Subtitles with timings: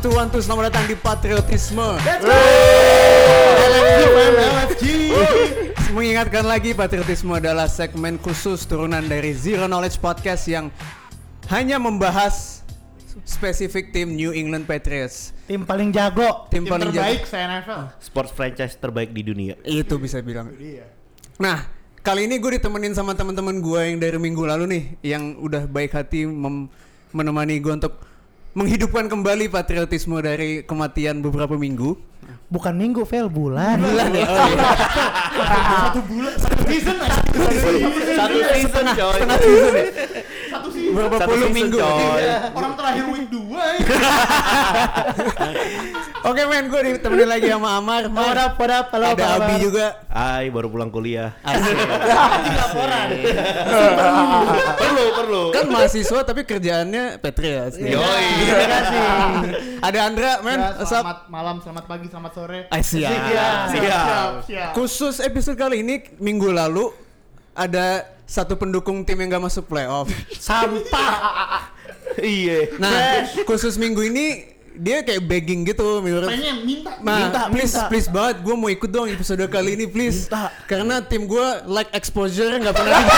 [0.00, 0.40] One two one two.
[0.40, 1.84] Selamat datang di Patriotisme.
[2.00, 2.32] Let's go.
[4.32, 4.84] LFG.
[5.92, 10.72] Mengingatkan lagi Patriotisme adalah segmen khusus turunan dari Zero Knowledge Podcast yang
[11.52, 12.64] hanya membahas
[13.28, 15.36] spesifik tim New England Patriots.
[15.44, 16.48] Tim paling jago.
[16.48, 17.36] Tim, Tim paling terbaik jago.
[17.36, 17.80] se-NFL.
[18.00, 19.60] Sports franchise terbaik di dunia.
[19.68, 20.48] Itu bisa bilang.
[20.56, 20.88] Iya.
[21.36, 21.68] Nah,
[22.00, 24.82] kali ini gue ditemenin sama teman-teman gue yang dari minggu lalu nih,
[25.12, 26.72] yang udah baik hati mem-
[27.12, 28.08] menemani gue untuk
[28.54, 31.94] menghidupkan kembali patriotisme dari kematian beberapa minggu.
[32.50, 33.78] Bukan minggu, Vel, bulan.
[33.78, 34.26] Bulan ya.
[34.26, 34.70] Oh, iya.
[35.86, 36.96] Satu bulan, satu season.
[36.98, 39.18] Satu season coy.
[39.18, 39.78] Setengah season ya.
[39.78, 40.39] Satu season.
[40.90, 41.78] Berapa Satu puluh minggu.
[41.78, 42.22] coy.
[42.52, 43.80] Orang terakhir week 2 ya.
[46.20, 48.12] Oke men, gue ditemenin lagi sama Amar.
[48.12, 48.28] Mar.
[48.28, 49.86] What up, what up, halo, Ada apa Abi juga.
[50.06, 51.32] Hai, baru pulang kuliah.
[51.40, 51.74] Asik.
[52.60, 53.08] laporan.
[54.84, 55.42] perlu, perlu.
[55.48, 57.80] kan mahasiswa tapi kerjaannya Patriots.
[57.80, 57.96] nih.
[57.96, 58.26] Yoi.
[58.36, 59.00] Terima kasih.
[59.80, 60.60] Ada Andra, men.
[60.60, 62.60] Ya, selamat malam, selamat pagi, selamat sore.
[62.68, 63.10] Ah, siap.
[63.10, 63.56] Siap.
[63.72, 64.30] Siap.
[64.44, 64.70] siap.
[64.76, 66.92] Khusus episode kali ini minggu lalu
[67.60, 70.08] ada satu pendukung tim yang gak masuk playoff.
[70.48, 71.68] Sampah.
[72.16, 72.72] Iya.
[72.80, 76.96] Nah, khusus minggu ini dia kayak begging gitu menurut Pengen minta.
[77.04, 77.88] Ma, Minta, please, minta.
[77.90, 80.24] please banget, gue mau ikut dong episode kali ini, please.
[80.30, 80.48] Minta.
[80.64, 83.02] Karena tim gue like exposure nggak pernah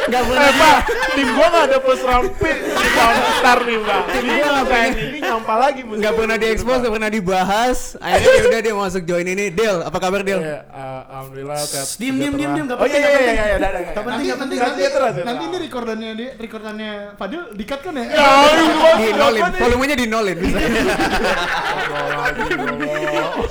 [0.00, 0.78] di, nggak pernah Eh di, pak,
[1.10, 4.64] tim gua gak ada first round pick di tahun besar nih pak Ini gua kayak
[4.66, 6.78] pengen- ini nyampah lagi musim nggak pernah di Pak.
[6.80, 7.78] nggak pernah dibahas.
[7.96, 9.44] Akhirnya ya udah dia masuk join ini.
[9.50, 10.40] Del, apa kabar Del?
[10.40, 13.20] Iya, eh, Alhamdulillah sehat Diem, diem, diem, diem, nggak Oh iya penting, iya nggak iya
[13.20, 13.36] penting.
[13.36, 13.94] iya udah, Nggak udah.
[14.00, 14.58] penting, nanti, penting.
[14.58, 18.04] nanti, Nanti ini recordannya dia, recordannya Fadil dikat kan ya?
[18.10, 18.28] Ya,
[18.96, 20.36] Di nolin, volumenya di nolin.
[20.42, 20.58] bisa.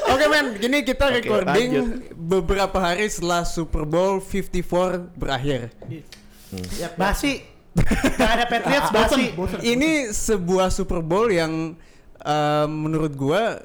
[0.10, 1.70] Oke men, gini kita recording
[2.12, 5.70] beberapa hari setelah Super Bowl 54 berakhir.
[6.96, 7.34] Basi.
[8.18, 9.26] Gak ada Patriots, Bosen, basi.
[9.34, 9.58] bosen.
[9.62, 11.78] Ini sebuah Super Bowl yang
[12.18, 13.62] eh, menurut gua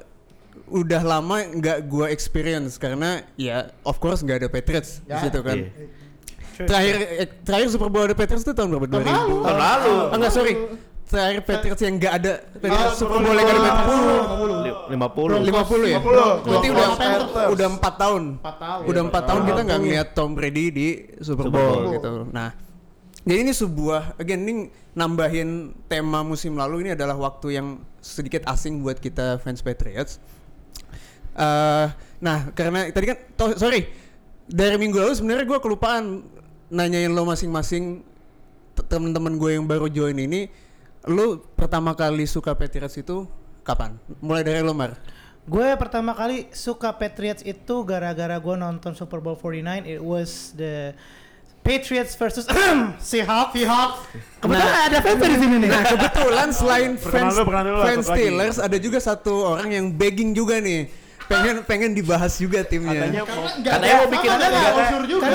[0.65, 5.19] udah lama nggak gua experience karena ya of course nggak ada Patriots di Ya.
[5.19, 5.57] situ kan.
[5.57, 5.69] Iya.
[6.57, 8.87] Terakhir eh, terakhir Super Bowl ada Patriots itu tahun berapa?
[8.87, 9.11] Tahun 2000.
[9.11, 9.35] lalu.
[9.41, 9.91] Tahun lalu.
[9.91, 10.53] Oh, enggak sorry.
[11.05, 13.93] Terakhir Patriots yang nggak ada Patriots Ah, Super Bowl yang ada Patriots.
[14.87, 14.95] 50.
[15.43, 15.99] 50 ya?
[15.99, 16.45] 50.
[16.45, 16.87] Berarti udah
[17.47, 18.23] udah 4 tahun.
[18.39, 18.81] 4 tahun.
[18.85, 19.83] Udah 4 tahun kita nggak 50.
[19.83, 20.87] ngeliat Tom Brady di
[21.19, 21.77] Super Bowl.
[21.91, 22.11] gitu.
[22.31, 22.49] Nah,
[23.25, 24.53] jadi ini sebuah again ini
[24.93, 30.21] nambahin tema musim lalu ini adalah waktu yang sedikit asing buat kita fans Patriots.
[31.35, 31.87] Eh,
[32.23, 33.89] nah, karena tadi kan toh, sorry
[34.45, 36.21] dari minggu lalu sebenarnya gue kelupaan
[36.69, 38.05] nanyain lo masing-masing
[38.77, 40.47] te- temen-temen gue yang baru join ini,
[41.09, 43.25] lo pertama kali suka Patriots itu
[43.65, 43.97] kapan?
[44.21, 44.93] Mulai dari lo Mar.
[45.45, 49.85] Gue pertama kali suka Patriots itu gara-gara gue nonton Super Bowl 49.
[49.85, 50.97] It was the
[51.65, 52.45] Patriots versus
[53.01, 53.51] Seahawks.
[53.51, 53.99] Seahawks.
[54.37, 54.85] Kebetulan Nah.
[54.85, 55.69] ada fans di sini nih.
[55.69, 58.13] Nah kebetulan selain fans dulu, dulu, fans lagi.
[58.13, 60.85] Steelers ada juga satu orang yang begging juga nih
[61.25, 63.09] pengen pengen dibahas juga timnya.
[63.09, 64.29] Katanya mau Katanya bikin-
[64.77, 65.25] unsur juga.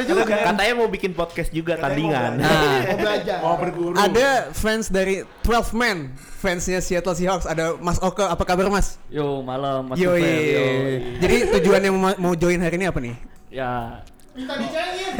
[0.00, 0.36] Juga.
[0.48, 2.40] Katanya mau bikin podcast juga tandingan.
[2.40, 3.38] Nah, Mau belajar.
[3.38, 5.98] mau berguru ada fans dari 12 men
[6.40, 8.96] fansnya Seattle Seahawks ada Mas Oke apa kabar Mas?
[9.06, 10.00] Yo malam Mas.
[10.00, 10.64] Tufel, yo.
[11.20, 13.14] Jadi tujuannya mau, mau join hari ini apa nih?
[13.50, 14.00] Ya
[14.38, 15.12] Minta dicengin.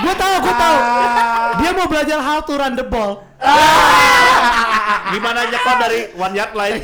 [0.00, 0.76] gue tahu, gue tahu.
[1.60, 3.20] Dia mau belajar how to run the ball.
[5.12, 6.80] Gimana aja kok dari one yard line?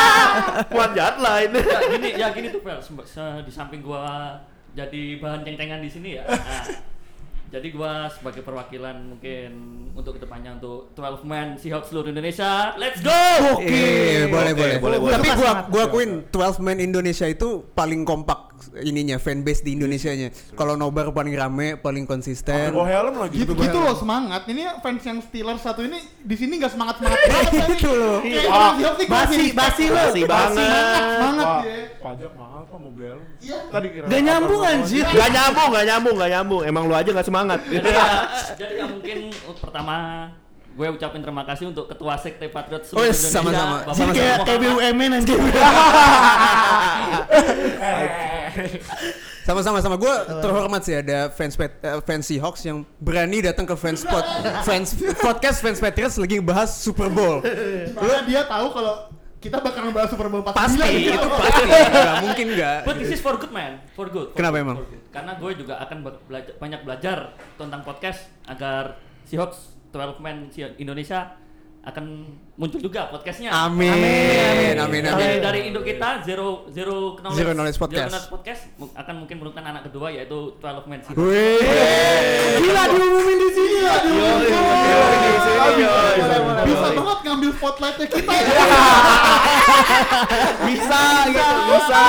[0.82, 1.50] one yard line.
[1.54, 4.36] ya gini ya gini tuh se- di samping gua
[4.76, 6.24] jadi bahan ceng-cengan di sini ya.
[7.46, 9.50] Nah, jadi gua sebagai perwakilan mungkin
[9.94, 12.74] untuk ke depannya untuk 12 man Seahawks seluruh Indonesia.
[12.74, 13.14] Let's go.
[13.62, 15.14] Eh, boleh, Oke, boleh boleh, boleh.
[15.14, 20.28] Tapi gua gua akuin 12 men Indonesia itu paling kompak ininya fanbase di Indonesianya.
[20.52, 22.72] Kalau nobar paling rame, paling konsisten.
[22.72, 24.44] bawa helm lagi Gitu, gitu loh semangat.
[24.46, 27.68] Ini fans yang Steelers satu ini di sini nggak semangat semangat banget.
[27.76, 28.18] Gitu loh.
[28.20, 28.50] Kayak
[29.06, 29.84] Basi, basi.
[29.88, 31.00] Basi banget.
[31.16, 31.78] Semangat, dia.
[32.00, 33.58] pajak mahal pak mau beli helm Iya.
[33.68, 35.04] Tadi kira Gak nyambung anjir.
[35.06, 36.62] Gak nyambung, gak nyambung, gak nyambung.
[36.64, 37.60] Emang lu aja gak semangat.
[37.66, 38.06] Jadi ya,
[38.56, 39.94] jadi ya mungkin uh, pertama
[40.76, 43.76] gue ucapin terima kasih untuk ketua sekte Patriot Oh, seluruh yes, Indonesia, sama-sama.
[43.80, 44.12] Bapak Sama-sama.
[44.12, 44.38] Kayak.
[44.44, 45.38] TBUMN anjir.
[49.42, 50.10] Sama-sama sama gue
[50.42, 54.26] terhormat sih ada fans Pat- eh, fans Seahawks yang berani datang ke fans pod,
[54.66, 57.38] fans podcast fans Patriots lagi bahas Super Bowl.
[57.94, 59.06] Karena dia tahu kalau
[59.38, 61.14] kita bakal ngebahas Super Bowl 49 Pasti gitu.
[61.14, 61.62] itu pasti.
[61.70, 62.78] Gak mungkin gak.
[62.82, 64.34] But this is for good man, for good.
[64.34, 64.76] for Kenapa good, emang?
[64.82, 65.02] good.
[65.14, 65.96] Karena gue juga akan
[66.26, 67.18] belajar, banyak belajar
[67.54, 68.98] tentang podcast agar
[69.30, 71.36] Seahawks 12 man Si- Indonesia
[71.86, 72.04] akan
[72.58, 73.54] muncul juga podcastnya.
[73.54, 73.86] Amin.
[73.94, 74.74] Amin.
[74.74, 75.02] Amin.
[75.06, 75.38] Dari, Amin.
[75.38, 78.10] dari induk kita Zero Zero Knowledge, Zero Knowledge Podcast.
[78.10, 81.14] Knowledge Podcast akan mungkin menurunkan anak kedua yaitu 12 man Seahawks.
[81.22, 81.62] Wih.
[82.58, 83.78] Gila diumumin di sini.
[85.76, 85.94] Iya,
[86.66, 88.46] bisa banget ngambil spotlightnya kita ya.
[90.66, 91.00] Bisa
[91.30, 92.02] gitu, bisa.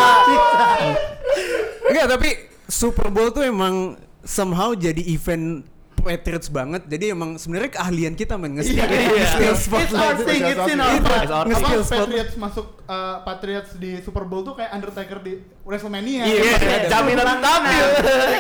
[1.87, 2.29] Enggak, tapi
[2.65, 3.93] Super Bowl tuh emang
[4.25, 5.63] somehow jadi event
[5.99, 6.85] Patriots banget.
[6.85, 8.87] Jadi emang sebenarnya keahlian kita men nge-steal Iya.
[8.87, 10.17] nge-steal It's our spotlight.
[10.23, 11.19] thing, it's in our Itu, blood.
[11.19, 12.07] It's our Apa nge-steal spotlight.
[12.07, 16.23] Patriots masuk uh, Patriots di Super Bowl tuh kayak Undertaker di WrestleMania.
[16.23, 16.53] Iya,
[16.87, 17.85] jaminan tampil.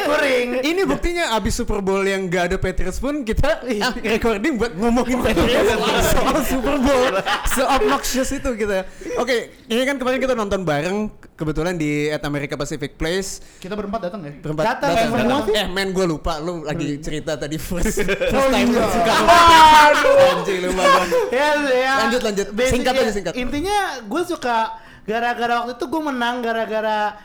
[0.05, 0.47] Kuring.
[0.63, 3.61] Ini buktinya abis Super Bowl yang gak ada Patriots pun kita
[3.99, 5.75] recording buat ngomongin Patriots
[6.09, 7.11] soal Super Bowl
[7.53, 8.87] se-obnoxious itu kita.
[9.17, 14.01] Oke, ini kan kemarin kita nonton bareng kebetulan di at America Pacific Place Kita berempat
[14.03, 14.33] datang ya.
[14.35, 15.09] berempat Datang, datang.
[15.13, 15.53] semua sih?
[15.53, 18.83] Eh men gue lupa lu lagi cerita tadi first first Oh, time iya.
[18.83, 19.13] suka
[20.27, 21.09] anjing lu banget.
[21.29, 21.93] ya, ya.
[22.03, 22.47] Lanjut, lanjut.
[22.51, 23.33] Basic- Singkat aja, singkat.
[23.35, 24.57] Intinya gue suka
[25.03, 27.15] gara-gara waktu itu gue menang gara-gara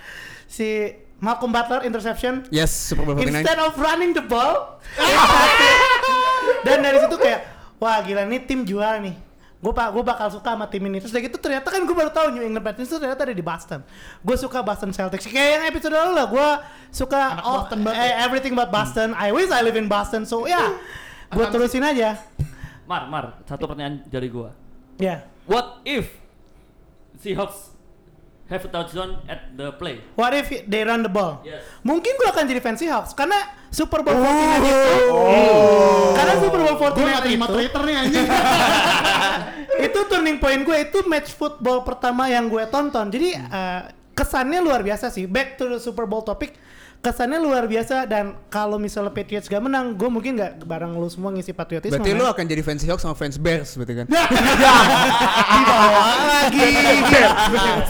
[0.47, 2.45] si Malcolm Butler interception.
[2.49, 3.33] Yes, Super Bowl 49.
[3.33, 4.77] Instead of running the ball,
[6.67, 7.41] dan dari situ kayak
[7.79, 9.15] wah gila nih tim juara nih.
[9.63, 10.99] Gue pak, gue bakal suka sama tim ini.
[10.99, 13.47] Terus dari itu ternyata kan gue baru tahu New England Patriots itu ternyata ada di
[13.47, 13.81] Boston.
[14.19, 15.31] Gue suka Boston Celtics.
[15.31, 16.49] Kayak yang episode lalu lah, gue
[16.91, 18.27] suka Anak oh, Boston eh, ya?
[18.27, 19.15] everything but Boston.
[19.15, 20.27] I wish I live in Boston.
[20.27, 20.75] So ya,
[21.31, 22.19] gue Akan- terusin aja.
[22.91, 24.51] Mar, Mar, satu pertanyaan dari gua.
[24.99, 25.25] Ya.
[25.47, 26.11] What if
[27.23, 27.72] Seahawks
[28.53, 30.05] have a touchdown at the play?
[30.13, 31.41] What if they run the ball?
[31.41, 31.65] Yes.
[31.81, 33.41] Mungkin gue akan jadi fans Seahawks karena
[33.73, 35.09] Super Bowl 49 itu
[36.13, 38.27] karena Super Bowl Gue 49 gak terima itu Twitter nih anjing.
[39.89, 43.09] itu turning point gue itu match football pertama yang gue tonton.
[43.09, 43.83] Jadi eh,
[44.13, 45.25] kesannya luar biasa sih.
[45.25, 46.53] Back to the Super Bowl topic,
[47.03, 51.35] kesannya luar biasa dan kalau misalnya Patriots gak menang, gue mungkin gak bareng lu semua
[51.35, 51.99] ngisi patriotisme.
[51.99, 54.07] Berarti lu akan jadi fans Seahawks sama fans Bears berarti kan?
[55.59, 56.71] dibawa lagi.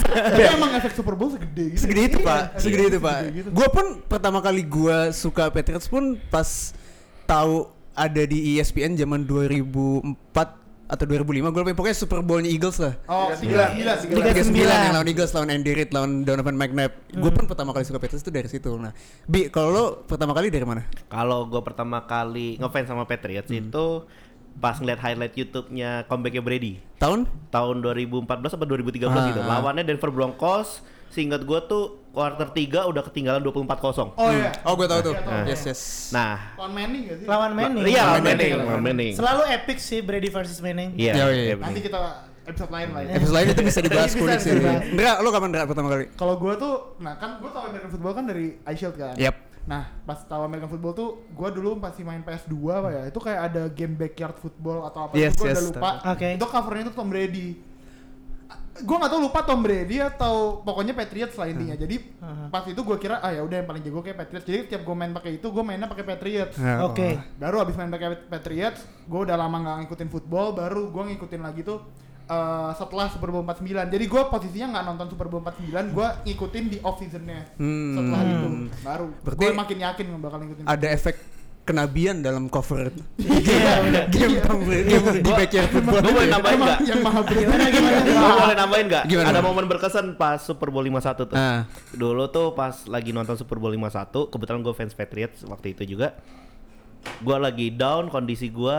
[0.08, 1.80] Tapi emang efek Super Bowl segede gitu.
[1.84, 3.48] segede itu pak segede itu pak gitu.
[3.52, 6.72] gue pun pertama kali gue suka Patriots pun pas
[7.28, 10.61] tahu ada di ESPN zaman 2004
[10.92, 14.20] atau 2005 gue lupa pokoknya Super Bowl-nya Eagles lah Oh, sembilan, sembilan, sembilan.
[14.22, 14.76] Tiga 39 sembilan.
[14.78, 18.20] yang lawan Eagles lawan Andy Reid lawan Donovan McNabb gue pun pertama kali suka Patriots
[18.20, 18.92] itu dari situ nah
[19.24, 24.04] Bi kalau lo pertama kali dari mana Kalau gue pertama kali ngefans sama Patriots itu
[24.54, 29.40] pas ngeliat highlight YouTube-nya comebacknya Brady tahun tahun 2014 atau 2013 Ah, gitu.
[29.40, 29.48] ah.
[29.50, 30.84] Lawannya Denver Broncos.
[31.12, 34.16] Seingat gue tuh quarter 3 udah ketinggalan 24-0.
[34.16, 34.52] Oh iya.
[34.64, 35.44] oh gue tahu tuh Iya, tahu.
[35.44, 37.26] yes yes Nah, Lawan Manning gak sih?
[37.28, 37.84] Lawan Manning.
[37.84, 38.50] Iya, lawan Manning.
[38.50, 39.12] Manning, lawan Manning.
[39.14, 40.96] Selalu epic sih Brady versus Manning.
[40.96, 41.12] Iya.
[41.14, 41.98] Iya, iya, iya, Nanti kita
[42.42, 43.10] episode lain lah ya.
[43.14, 44.52] episode lain itu bisa dibahas kulik sih.
[44.92, 48.12] Ndra lo kapan Ndra pertama kali Kalau gue tuh, nah kan gue tau American Football
[48.16, 49.14] kan dari iShield kan.
[49.14, 49.36] Yep.
[49.62, 53.40] Nah, pas tahu American Football tuh, gue dulu masih main PS2 apa ya, itu kayak
[53.46, 55.90] ada game backyard football atau apa, Yes, gue yes, udah lupa.
[56.10, 56.28] Oke.
[56.34, 57.48] Itu covernya tuh Tom Brady.
[58.74, 61.76] Gue gak tau lupa Tom Brady atau pokoknya Patriots lah intinya.
[61.76, 62.48] Jadi Uh-huh.
[62.48, 64.46] pas itu gue kira ah ya udah yang paling jago kayak Patriots.
[64.46, 66.56] Jadi tiap gue main pakai itu, gue mainnya pakai Patriots.
[66.56, 67.18] Nah, Oke.
[67.34, 71.60] Baru abis main pakai Patriots, gue udah lama nggak ngikutin football, baru gue ngikutin lagi
[71.62, 71.82] tuh
[72.24, 73.66] eh, setelah Super Bowl 49.
[73.90, 77.42] Jadi gue posisinya nggak nonton Super Bowl 49, gue ngikutin di off seasonnya.
[77.58, 77.92] Hmm.
[77.92, 78.48] Setelah itu
[78.80, 80.64] baru gue makin yakin bakal ngikutin.
[80.64, 81.14] ada efek
[81.62, 84.04] kenabian dalam cover Iya, bener.
[84.10, 86.78] game Tom Brady game di backyard football Gue boleh nambahin nggak?
[86.82, 87.98] yang maha Gimana gimana?
[88.02, 89.04] Gue boleh nambahin nggak?
[89.22, 91.26] Ada momen berkesan pas Super Bowl 51 tuh.
[91.32, 91.64] Ah.
[91.92, 96.18] Dulu tuh pas lagi nonton Super Bowl 51, kebetulan gue fans Patriots waktu itu juga.
[97.18, 98.78] Gue lagi down, kondisi gue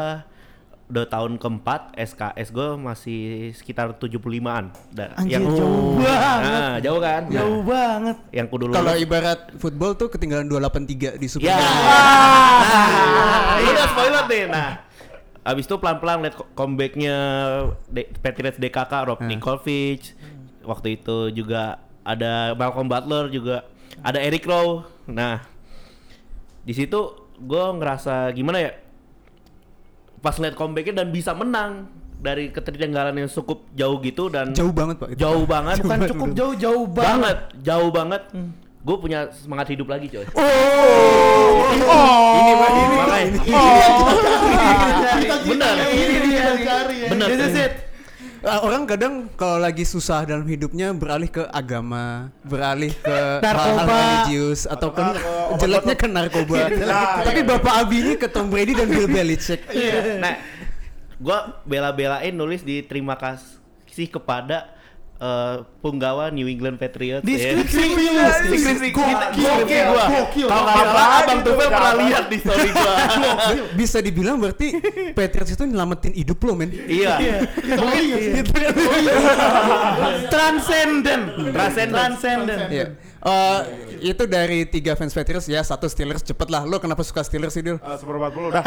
[0.93, 3.21] udah tahun keempat, SKS gue masih
[3.51, 4.69] sekitar 75-an.
[4.87, 6.39] Da- Anjir, yang jauh banget.
[6.45, 7.21] Nah, jauh kan?
[7.27, 8.17] Jauh banget.
[8.29, 9.01] Yang kudu Kalau lulus.
[9.01, 11.57] ibarat football tuh ketinggalan 283 di Super Ya.
[11.57, 11.65] Bowl.
[11.65, 14.43] Nah, ini udah spoiler deh.
[14.45, 14.69] Nah,
[15.43, 17.15] abis itu pelan-pelan lihat co- comebacknya
[17.87, 19.27] De- Patriots DKK Rob Hmm.
[19.27, 20.13] Ninkovich.
[20.61, 23.65] Waktu itu juga ada Malcolm Butler juga
[23.99, 24.85] ada Eric Rowe.
[25.03, 25.41] Nah,
[26.61, 27.01] di situ
[27.35, 28.71] gue ngerasa gimana ya?
[30.23, 34.95] Pas lihat comebacknya dan bisa menang dari ketertinggalan yang cukup jauh gitu dan Jauh banget,
[34.95, 35.09] Pak.
[35.09, 35.19] itu.
[35.19, 37.03] jauh banget, Bukan cukup jauh jauh banget.
[37.03, 38.21] banget, jauh banget.
[38.79, 40.23] Gue punya semangat hidup lagi coy.
[40.23, 41.83] Ini
[42.53, 42.95] Pak, ini.
[42.97, 43.39] Makanya.
[45.13, 45.73] Kita Bener.
[45.85, 47.07] ini dia cari ya.
[47.11, 47.27] Bener.
[47.27, 47.73] This is it.
[47.73, 47.92] Ah,
[48.43, 53.63] orang kadang kalau lagi susah dalam hidupnya beralih ke agama, beralih ke Narkoba.
[53.63, 55.03] hal-hal religius atau ke
[55.63, 56.57] jeleknya ke narkoba.
[57.23, 59.63] Tapi Bapak Abi ini ke Tom Brady dan Bill Belichick.
[60.19, 60.35] Nah,
[61.23, 64.75] gua bela-belain nulis di terima kasih kepada
[65.19, 67.25] eh, punggawa New England Patriots.
[67.25, 67.53] Di ya.
[67.53, 67.83] skripsi
[68.49, 70.05] Di skripsi kita, di skripsi gua.
[70.07, 70.47] Gokil.
[70.47, 72.93] Kalau nggak salah Abang Tufel pernah lihat di story gua.
[73.77, 74.67] Bisa dibilang berarti
[75.13, 76.69] Patriots itu nyelamatin hidup lo, men.
[76.71, 77.13] Iya.
[80.31, 81.23] Transcendent.
[81.53, 81.91] Transcendent.
[81.93, 82.61] Transcendent.
[82.71, 82.87] Iya.
[83.23, 83.59] Eh,
[84.11, 87.63] itu dari tiga fans Patriots ya satu Steelers cepet lah lo kenapa suka Steelers sih
[87.63, 87.79] Dil?
[87.79, 88.63] Eh, Super 40 udah.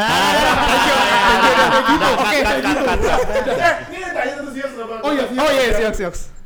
[2.17, 6.36] Oke Eh, ini yang tanya tuh serius Super Oh iya, oh iya siap siap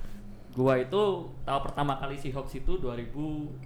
[0.51, 1.01] Gua itu
[1.41, 3.63] tahu pertama kali Seahawks itu 2012.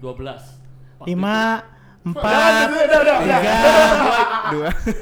[0.96, 1.60] Waktu Lima,
[2.06, 3.58] Udah, empat, tiga.
[4.54, 4.94] dua itu.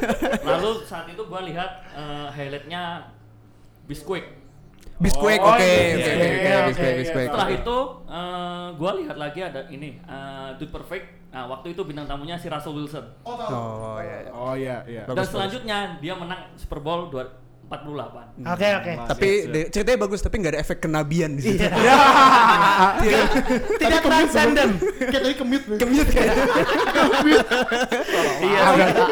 [0.41, 3.03] Lalu saat itu gua lihat eh, highlightnya
[3.83, 4.39] Bisquick.
[4.97, 6.95] Bisquick Oh, oke iya, oke iya, oke iya, oke iya, Bisquick.
[7.03, 11.05] Bisquick Setelah itu eh, gua lihat lagi ada ini eh, Dude Perfect.
[11.33, 13.01] Nah, waktu itu bintang tamunya si Russell Wilson.
[13.25, 13.51] Oh, tahu.
[13.51, 15.01] oh iya iya Oh iya, iya.
[15.03, 15.33] Dan bagus.
[15.33, 17.42] selanjutnya dia menang Super Bowl 2
[17.73, 18.45] 48.
[18.45, 18.91] Oke oke.
[19.07, 21.97] tapi de- ceritanya bagus tapi nggak ada efek kenabian di situ Iya.
[23.81, 24.73] Tidak transcendent.
[24.99, 25.61] Kayak tadi kemit.
[25.73, 26.33] Kemit kayak
[28.39, 28.61] Iya.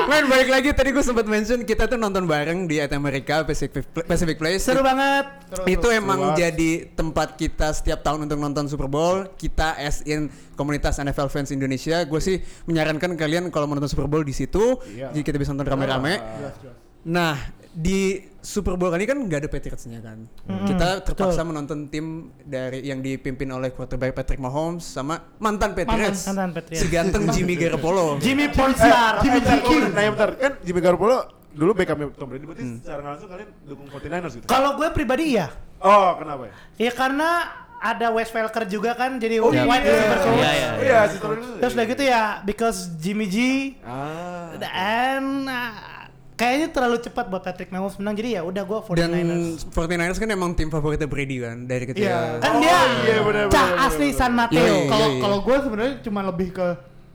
[0.05, 3.81] Men balik lagi tadi gue sempat mention kita tuh nonton bareng di at America Pacific
[4.03, 4.61] Pacific Place.
[4.61, 5.25] Seru banget.
[5.63, 9.27] itu emang jadi tempat kita setiap tahun untuk nonton Super Bowl.
[9.33, 14.05] Kita as in komunitas NFL fans Indonesia, gue sih menyarankan kalian kalau mau nonton Super
[14.05, 15.09] Bowl di situ, Iya.
[15.11, 16.13] jadi kita bisa nonton rame-rame.
[16.17, 16.55] Jelas.
[17.03, 17.35] Nah,
[17.67, 20.25] di Super Bowl kali ini kan nggak ada Patriots-nya kan.
[20.65, 22.05] Kita terpaksa menonton tim
[22.41, 26.25] dari yang dipimpin oleh quarterback Patrick Mahomes sama mantan Patriots.
[26.25, 26.81] Mantan Patriots.
[26.81, 28.17] Si ganteng Jimmy Garoppolo.
[28.17, 29.21] Jimmy Pornstar.
[29.21, 29.93] Jimmy King.
[29.93, 30.29] Nah, bentar.
[30.35, 31.17] Kan Jimmy Garoppolo
[31.53, 32.45] dulu backupnya Tom Brady.
[32.49, 34.45] Berarti secara nggak langsung kalian dukung 49ers gitu?
[34.49, 35.47] Kalau gue pribadi iya.
[35.77, 36.53] Oh, kenapa ya?
[36.79, 37.29] Ya karena
[37.77, 39.89] ada Wes Welker juga kan jadi Oh, white iya.
[39.91, 40.37] receiver coach.
[40.37, 40.69] Iya, iya.
[40.77, 40.99] Iya.
[41.61, 43.37] Terus udah gitu ya because Jimmy G
[43.81, 44.53] Ah.
[44.55, 45.90] dan ah,
[46.41, 48.97] kayaknya terlalu cepat buat Patrick Mahomes menang jadi ya udah gue 49ers.
[48.97, 49.29] Dan
[49.69, 52.09] 49ers kan emang tim favoritnya Brady kan dari kecil.
[52.09, 52.41] Iya.
[52.41, 54.33] kan Oh, dia iya, bener, cah bener, asli bener, San.
[54.33, 54.57] Mateo.
[54.57, 55.21] Iya, Kalau iya.
[55.21, 56.67] kalau gue sebenarnya cuma lebih ke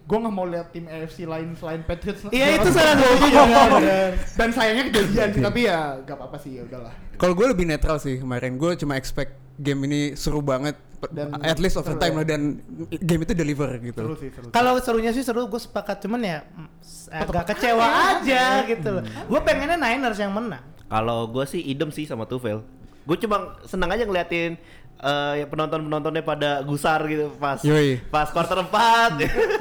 [0.07, 2.31] gue nggak mau lihat tim AFC lain selain Patriots.
[2.31, 4.11] Iya itu salah bener.
[4.39, 6.95] Dan sayangnya kejadian sih, tapi ya gak apa-apa sih ya udahlah.
[7.19, 8.55] Kalau gue lebih netral sih kemarin.
[8.55, 10.77] Gue cuma expect game ini seru banget.
[11.13, 12.19] Dan at least seru overtime ya.
[12.19, 12.41] lah dan
[12.89, 14.03] game itu deliver Seru gitu.
[14.17, 14.47] sih, seru.
[14.51, 16.69] Kalau serunya sih seru, gue sepakat cuman ya mm,
[17.13, 17.87] agak kecewa
[18.17, 19.03] aja gitu loh.
[19.05, 20.65] Gue pengennya Niners yang menang.
[20.87, 22.65] Kalau gue sih idem sih sama Tufel.
[23.07, 24.59] Gue cuma senang aja ngeliatin
[24.97, 28.01] eh penonton-penontonnya pada gusar gitu pas Yoi.
[28.07, 29.21] pas quarter 4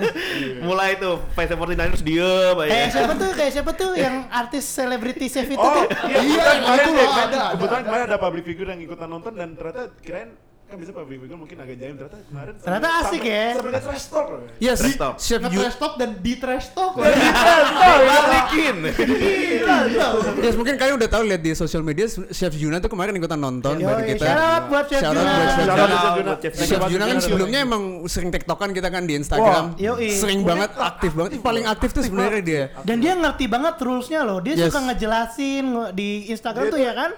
[0.67, 2.69] mulai tuh fans 49ers diem aja.
[2.69, 3.31] Kayak siapa tuh?
[3.33, 5.85] Kayak siapa tuh yang artis selebriti chef itu Oh, tuh?
[6.07, 7.85] iya, Iya, kebetulan itu loh, kan, ada, kebetulan ada.
[7.85, 10.29] kemarin ada public figure yang ikutan nonton dan ternyata kirain
[10.75, 13.45] kan bisa public figure mungkin agak jaim ternyata kemarin Ternyata asik ya.
[13.55, 14.39] ke trash talk loh.
[14.59, 15.15] Yes, Trash talk.
[15.17, 16.91] Chef Yu- Nge-trash talk dan di trash talk.
[16.99, 18.75] Balikin.
[18.91, 20.07] Gila, gila.
[20.37, 23.79] Yes, mungkin kalian udah tahu lihat di sosial media Chef Juna tuh kemarin ikutan nonton
[23.79, 24.27] bareng kita.
[24.67, 25.21] buat Chef Juna.
[25.23, 25.95] buat Chef Shout out Juna.
[25.95, 26.33] Chef Juna.
[26.35, 29.79] Chef Chef Chef Juna kan sebelumnya emang sering tektokan kita kan di Instagram.
[30.11, 31.39] Sering banget aktif banget.
[31.39, 32.63] Paling aktif tuh sebenarnya dia.
[32.83, 34.43] Dan dia ngerti banget rules-nya loh.
[34.43, 37.11] Dia suka ngejelasin nge- di Instagram tuh ya kan?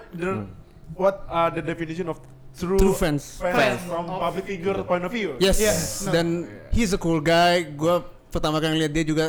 [0.94, 2.18] what are the definition of
[2.58, 3.38] true, True fans.
[3.38, 5.38] fans from public figure point of view?
[5.38, 5.62] Yes.
[5.62, 6.04] Yes.
[6.10, 7.62] Dan he's a cool guy.
[7.64, 9.26] Gue pertama kali lihat dia juga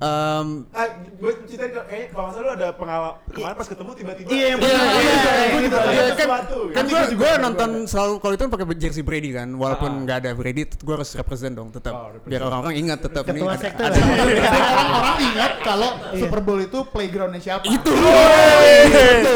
[0.00, 4.28] um, Ah, gue cerita kayaknya kalau nggak salah lu ada pengalaman kemarin pas ketemu tiba-tiba
[4.28, 8.12] Iya, yang Iya, iya, Iya, iya, iya, kan, sesuatu, kan gue Juga gue nonton selalu
[8.18, 10.00] kalau itu kan pakai jersey Brady kan, walaupun Ah.
[10.02, 13.40] nggak ada Brady, gue harus represent dong tetap, Oh, biar orang-orang ingat tetap nih.
[13.40, 17.64] Ketua sekte orang-orang ingat kalau Super Bowl itu playgroundnya siapa.
[17.66, 17.92] Itu.
[17.92, 19.28] Iya.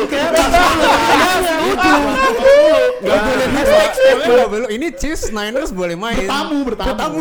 [3.04, 4.68] Gak boleh.
[4.72, 6.16] Ini Chiefs Niners boleh main.
[6.24, 7.18] Bertamu, bertamu.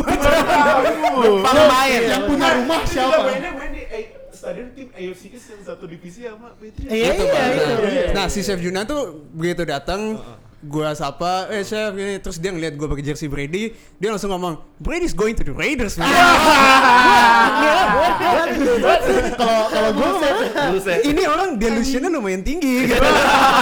[1.20, 2.02] Numpang main.
[2.08, 3.33] Yang punya rumah siapa?
[3.34, 6.90] Mainnya main di A- stadion tim AFC ke yang satu divisi sama Patriots.
[6.90, 7.46] Iya, Itu, iya, Pak.
[7.50, 8.12] itu.
[8.14, 10.18] Nah si Chef Juna tuh begitu datang,
[10.64, 14.60] gua sapa, eh Chef gini, terus dia ngeliat gua pakai jersey Brady, dia langsung ngomong,
[14.78, 15.96] Brady's going to the Raiders.
[15.96, 16.08] man."
[19.34, 20.10] Kalau kalau gue.
[21.04, 22.88] Ini orang delusionnya lumayan tinggi.
[22.88, 23.00] gitu.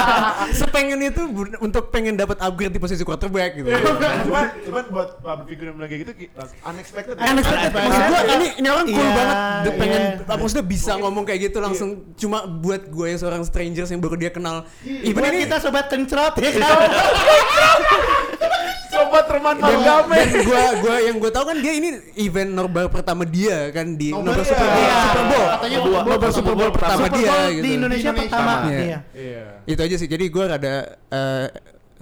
[0.58, 1.22] Sepengen itu
[1.58, 3.68] untuk pengen dapat upgrade di posisi quarterback gitu.
[3.68, 6.30] cuman cuman buat public figure yang kayak gitu ki-
[6.62, 7.70] unexpected Unexpected.
[7.72, 9.36] Maksud gua ini ini orang cool Iya, banget.
[9.62, 10.34] Dia pengen iya.
[10.36, 14.30] maksudnya bisa ngomong kayak gitu langsung cuma buat gue yang seorang strangers yang baru dia
[14.30, 14.64] kenal.
[14.84, 16.62] Even Buat ini kita sobat kencrot ya kan?
[18.92, 22.86] sobat teman dan, Magame dan gua gua yang gua tahu kan dia ini event nobar
[22.88, 25.00] pertama dia kan di Nobar, nobar Super Bowl, iya.
[25.02, 25.46] Super Bowl.
[25.48, 27.62] Katanya Nobar Super Bowl Super Bowl pertama Super dia Bowl gitu.
[27.62, 28.12] di Indonesia Di Indonesia.
[28.28, 28.52] pertama.
[28.62, 28.78] Iya.
[28.78, 28.98] Iya.
[29.14, 30.08] iya Itu aja sih.
[30.08, 30.74] Jadi gua rada
[31.08, 31.46] eh,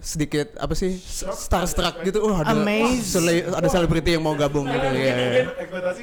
[0.01, 0.91] sedikit apa sih
[1.37, 2.19] starstruck gitu.
[2.21, 2.57] Oh ada
[3.01, 5.15] sele- ada selebriti yang mau gabung gitu mungkin ya.
[5.15, 6.03] mungkin ekspektasi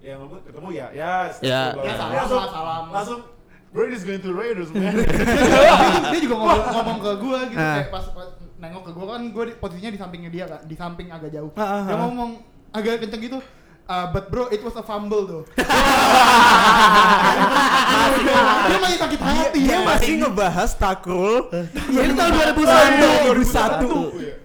[0.00, 1.60] yang ketemu ya ya Ya.
[1.74, 2.84] Ya, salam salam.
[2.90, 3.20] langsung
[3.68, 4.96] Brady's going to Raiders man
[6.12, 7.74] dia juga ngomong, ngomong ke gue gitu Ah.
[7.84, 11.08] kayak pas, pas nengok ke gue kan gue posisinya di sampingnya dia kan di samping
[11.12, 11.98] agak jauh ah, dia ah.
[12.08, 12.30] ngomong
[12.72, 13.38] agak kenceng gitu
[13.88, 15.44] Uh, but bro, it was a fumble though.
[18.68, 19.60] dia masih sakit hati.
[19.64, 19.78] Dia ya.
[19.80, 21.48] masih ngebahas takrul
[21.88, 23.32] Ya, itu tahun 2001.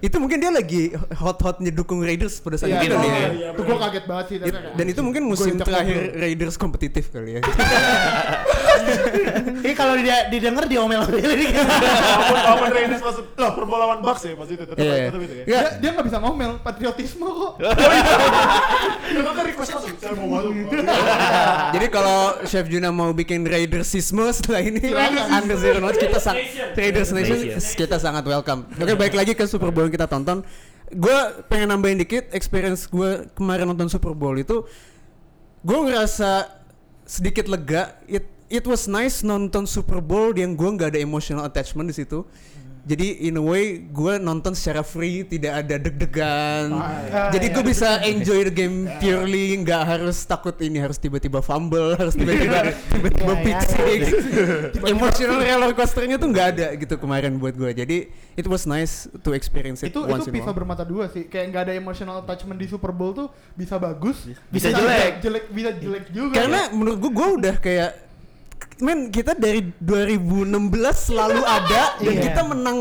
[0.00, 0.82] Itu mungkin dia lagi
[1.12, 3.28] hot-hotnya dukung Raiders pada saat Iya, itu iya, ya.
[3.36, 3.48] iya.
[3.52, 4.36] Itu gue kaget banget sih.
[4.40, 4.76] It- ternyata.
[4.80, 6.16] dan itu mungkin musim terakhir.
[6.16, 7.40] Raiders kompetitif kali ya.
[9.60, 11.20] Ini kalau dia didengar diomel Walaupun
[12.32, 15.12] walaupun Raiders masuk loh Super Bowl lawan Bucks ya pas itu tetap Iya.
[15.12, 15.44] itu ya.
[15.44, 17.52] Dia, dia nggak bisa ngomel, patriotisme kok.
[19.34, 20.54] Itu kan request langsung saya mau masuk.
[21.74, 24.94] Jadi kalau Chef Juna mau bikin Raidersisme setelah ini
[25.26, 26.38] Under Zero Notes kita sang
[26.78, 28.62] Raiders Nation kita sangat welcome.
[28.78, 30.46] Oke baik lagi ke Super Bowl yang kita tonton.
[30.94, 31.18] Gue
[31.50, 34.62] pengen nambahin dikit experience gue kemarin nonton Super Bowl itu
[35.66, 36.46] gue ngerasa
[37.02, 37.98] sedikit lega.
[38.06, 42.22] It it was nice nonton Super Bowl yang gue nggak ada emotional attachment di situ.
[42.84, 46.68] Jadi in a way gue nonton secara free, tidak ada deg-degan.
[46.68, 47.54] Ah, Jadi iya.
[47.56, 52.76] gue bisa enjoy the game purely, nggak harus takut ini harus tiba-tiba fumble, harus tiba-tiba
[52.92, 53.64] tiba-tiba Iya, pick iya.
[53.64, 54.02] six.
[54.84, 57.72] Emotional roller coasternya tuh nggak ada gitu kemarin buat gue.
[57.72, 57.96] Jadi
[58.36, 60.58] it was nice to experience it itu once itu in a pisau while.
[60.60, 61.24] bermata dua sih.
[61.24, 65.24] Kayak nggak ada emotional attachment di Super Bowl tuh bisa bagus, Bisa jelek.
[65.24, 66.36] jelek bisa jelek juga.
[66.36, 67.90] Karena menurut gue gue udah kayak
[68.80, 70.50] men kita dari 2016
[70.90, 72.22] selalu ada dan Iya.
[72.24, 72.78] kita menang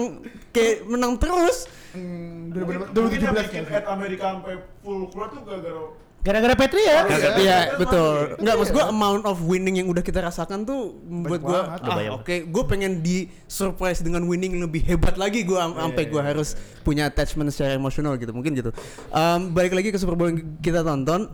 [0.50, 1.68] kayak menang terus.
[1.94, 5.84] Hmm, Mungkin 2017 mungkin yang 2017 bikin ad Amerika sampai full keluar tuh gara-gara
[6.24, 7.04] Gara-gara Patriot.
[7.36, 8.40] Iya betul.
[8.40, 12.36] Enggak maksud gue amount of winning yang udah kita rasakan tuh membuat gue ah, oke
[12.48, 17.52] gue pengen di surprise dengan winning lebih hebat lagi gue sampai gue harus punya attachment
[17.52, 18.72] secara emosional gitu mungkin gitu.
[19.12, 21.28] Em, balik lagi ke Super Bowl yang kita tonton.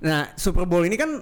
[0.00, 1.20] Nah Super Bowl ini kan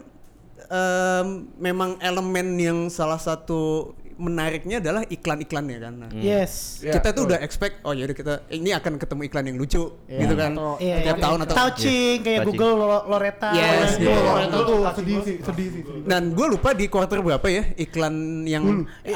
[0.62, 1.26] em,
[1.56, 5.94] memang elemen yang salah satu menariknya adalah iklan-iklannya kan.
[5.96, 6.76] Nah, Yes.
[6.78, 7.28] Ya, kita tuh betul.
[7.30, 10.52] udah expect oh ya udah kita ini akan ketemu iklan yang lucu Iya, gitu kan
[10.52, 11.24] atau- Iya, tiap iya.
[11.24, 12.52] tahun atau touching kayak Touching.
[12.52, 13.48] Google Lo- Loretta.
[13.50, 14.20] Yes, Itu iya.
[14.20, 15.82] Loretta tuh sedih sih, sedih sih.
[15.82, 16.04] sedih.
[16.04, 18.64] Dan gue lupa di quarter berapa ya iklan yang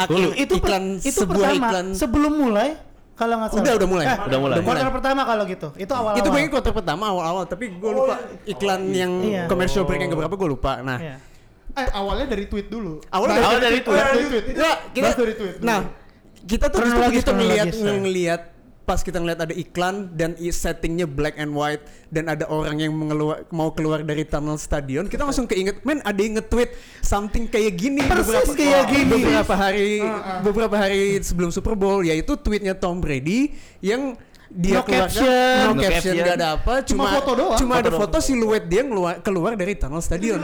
[0.08, 0.32] Hulu.
[0.34, 2.68] itu per- iklan itu sebuah pertama iklan sebelum mulai
[3.14, 3.60] kalau nggak salah.
[3.60, 4.04] Udah, udah mulai.
[4.04, 4.56] Eh, Udah mulai.
[4.58, 5.68] Quarter pertama kalau gitu.
[5.76, 6.16] Itu awal-awal.
[6.18, 9.42] itu ingat quarter pertama awal-awal tapi gue lupa iklan yang Iya.
[9.46, 10.80] commercial break yang keberapa gue lupa.
[10.80, 11.16] Nah Iya.
[11.74, 13.02] Eh awalnya dari tweet dulu.
[13.10, 13.98] Awalnya Bahas dari tweet.
[13.98, 14.44] Dari tweet.
[14.54, 15.56] Nggak, kita, dari tweet.
[15.58, 15.66] dulu.
[15.66, 15.80] nah
[16.44, 17.66] kita tuh justru Kronologis, begitu ngelihat
[18.04, 18.42] ngelihat
[18.84, 21.80] pas kita ngeliat ada iklan dan settingnya black and white
[22.12, 26.20] dan ada orang yang mengeluar, mau keluar dari tunnel stadion kita langsung keinget men ada
[26.20, 29.08] yang nge-tweet something kayak gini Persis kayak gini.
[29.08, 30.04] beberapa hari
[30.44, 34.20] beberapa hari sebelum Super Bowl yaitu tweetnya Tom Brady yang
[34.54, 35.26] dia No keluarkan caption.
[35.58, 36.14] no No caption caption.
[36.24, 37.58] gak ada apa Cuma cuma foto doang.
[37.58, 40.38] cuma ada Foto siluet dia ngeluar, keluar dari tunnel stadion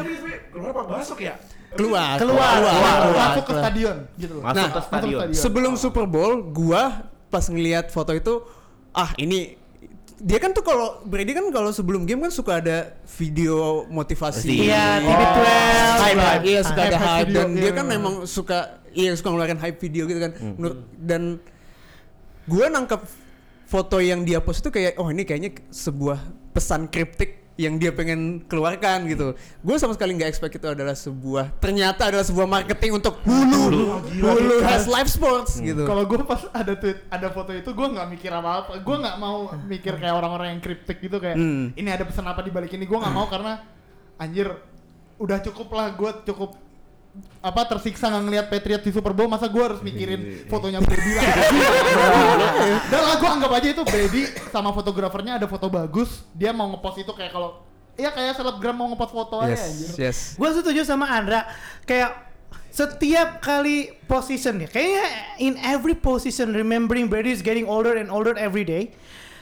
[0.50, 1.38] keluar apa masuk ya?
[1.70, 2.98] keluar Keluar, keluar, keluar.
[3.00, 3.26] keluar.
[3.28, 4.42] masuk ke stadion gitu loh.
[4.42, 5.26] masuk Nah, ke masuk stadion.
[5.32, 6.82] sebelum Super Bowl gua
[7.26, 8.42] pas ngelihat foto itu
[8.90, 9.54] ah ini
[10.18, 14.98] dia kan tuh kalau Brady kan kalau sebelum game kan suka ada video motivasi Iya,
[14.98, 15.06] Oh.
[15.06, 15.46] TV12.
[16.02, 18.14] hype, iya suka ada hype hype video, dan dia kan memang.
[18.18, 18.58] memang suka
[18.90, 21.22] iya suka ngeluarin hype video gitu kan Menurut- dan
[22.44, 23.00] gua nangkep
[23.70, 26.18] foto yang dia post itu kayak oh ini kayaknya sebuah
[26.50, 29.36] pesan kriptik yang dia pengen keluarkan gitu.
[29.60, 34.00] Gue sama sekali nggak expect itu adalah sebuah ternyata adalah sebuah marketing untuk Hulu.
[34.16, 35.84] Hulu has live sports gitu.
[35.84, 38.80] Kalau gue pas ada tweet, ada foto itu gue nggak mikir apa-apa.
[38.80, 41.70] Gue nggak mau mikir kayak orang-orang yang kriptik gitu kayak Hmm.
[41.76, 42.88] ini ada pesan apa di balik ini.
[42.88, 43.60] Gue nggak mau karena
[44.16, 44.50] anjir
[45.20, 46.56] udah cukup lah gue cukup
[47.40, 51.58] apa tersiksa nggak ngelihat Patriot di Super Bowl masa gue harus mikirin fotonya Brady lagi
[52.92, 54.22] dan lah gue anggap aja itu Brady
[54.54, 57.66] sama fotografernya ada foto bagus dia mau ngepost itu kayak kalau
[57.98, 59.92] Iya kayak selebgram mau ngepost foto aja anjir.
[59.92, 60.18] yes, yes.
[60.40, 61.44] Gue setuju sama Andra
[61.84, 62.32] kayak
[62.70, 65.04] setiap kali position ya kayaknya
[65.42, 68.94] in every position remembering Brady is getting older and older every day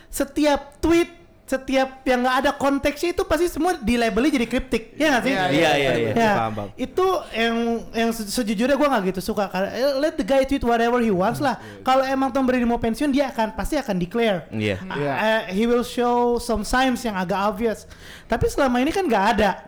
[0.08, 1.12] setiap tweet
[1.48, 5.44] setiap yang nggak ada konteksnya itu pasti semua dilabeli jadi kriptik ya nggak sih Iya,
[5.48, 6.68] Iya iya iya, Ya, paham paham.
[6.76, 7.56] itu yang
[7.90, 11.08] yang se- sejujurnya gue nggak gitu suka karena eh, let the guy tweet whatever he
[11.08, 11.56] wants lah.
[11.80, 14.44] Kalau emang Tom Brady mau pensiun dia akan pasti akan declare.
[14.50, 14.76] Iya.
[14.78, 17.88] Uh, uh, he will show some signs yang agak obvious.
[18.24, 19.64] Tapi selama ini kan nggak ada.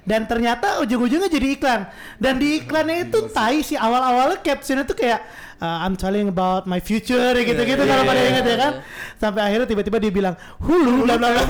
[0.00, 1.80] Dan ternyata ujung-ujungnya jadi iklan.
[2.16, 5.18] Dan di iklannya itu tai sih awal-awalnya captionnya tuh kayak
[5.64, 8.72] uh, I'm telling about my future gitu-gitu kalau pada ingat ya kan.
[9.16, 11.44] Sampai akhirnya tiba-tiba dia bilang Hulu bla bla bla.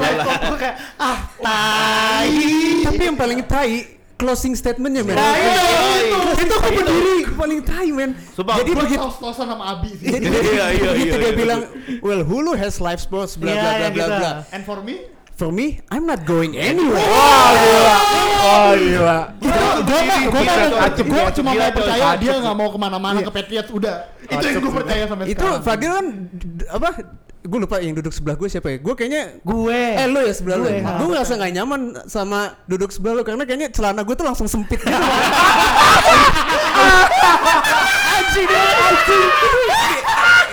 [0.54, 2.30] Kayak ah tai.
[2.86, 5.18] Tapi yang paling tai closing statementnya men.
[5.18, 5.62] Nah, itu,
[6.06, 8.10] itu, itu aku berdiri paling tai men.
[8.30, 10.06] Sumpah, Jadi begitu tos-tosan sama Abi sih.
[10.06, 11.60] jadi Iya, iya, begitu iya, dia iya, bilang
[11.98, 14.12] well Hulu has live sports bla Iya, bla bla gitu.
[14.14, 14.32] bla.
[14.54, 17.02] And for me, For me, I'm not going anywhere.
[18.44, 19.34] Oh gila.
[19.82, 22.78] gue mah gue mah Acem gue dia, cuma gila mau percaya dia nggak mau ke
[22.78, 23.96] mana-mana ke Patriots udah.
[24.30, 25.62] Itu yang gue percaya sampai itu sekarang.
[25.66, 26.06] Fadil kan
[26.70, 26.88] apa
[27.44, 28.78] gue lupa yang duduk sebelah gue siapa ya.
[28.78, 29.74] Gue kayaknya Gue.
[29.74, 30.86] Eh lu ya sebelah lu Gue, ya?
[30.86, 31.10] ha, Gue betul.
[31.18, 34.94] ngerasa gak nyaman sama duduk sebelah lu Karena kayaknya celana gue tuh langsung sempit gitu.
[38.14, 39.28] Anjing dia anjing.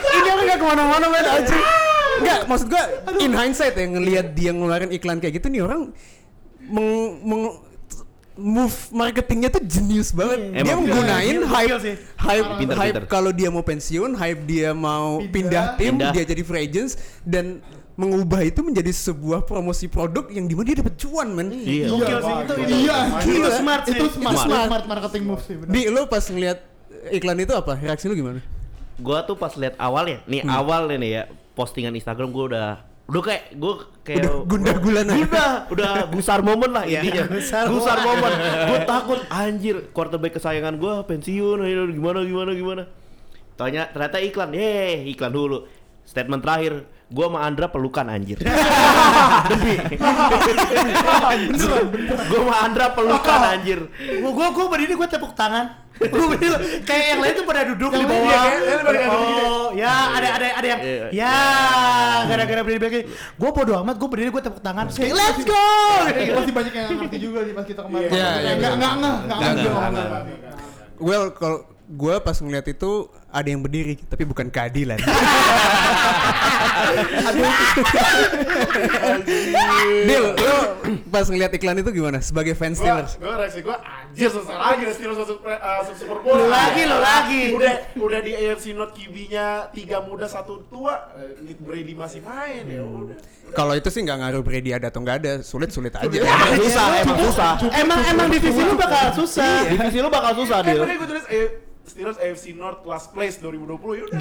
[0.09, 1.25] Ini orang gak ke mana-mana men?
[1.27, 1.63] Anjing
[2.21, 2.83] Enggak maksud gue
[3.19, 5.89] in hindsight ya ngelihat dia ngeluarin iklan kayak gitu nih orang
[6.63, 6.89] meng,
[7.21, 7.57] meng-
[8.33, 10.39] move marketingnya tuh jenius banget.
[10.41, 10.51] Iya.
[10.55, 10.81] Dia Emang.
[10.81, 11.95] menggunain hype gila sih.
[12.17, 13.03] hype Pinter, hype pinter.
[13.05, 15.65] kalau dia mau pensiun, hype dia mau pindah, Pindah.
[15.75, 16.11] tim, Pindah.
[16.11, 17.59] dia jadi free agents dan
[17.93, 21.47] mengubah itu menjadi sebuah promosi produk yang di mana dia dapat cuan men.
[21.51, 21.85] Iya.
[21.91, 22.73] Gokil sih itu itu.
[22.81, 23.93] Iya, Itu smart sih.
[23.93, 24.83] Itu smart, Itu smart, smart.
[24.87, 25.55] marketing move sih.
[25.55, 25.69] bener.
[25.69, 26.59] Di lu pas ngeliat
[27.11, 27.73] iklan itu apa?
[27.77, 28.39] Reaksi lu gimana?
[28.97, 30.55] Gua tuh pas lihat awalnya, nih Hmm.
[30.55, 31.23] awal nih ya
[31.53, 32.67] postingan Instagram gua udah
[33.11, 33.73] udah kayak gua
[34.07, 35.13] kayak Udah gundah gulana.
[35.19, 37.27] Udah, udah gusar momen lah Iya, intinya.
[37.27, 38.31] gusar gusar momen.
[38.71, 41.59] Gua takut anjir quarterback kesayangan gua pensiun
[41.91, 42.83] gimana gimana gimana.
[43.59, 44.55] Tanya ternyata iklan.
[44.55, 45.67] Yeay, iklan dulu.
[46.07, 48.39] Statement terakhir, gua sama Andra pelukan anjir.
[49.51, 49.75] Demi.
[52.29, 53.79] Gua sama Andra pelukan anjir.
[54.21, 55.77] Gua gua gua berdiri gua tepuk tangan.
[56.01, 58.25] Gua berdiri kayak yang lain tuh pada duduk di bawah.
[58.25, 58.41] Iya,
[59.11, 61.05] Oh, ya ada ada ada yang Iya.
[61.13, 61.35] ya
[62.25, 63.03] gara-gara berdiri begini.
[63.35, 64.85] Gua bodo amat, gua berdiri gua tepuk tangan.
[64.89, 65.65] Kayak let's go.
[66.09, 68.07] Iya, Pasti banyak yang ngerti juga sih pas kita kemarin.
[68.09, 68.79] Iya, iya, Nggak iya.
[68.79, 70.21] nggak nggak nggak Nggak, nggak nggak, nggak.
[71.01, 71.59] Well, kalau
[71.91, 72.91] gue pas ngeliat itu
[73.31, 74.99] ada yang berdiri tapi bukan keadilan.
[80.01, 80.55] Dil, lu
[81.07, 82.19] pas ngeliat iklan itu gimana?
[82.19, 83.15] Sebagai fans Steelers?
[83.17, 86.35] gua reaksi gua anjir susah lagi nih Steelers masuk pre- uh, masuk Super Bowl.
[86.35, 87.43] Lu lagi, lu lagi.
[87.55, 92.63] Udah udah di AFC North QB-nya tiga muda satu tua, eh, Nick Brady masih main
[92.65, 93.17] ya udah.
[93.51, 96.17] Kalau itu sih nggak ngaruh Brady ada atau nggak ada, sulit-sulit aja.
[96.23, 97.51] Emang susah, emang susah.
[97.75, 99.67] Emang emang divisi lu bakal susah.
[99.69, 100.81] Divisi lu bakal susah, Kan Dil.
[100.83, 101.47] makanya gua tulis eh,
[101.81, 104.19] Steelers AFC North last place 2020 ya udah.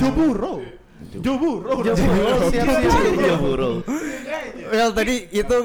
[2.53, 2.67] Siap.
[3.17, 3.81] Iya, bro.
[4.69, 5.57] Well, tadi itu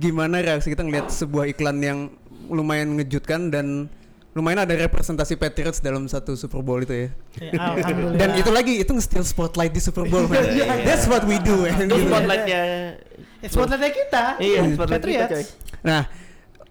[0.00, 1.98] gimana reaksi kita ngeliat sebuah iklan yang
[2.48, 3.92] lumayan ngejutkan dan
[4.32, 7.08] lumayan ada representasi Patriots dalam satu Super Bowl itu ya.
[7.44, 8.16] Ya, Alhamdulillah.
[8.16, 10.24] Dan itu lagi itu nge-steal spotlight di Super Bowl.
[10.24, 10.40] man.
[10.88, 11.68] That's what we do.
[11.68, 12.62] Itu spotlightnya.
[13.44, 14.24] Eh, spotlightnya kita.
[14.40, 15.28] Iya, spotlight kita, Patriots.
[15.28, 15.44] coy.
[15.84, 16.02] Nah,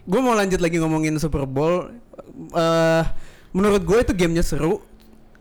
[0.01, 1.93] gue mau lanjut lagi ngomongin Super Bowl.
[2.57, 3.03] Eh,
[3.53, 4.81] menurut gue itu gamenya seru.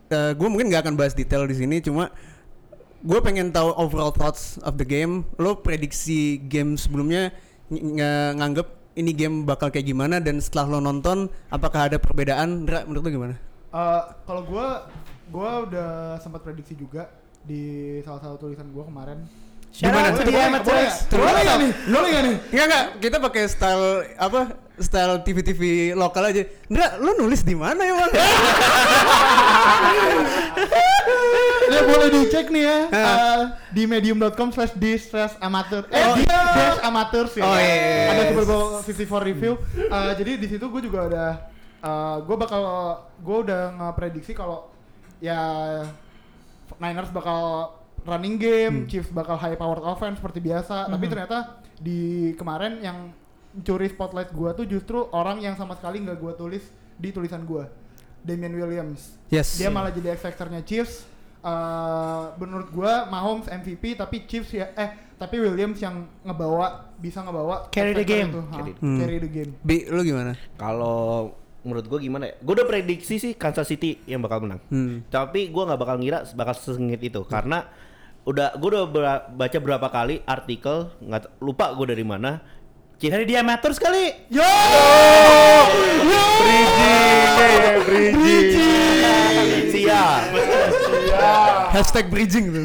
[0.09, 2.09] Gue mungkin nggak akan bahas detail di sini, cuma
[2.99, 5.29] gue pengen tahu overall thoughts of the game.
[5.37, 7.31] Lo prediksi game sebelumnya
[7.69, 8.01] ng-
[8.41, 8.69] nganggep
[8.99, 12.67] ini game bakal kayak gimana dan setelah lo nonton, apakah ada perbedaan?
[12.67, 13.35] Dra, menurut lo gimana?
[13.69, 14.67] Eh, kalau gue,
[15.31, 17.07] gue udah sempat prediksi juga
[17.47, 19.23] di salah satu tulisan gue kemarin.
[19.71, 20.95] Shout out to the Boleh amateurs.
[21.07, 21.19] nggak?
[21.19, 21.71] Boleh nggak nih?
[21.87, 22.37] Boleh nggak nih?
[22.51, 24.41] Enggak enggak, kita pakai style apa?
[24.79, 26.43] Style TV-TV lokal aja.
[26.67, 28.11] Ndra, lo nulis di mana ya, Bang?
[31.69, 36.25] Ya boleh dicek nih ya eh, di medium.com slash di slash amateur eh Oh, di
[36.25, 36.41] iya.
[36.57, 37.45] dash amateurs ya.
[37.45, 38.09] Oh, iya, iya, iya.
[38.09, 39.53] Ada Super Bowl 54 review.
[39.77, 41.25] Eh, jadi di situ gue juga ada
[42.25, 42.63] gue bakal
[43.21, 44.73] gue udah ngeprediksi kalau
[45.21, 45.39] ya
[46.81, 47.73] Niners bakal
[48.09, 48.89] running game, Hmm.
[48.89, 50.89] Chiefs bakal high powered offense seperti biasa.
[50.89, 51.39] Tapi ternyata
[51.77, 52.01] di
[52.35, 53.13] kemarin yang
[53.61, 57.69] curi spotlight gue tuh justru orang yang sama sekali nggak gue tulis di tulisan gue,
[58.21, 59.21] Damian Williams.
[59.29, 59.55] Yes.
[59.55, 61.05] Dia malah jadi X Factor-nya Chiefs.
[61.39, 67.71] Eh, menurut gua Mahomes MVP tapi Chiefs ya eh tapi Williams yang ngebawa bisa ngebawa
[67.71, 68.35] Carry the game.
[68.35, 68.73] itu, ha, Carry.
[68.75, 68.99] Hmm.
[68.99, 69.51] carry the game.
[69.63, 70.35] Bi, lo gimana?
[70.59, 71.31] Kalau
[71.63, 72.35] menurut gue gimana ya?
[72.43, 74.59] Gue udah prediksi sih Kansas City yang bakal menang.
[74.67, 75.07] Hmm.
[75.07, 77.71] Tapi gue nggak bakal ngira bakal sesengit itu karena
[78.29, 78.85] udah gue udah
[79.33, 82.45] baca berapa kali artikel nggak lupa gue dari mana.
[82.99, 84.11] Chief Dari di amateurs kali.
[84.27, 84.43] Yo!
[89.71, 90.23] siap.
[91.71, 92.65] Hashtag bridging tuh.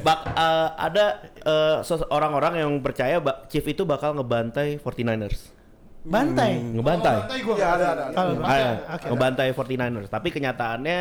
[0.00, 1.04] Bak, eh, ada
[1.44, 5.52] eh, sos- orang-orang yang percaya ba- Chief itu bakal ngebantai 49ers.
[6.00, 6.56] Bantai.
[6.56, 7.16] Ngebantai.
[7.28, 7.54] Bantai gua.
[7.60, 8.16] Iya, ada, ada, ada.
[8.40, 9.06] Ah, Oke.
[9.12, 10.08] ngebantai 49ers.
[10.08, 10.98] Tapi kenyataannya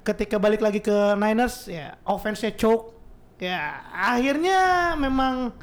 [0.02, 2.96] ketika balik lagi ke Niners ya offense-nya choke.
[3.38, 4.58] Ya akhirnya
[4.94, 5.54] memang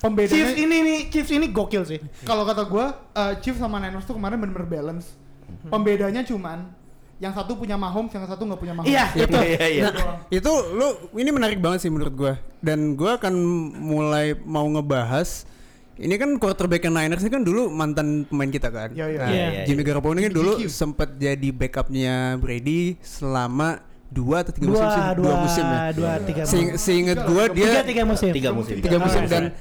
[0.00, 2.00] Pembedanya Chiefs ini nih Chiefs ini gokil sih.
[2.24, 5.12] Kalau kata gua uh, Chiefs sama Niners tuh kemarin bener-bener balance.
[5.68, 6.72] Pembedanya cuman
[7.20, 8.88] yang satu punya Mahomes, yang satu nggak punya Mahomes.
[8.88, 9.82] iya itu Iya, iya.
[9.86, 9.94] Nah,
[10.26, 13.34] itu lu ini menarik banget sih menurut gua dan gua akan
[13.70, 15.44] mulai mau ngebahas
[15.94, 18.88] ini kan quarterback Niners ini kan dulu mantan pemain kita kan.
[18.90, 19.18] Iya, iya.
[19.18, 24.50] Nah, Iya, iya, Jimmy Garoppolo ini kan dulu sempat jadi backupnya Brady selama dua atau
[24.50, 25.04] tiga dua musim sih?
[25.14, 25.78] dua musim ya.
[25.92, 28.74] dua tiga Seing- seingat gua tiga dia tiga musim Tiga musim.
[28.76, 29.52] tiga musim dan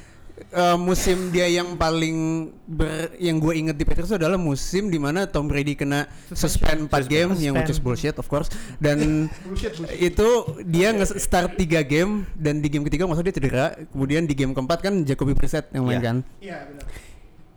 [0.41, 2.17] eh, musim dia yang paling
[2.63, 7.05] ber, yang gue inget di Patriots adalah musim di mana Tom Brady kena suspend 4
[7.05, 7.83] game yang which is Suspend.
[7.83, 8.47] bullshit of course
[8.77, 9.99] dan Bullshit, bullshit.
[9.99, 10.27] itu
[10.63, 14.79] dia nge-start 3 game dan di game ketiga maksudnya dia cedera kemudian di game keempat
[14.79, 16.05] kan Jacoby Brissett yang main Iya.
[16.05, 16.85] kan Iya, benar.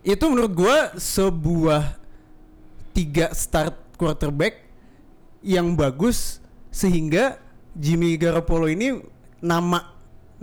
[0.03, 1.95] itu menurut gua sebuah
[2.91, 4.59] tiga start quarterback
[5.39, 7.37] yang bagus sehingga
[7.71, 8.99] Jimmy Garoppolo ini
[9.39, 9.92] nama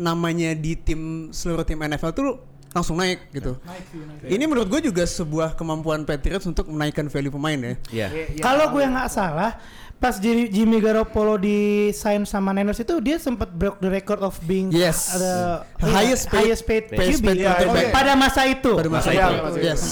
[0.00, 3.58] namanya di tim seluruh tim NFL tuh langsung naik gitu.
[3.60, 4.30] Naik naik.
[4.30, 7.74] Ini menurut gue juga sebuah kemampuan Patriots untuk menaikkan value pemain ya.
[7.90, 8.08] Iya.
[8.38, 9.58] Kalau gue nggak salah,
[9.98, 11.58] pas Jimmy, Garoppolo di
[11.90, 15.12] sign sama Niners itu dia sempat broke the record of being Yes.
[15.12, 17.84] the Highest paid- highest paid, QB paid quarterback.
[17.84, 17.92] Iya.
[17.92, 18.72] pada masa itu.
[18.72, 19.18] pada masa itu.
[19.20, 19.66] masa itu.
[19.66, 19.82] Yes.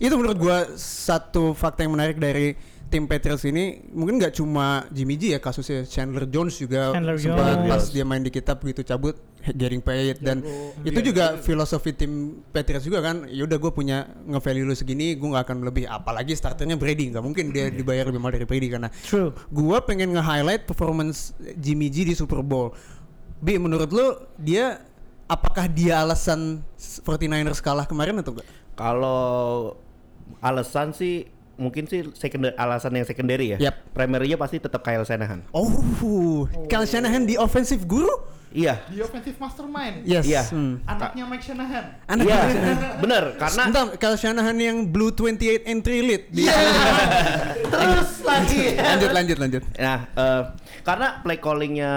[0.00, 2.56] Itu menurut gua satu fakta yang menarik dari
[2.90, 7.62] tim Patriots ini mungkin nggak cuma Jimmy G ya kasusnya Chandler Jones juga Chandler sempat
[7.62, 7.70] Jones.
[7.70, 9.14] pas dia main di kitab begitu cabut
[9.54, 10.42] getting paid dan
[10.82, 15.28] itu juga filosofi tim Patriots juga kan ya udah gue punya nge-value lu segini gue
[15.30, 18.90] nggak akan lebih apalagi starternya Brady nggak mungkin dia dibayar lebih mahal dari Brady karena
[19.06, 19.30] True.
[19.54, 22.74] gua pengen nge-highlight performance Jimmy G di Super Bowl.
[23.40, 24.82] Bi menurut lu dia
[25.30, 28.48] apakah dia alasan 49ers kalah kemarin atau enggak?
[28.74, 29.78] Kalau
[30.42, 33.70] alasan sih mungkin sih secondary alasan yang secondary ya.
[33.70, 33.92] Yap.
[33.92, 35.44] Primernya pasti tetap Kyle Shanahan.
[35.52, 35.68] Oh,
[36.66, 38.08] Kyle Shanahan di offensive guru?
[38.50, 38.82] Iya.
[38.90, 40.02] Di offensive mastermind.
[40.02, 40.26] Yes.
[40.26, 40.42] Iya.
[40.50, 40.82] Hmm.
[40.82, 41.84] Anaknya Mike Shanahan.
[42.08, 42.34] Anak Iya.
[42.34, 42.94] Kyle Shanahan.
[43.04, 46.50] Bener karena Bentar, Kyle Shanahan yang Blue 28 entry lead di
[47.72, 48.74] Terus lagi.
[48.74, 49.62] lanjut lanjut lanjut.
[49.78, 50.42] Nah, eh,
[50.82, 51.92] karena play callingnya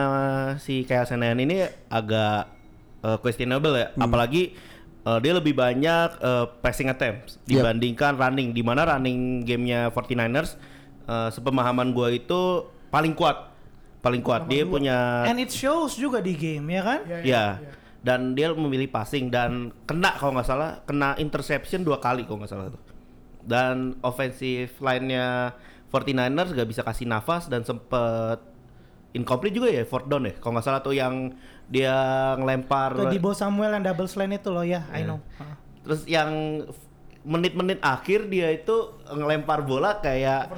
[0.59, 2.53] si Kyle Shanahan ini agak
[3.01, 4.53] eh, questionable ya, apalagi
[5.03, 7.59] eh, dia lebih banyak eh, passing attempts Yep.
[7.59, 8.55] dibandingkan running.
[8.55, 10.55] Di mana running gamenya 49ers
[11.05, 13.51] eh, sepemahaman gua itu paling kuat,
[13.99, 14.47] paling kuat.
[14.47, 16.99] Dia punya And it shows juga di game ya kan?
[17.07, 17.47] Iya, ya
[18.03, 22.51] dan dia memilih passing dan kena kalau nggak salah kena interception dua kali kalau nggak
[22.51, 22.83] salah tuh
[23.47, 25.55] dan offensive line-nya
[25.87, 28.43] 49ers gak bisa kasih nafas dan sempet
[29.15, 31.31] incomplete juga ya fourth down ya kalau nggak salah tuh yang
[31.67, 31.95] dia
[32.35, 35.07] ngelempar Tuh di Bo Samuel yang double slant itu loh ya, I Iya.
[35.07, 35.19] know.
[35.83, 36.29] Terus yang
[37.23, 40.51] menit-menit akhir dia itu ngelempar bola kayak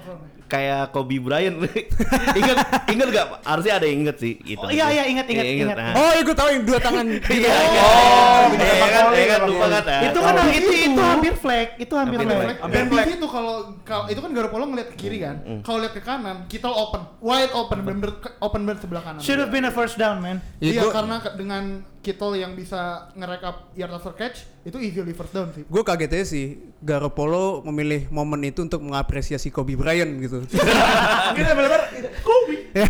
[0.45, 1.58] kayak Kobe Bryant
[2.39, 5.75] ingat ingat gak harusnya ada yang inget sih gitu Oh, iya, iya, ingat, ingat, ingat.
[5.75, 5.93] nah.
[5.93, 7.05] Oh, iya gue tahu yang dua tangan
[7.36, 9.84] Iya, Oh, oh, iya kan, iya kan, lupa kan?
[10.05, 12.58] Itu kan itu itu hampir flag, itu hampir Hampir flag.
[12.69, 15.36] Dan di situ kalau kalau itu kan Garoppolo ngeliat ke kiri kan.
[15.62, 17.77] Kalau lihat ke kanan, kita open, wide open,
[18.15, 19.19] ke- open banget sebelah kanan.
[19.19, 20.39] Should have been a first down, man.
[20.58, 21.63] Iya, Iya, karena dengan
[22.05, 25.65] Kittle yang bisa ngerekap yard after catch, itu easily first down sih.
[25.65, 30.45] Gue kaget aja sih Garoppolo memilih momen itu untuk mengapresiasi Kobe Bryant gitu.
[31.37, 31.89] Kita benar-benar
[32.21, 32.69] Kobe.
[32.77, 32.85] Ya,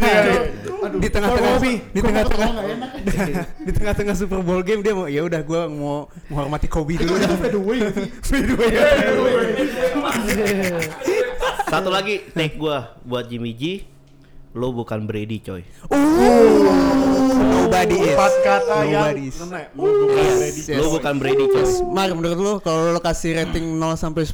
[0.84, 2.49] Aduh, di tengah-tengah Kobe, di tengah-tengah
[3.67, 7.15] di tengah-tengah Super Bowl game dia mau ya udah gue mau menghormati Kobe dulu.
[7.15, 8.08] itu fade away sih?
[8.28, 8.84] Fadeaway ya.
[11.71, 13.88] Satu lagi take gua buat Jimmy G,
[14.51, 15.63] lo bukan Brady coy.
[17.45, 18.13] Nobody is.
[18.13, 19.62] Empat kata yang Nobody kena.
[19.71, 20.62] Lu bukan ready.
[20.62, 20.77] Yes.
[20.77, 21.65] Lo bukan Brady coy.
[21.88, 24.34] Mar, menurut lo kalau lo kasih rating 0 sampai 10,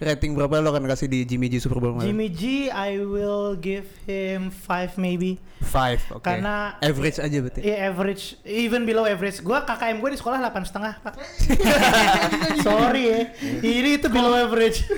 [0.00, 2.08] rating berapa lo akan kasih di Jimmy G Super Bowl kemarin?
[2.08, 5.36] Jimmy G, I will give him five maybe.
[5.60, 6.24] 5, oke.
[6.24, 7.60] Karena- average aja berarti.
[7.60, 9.40] Yeah, average, even below average.
[9.40, 11.14] Gua KKM gue di sekolah 8 setengah, Pak.
[12.66, 13.20] Sorry ya.
[13.60, 14.88] Ini itu below average.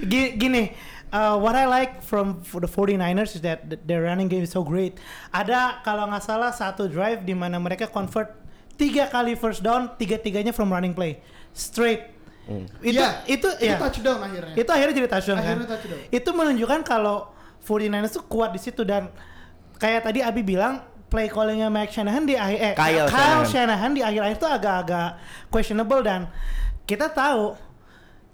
[0.00, 0.72] Gi- Gini,
[1.10, 4.50] uh, what I like from for the 49ers is that th- their running game is
[4.50, 4.98] so great.
[5.30, 8.34] Ada kalau nggak salah satu drive di mana mereka convert
[8.74, 11.20] tiga kali first down, tiga-tiganya from running play,
[11.52, 12.16] straight.
[12.82, 13.78] Itu Iya, itu itu ya.
[13.78, 14.54] touchdown akhirnya.
[14.58, 15.44] Itu akhirnya jadi touchdown kan.
[15.54, 15.98] Akhirnya touchdown.
[16.10, 17.16] Itu menunjukkan kalau
[17.62, 19.06] 49ers tuh kuat di situ dan
[19.78, 23.44] kayak tadi Abi bilang play callingnya Mike Shanahan di akhir eh Kyle Shanahan.
[23.46, 23.90] Shanahan.
[23.94, 25.08] di akhir-akhir itu agak-agak
[25.52, 26.26] questionable dan
[26.88, 27.54] kita tahu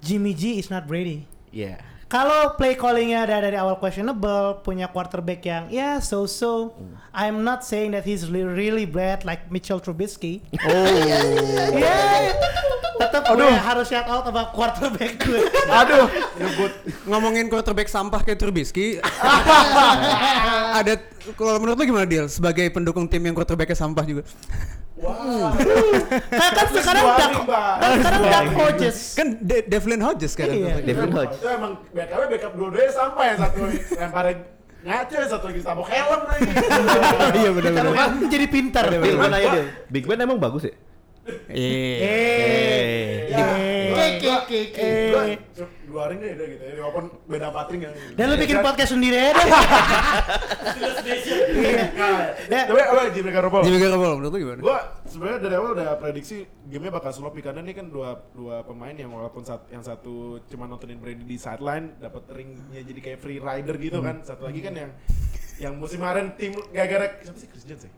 [0.01, 1.27] Jimmy G is not Brady.
[1.53, 1.77] Iya.
[2.07, 6.71] Kalau play callingnya ada dari awal questionable, punya quarterback yang ya so-so.
[7.11, 10.38] I'm not saying that he's really, really bad like Mitchell Trubisky.
[10.62, 10.87] Oh.
[11.75, 12.31] Ya,
[12.95, 15.51] tetap gue harus shout out sama quarterback gue.
[15.83, 16.07] Aduh,
[17.11, 19.03] Ngomongin quarterback sampah kayak Trubisky,
[20.79, 21.03] ada
[21.35, 24.23] kalau menurut lo gimana deal sebagai pendukung tim yang quarterbacknya sampah juga?
[24.96, 25.52] Nah,
[26.50, 27.74] kan sekarang Suami, Dak, Mbak.
[27.76, 28.98] kan sekarang Dak Hodges.
[29.12, 30.48] Kan De- Devlin Hodges kan?
[30.48, 30.80] Iya.
[30.80, 31.37] Devin Hodge.
[31.37, 33.61] Itu emang backup backup dua-duanya sama yang satu
[33.92, 34.38] lemparin
[34.87, 36.42] ngaco yang satu lagi tabok helm lagi.
[37.37, 37.92] Iya benar-benar.
[37.92, 38.98] Kan jadi pintar deh.
[38.98, 39.64] Bil, gua nanya deh.
[39.90, 40.74] Big Ben emang bagus ya?
[41.49, 41.99] Iya.
[41.99, 44.89] Eh, Ya, eh, ke, ke.
[45.11, 47.91] gua cu- luarin deh udah gitu ya, walaupun beda patring ya.
[48.15, 49.47] Dan lu bikin podcast sendiri aja deh.
[52.47, 53.62] Nah, Tapi apa Jimmy Garoppolo?
[53.62, 54.61] Jimmy Garoppolo menurut lo gimana?
[54.61, 58.93] Gua sebenarnya dari awal udah prediksi gamenya bakal sloppy karena ini kan dua dua pemain
[58.93, 63.39] yang walaupun sat, yang satu cuma nontonin Brady di sideline dapat ringnya jadi kayak free
[63.39, 64.23] rider gitu kan.
[64.23, 64.91] Satu lagi kan yang
[65.57, 67.93] yang musim kemarin tim gara-gara siapa sih Chris Jones ya?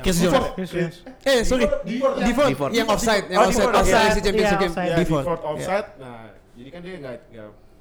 [0.00, 1.04] Chris Jones.
[1.22, 2.80] Eh sorry, Default, ya?
[2.80, 4.40] yang offside, yang Oh, offside, default, offside si Iya, game.
[4.64, 4.88] offside.
[4.88, 5.24] Ya, Default.
[5.24, 5.88] default offside.
[6.00, 6.18] Nah,
[6.56, 7.16] jadi kan dia nggak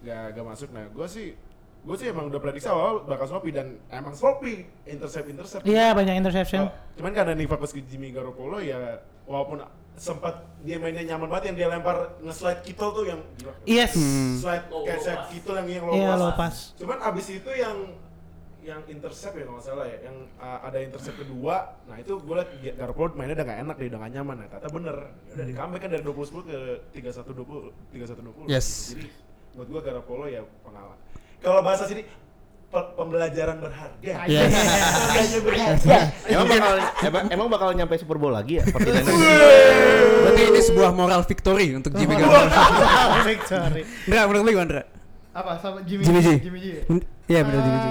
[0.04, 0.70] nggak nggak masuk.
[0.76, 1.28] Nah, gue sih
[1.82, 5.64] gue sih emang udah prediksi awal bakal sloppy dan emang sloppy intercept intercept.
[5.64, 6.68] Iya, banyak interception.
[6.68, 11.52] Oh, cuman karena nih fokus ke Jimmy Garoppolo ya walaupun sempat dia mainnya nyaman banget
[11.52, 13.20] yang dia lempar nge-slide Kittle tuh yang.
[13.66, 13.94] Yes.
[14.38, 16.76] slide Low kayak slide Kittle yang yang low Iya, low pass.
[16.76, 17.78] Cuman abis itu yang
[18.62, 22.36] yang intercept ya kalau nggak salah ya, yang uh, ada intercept kedua, nah itu gue
[22.36, 25.34] liat Ga- Garoppolo mainnya udah gak enak dia udah gak nyaman, nah ternyata bener, ya
[25.34, 26.58] udah di comeback kan dari 20 10 ke
[27.02, 28.54] 31 20 31 20.
[28.54, 28.68] Yes.
[28.94, 29.06] Jadi
[29.52, 30.98] buat gue Garoppolo ya pengalaman.
[31.40, 32.06] Kalau bahasa sini
[32.70, 34.14] pe- pembelajaran berharga.
[34.24, 34.46] Yes.
[34.46, 35.98] Pembelajaran berharga.
[36.32, 38.64] Emang bakal emang, emang bakal nyampe Super Bowl lagi ya?
[38.64, 39.10] 49ers?
[40.22, 42.46] Berarti ini sebuah moral victory untuk Jimmy Garoppolo.
[43.26, 43.82] Victory.
[44.06, 44.86] Ndra, menurut lo gimana?
[45.32, 46.30] Apa sama Jimmy Jimmy G.
[46.40, 46.66] Jimmy G.
[46.70, 46.82] ya?
[47.26, 47.88] Iya benar Jimmy G.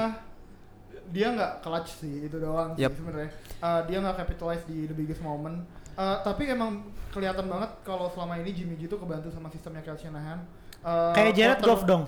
[1.10, 2.92] Dia nggak clutch sih itu doang Yep.
[2.94, 3.30] sebenarnya.
[3.58, 5.66] Ah, dia nggak capitalize di the biggest moment.
[5.94, 9.98] Ah, tapi emang kelihatan banget kalau selama ini Jimmy G itu kebantu sama sistemnya Kyle
[9.98, 10.38] Shanahan.
[10.80, 12.06] Ah, Kayak Jared Goff dong.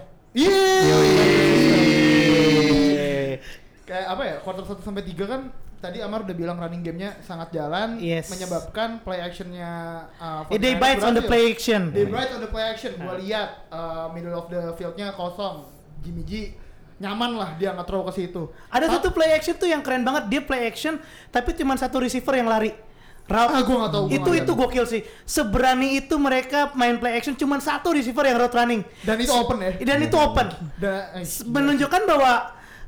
[3.82, 4.36] Kayak apa ya?
[4.40, 5.40] Quarter 1 sampai 3 kan
[5.82, 8.30] tadi Amar udah bilang running gamenya sangat jalan Yes.
[8.30, 9.70] menyebabkan play actionnya
[10.16, 11.80] uh, Eh, They 49ers bites on the play action.
[11.90, 12.94] They bite on the play action.
[12.96, 15.66] Gua lihat uh, middle of the fieldnya kosong.
[16.02, 16.54] Jimmy G
[17.02, 18.46] nyaman lah dia nggak throw ke situ.
[18.70, 20.30] Ada Ta- satu play action tuh yang keren banget.
[20.30, 22.70] Dia play action tapi cuma satu receiver yang lari.
[23.22, 23.54] Route.
[23.54, 25.00] Ah, gua nggak tahu, gua Itu nggak itu gokil sih.
[25.24, 28.82] Seberani itu mereka main play action cuma satu receiver yang route running.
[29.02, 29.70] Dan itu open ya.
[29.78, 30.46] Dan itu open.
[30.76, 32.32] Da- eh, Menunjukkan bahwa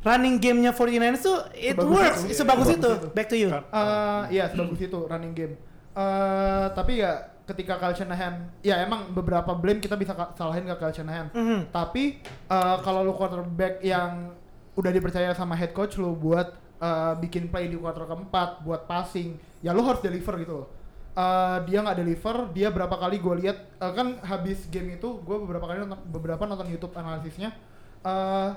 [0.04, 2.20] running gamenya 49ers tuh it Sebagus works.
[2.20, 2.34] itu.
[2.34, 2.90] Sebagus Sebagus itu.
[2.92, 3.08] itu.
[3.14, 3.48] Back to you.
[3.50, 5.54] Eh, iya sebagus itu running game.
[5.94, 10.94] Eh tapi ya ketika Kyle Shanahan, ya emang beberapa blame kita bisa salahin ke Kyle
[10.96, 11.28] Shanahan.
[11.32, 11.58] Mhm.
[11.70, 14.32] Tapi eh, kalau lu quarterback yang
[14.74, 19.36] udah dipercaya sama head coach lu buat eh, bikin play di quarter keempat, buat passing,
[19.60, 20.68] ya lu harus deliver gitu loh.
[21.14, 25.36] Eh, dia nggak deliver, dia berapa kali gue lihat eh, kan habis game itu gue
[25.46, 27.54] beberapa kali nonton, beberapa nonton YouTube analisisnya.
[28.02, 28.50] Eh,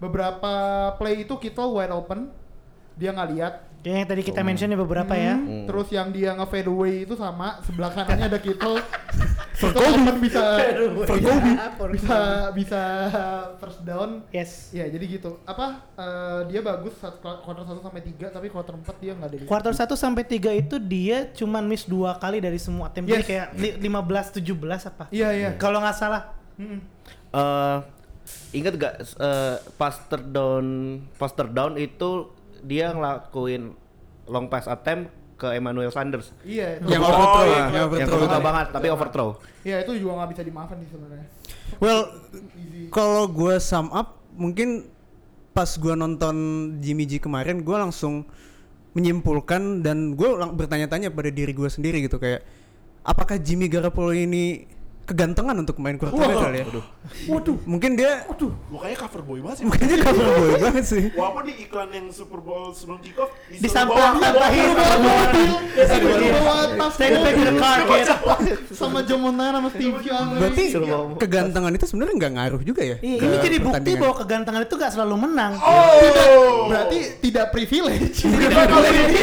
[0.00, 0.54] beberapa
[0.96, 2.32] play itu kita wide open,
[2.96, 5.34] dia nggak lihat, Kayak yang tadi kita mention ya beberapa ya.
[5.34, 8.76] Hmm, Terus yang dia nge fade away itu sama sebelah kanannya ada Kittle.
[9.60, 10.40] itu open bisa
[11.92, 12.16] bisa
[12.52, 12.82] bisa
[13.56, 14.24] first down.
[14.30, 14.68] Yes.
[14.70, 15.36] Ya jadi gitu.
[15.44, 19.36] Apa eh, dia bagus saat quarter 1 sampai 3 tapi quarter 4 dia nggak ada.
[19.44, 23.04] Quarter 1 sampai 3 itu dia cuman miss dua kali dari semua tim.
[23.04, 23.28] Jadi Yes.
[23.28, 25.04] kayak li- 15 17 apa?
[25.08, 25.50] Iya iya.
[25.56, 26.36] Kalau nggak salah.
[26.56, 26.80] Mm-mm.
[27.32, 27.78] eh,
[28.52, 30.66] ingat gak eh, pas down
[31.16, 32.28] pas down itu
[32.62, 33.72] dia ngelakuin
[34.26, 36.78] long pass attempt ke Emmanuel Sanders Iya.
[36.80, 38.12] Yang itu- overthrow iya, ya, yang yang overthrow.
[38.12, 39.30] terbuka banget tapi overthrow
[39.60, 41.26] Iya itu juga nggak bisa dimaafkan sih sebenarnya.
[41.76, 42.00] Well,
[42.88, 44.88] kalau gue sum up, mungkin
[45.50, 46.34] pas gue nonton
[46.78, 48.24] Jimmy G kemarin, gue langsung
[48.90, 52.42] menyimpulkan dan gue bertanya-tanya pada diri gue sendiri gitu kayak,
[53.02, 54.66] apakah Jimmy Garoppolo ini
[55.10, 56.42] kegantengan untuk main quarterback Wah.
[56.46, 56.66] kali ya.
[57.26, 57.56] Waduh.
[57.66, 58.22] Mungkin dia
[58.70, 59.64] Mukanya cover boy banget sih.
[59.66, 61.04] mungkin dia cover boy banget sih.
[61.18, 64.70] Walaupun di iklan yang Super Bowl sebelum kick off Disampah-sampahin
[66.94, 67.78] Stay back to the car,
[68.70, 70.28] sama Montana sama Steve Young.
[70.38, 70.64] Berarti
[71.18, 72.96] kegantengan itu sebenarnya nggak ngaruh juga ya?
[73.02, 75.52] Iya, ini jadi bukti bahwa kegantengan itu gak selalu menang.
[75.58, 76.68] Oh.
[76.70, 78.22] Berarti tidak privilege.
[78.22, 79.18] Tidak privilege.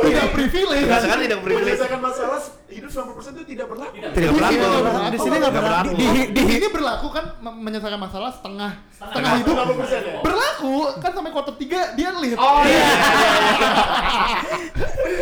[0.00, 0.86] Tidak privilege.
[0.88, 1.66] Sekarang tidak privilege.
[1.68, 2.40] Menyelesaikan masalah
[2.72, 3.94] hidup 90% itu tidak berlaku.
[4.00, 4.56] Tidak berlaku.
[4.56, 5.90] Iya, Di sini nggak berlaku.
[5.92, 9.54] Di, di, ini berlaku kan me- menyelesaikan masalah setengah setengah hidup.
[9.54, 10.14] 90% ya?
[10.24, 12.36] Berlaku kan sampai quarter 3 dia lead.
[12.36, 12.84] Oh iya.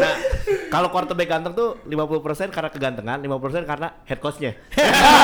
[0.00, 0.16] Nah,
[0.72, 4.56] kalau quarterback ganteng tuh 50% karena kegantengan, 50% karena head coachnya.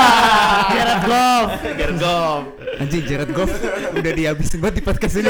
[0.75, 1.47] Jared Goff.
[1.65, 2.41] Jared Goff.
[2.77, 3.49] Anjing Jared Goff
[3.95, 5.29] udah dihabisin banget di podcast ini.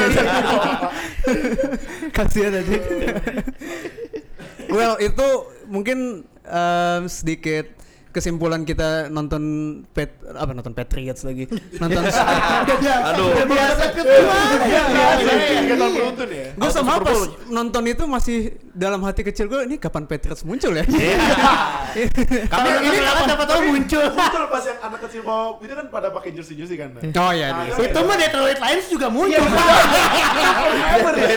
[2.12, 2.76] Kasihan aja.
[4.74, 5.28] well itu
[5.64, 7.70] mungkin um, sedikit
[8.18, 9.42] kesimpulan kita nonton
[9.94, 11.46] pet apa nonton Patriots lagi
[11.82, 13.30] nonton Aduh.
[13.30, 14.82] Udah biasa Iya,
[15.78, 16.50] beruntun ya.
[16.58, 18.38] gue sama pas nonton itu masih
[18.74, 20.82] dalam hati kecil gue ini kapan Patriots muncul ya
[22.48, 24.04] Kami ini kenapa siapa tahu muncul.
[24.12, 26.94] Betul pas yang anak kecil bawa itu kan pada pakai jersey jersey kan.
[26.94, 27.74] oh ya dia.
[27.74, 29.40] Itu mah Detroit Lions juga muncul.
[29.40, 31.28] Forever ya.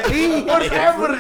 [0.46, 1.12] Forever.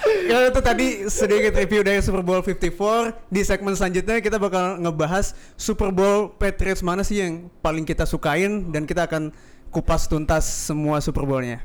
[0.00, 5.36] Ya itu tadi sedikit review dari Super Bowl 54 Di segmen selanjutnya kita bakal ngebahas
[5.60, 9.30] Super Bowl Patriots mana sih yang paling kita sukain Dan kita akan
[9.68, 11.62] kupas tuntas semua Super Bowl-nya?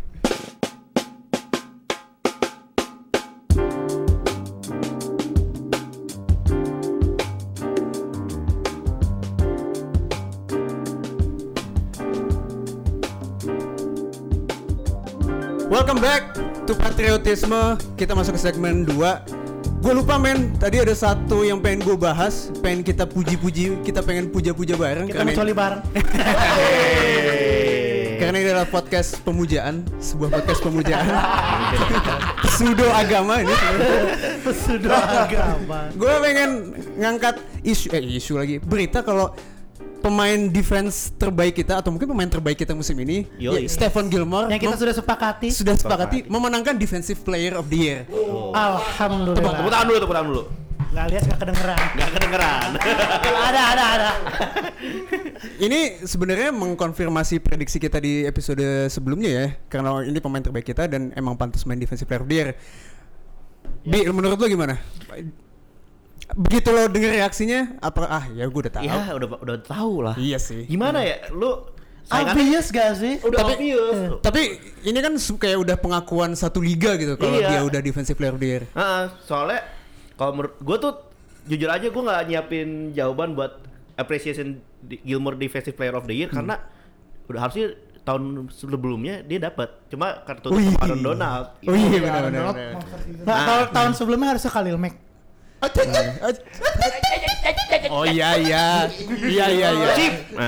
[15.66, 16.32] Welcome back
[16.70, 17.76] to Patriotisme.
[18.00, 19.45] Kita masuk ke segmen 2
[19.86, 22.50] Gue lupa men, tadi ada satu yang pengen gue bahas.
[22.58, 25.06] Pengen kita puji-puji, kita pengen puja-puja bareng.
[25.06, 25.86] Kita mencoli bareng.
[28.18, 29.86] karena ini adalah podcast pemujaan.
[30.02, 31.06] Sebuah podcast pemujaan.
[32.50, 33.54] Pseudo agama ini.
[34.66, 35.94] Sudah agama.
[35.94, 38.58] Gue pengen ngangkat isu, eh isu lagi.
[38.58, 39.38] Berita kalau
[40.06, 43.66] pemain defense terbaik kita Atau mungkin pemain terbaik kita musim ini Yoi.
[43.66, 45.48] ya, Stephen Gilmore Yang kita mem- sudah sepakati.
[45.50, 49.66] sudah sepakati memenangkan Defensive Player of the Year Tepuk Alhamdulillah.
[49.66, 50.44] tangan dulu, tepuk tangan dulu.
[50.96, 51.80] Gak lihat gak kedengeran.
[51.92, 52.70] Gak kedengeran.
[53.44, 54.10] ada, ada, ada.
[55.58, 61.12] Ini sebenarnya mengkonfirmasi prediksi kita di episode sebelumnya ya, karena ini pemain terbaik kita dan
[61.12, 62.50] emang pantas main defensive player of the year.
[63.84, 64.80] Bi, menurut lo gimana?
[66.28, 68.84] Begitu lo denger reaksinya, apa ah ya gue udah tahu.
[68.84, 70.16] Iya, udah udah tahu lah.
[70.16, 70.66] Iya sih.
[70.66, 71.30] Gimana ya?
[71.30, 71.70] Lu
[72.02, 73.14] saingannya Obvious gak sih?
[73.22, 73.98] udah Tapi- obvious.
[74.20, 74.42] Tapi
[74.84, 77.48] ini kan kayak udah pengakuan satu liga gitu kalau Iya.
[77.48, 78.64] dia udah defensive player of the year.
[78.68, 79.62] Heeh, soalnya
[80.14, 80.94] kalau menurut gue tuh
[81.46, 83.62] jujur aja gue nggak nyiapin jawaban buat
[83.96, 86.58] appreciation di- Gilmore Defensive Player of the Year karena
[87.26, 91.58] udah harusnya tahun sebelumnya dia dapat cuma kartu Aaron Donald.
[91.62, 92.34] Oh iya Aaron.
[92.34, 92.74] Donald benar.
[92.76, 93.24] monster season.
[93.24, 93.46] Nah, Nah.
[93.46, 94.96] tahun, tahun sebelumnya harusnya Khalil Mack.
[97.88, 98.66] Oh iya iya.
[99.08, 99.90] Iya iya iya.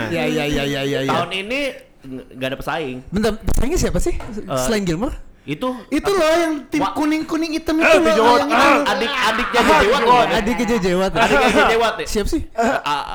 [0.09, 0.99] Iya iya iya iya iya.
[1.03, 1.11] iya.
[1.13, 1.59] tahun ini
[2.03, 2.97] ng- nggak ada pesaing.
[3.07, 4.13] Bentar, pesaingnya siapa sih
[4.59, 5.15] selain Gilmore?
[5.47, 6.91] Itu Itu loh yang tim Wah.
[6.91, 8.35] kuning-kuning hitam itu Eh, loh.
[8.35, 8.67] yang itu.
[8.83, 10.27] adik-adiknya Jewat bukan?
[10.35, 11.13] Adiknya JJ Watt.
[11.13, 11.21] ya?
[11.23, 12.05] Adiknya JJ Watt ya?
[12.05, 12.41] Siapa sih?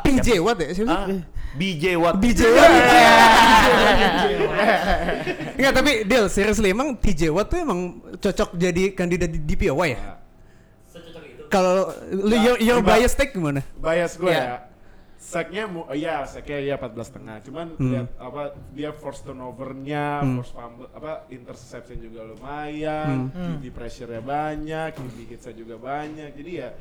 [0.02, 0.68] PJ Watt ya?
[0.72, 1.20] Siapa sih?
[1.52, 2.14] BJ Watt.
[2.16, 2.72] BJ Watt.
[5.52, 7.80] Enggak, tapi Del, seriously emang TJ Watt tuh emang
[8.16, 10.21] cocok jadi kandidat di DPOY ya?
[11.52, 13.60] Kalau lu your, your bias take gimana?
[13.76, 14.40] Bias gue Iya.
[14.42, 14.56] ya.
[15.22, 17.36] Sacknya mu, oh iya, sacknya ya 14 setengah.
[17.46, 17.90] Cuman Hmm.
[17.94, 18.42] lihat apa
[18.74, 20.34] dia force turnovernya, Hmm.
[20.34, 23.54] force fumble, apa interception juga lumayan, Hmm.
[23.54, 26.34] QB pressure-nya banyak, QB hitsnya juga banyak.
[26.34, 26.74] Jadi ya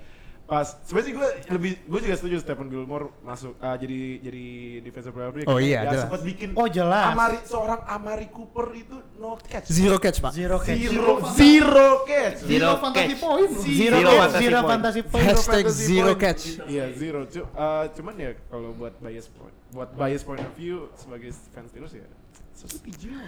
[0.43, 4.45] pas sebenarnya gue lebih gue juga setuju Stephen Gilmore masuk ah, jadi jadi
[4.83, 6.01] defensive player of the year Oh iya, jelas.
[6.03, 7.05] sempat bikin Oh, jelas.
[7.15, 9.71] Amari seorang Amari Cooper itu no catch.
[9.71, 10.31] Zero catch, Pak.
[10.35, 10.75] Zero catch.
[10.75, 12.37] Zero, zero catch.
[12.43, 13.49] Zero Zero fantasy point.
[13.55, 14.69] Zero, Zero fantasy zero point.
[14.69, 15.25] fantasy point.
[15.25, 16.19] Hashtag zero point.
[16.19, 16.43] catch.
[16.67, 17.19] Iya zero.
[17.23, 21.95] Uh, cuman ya kalau buat bias point, buat bias point of view sebagai fans Steelers
[21.95, 22.03] ya.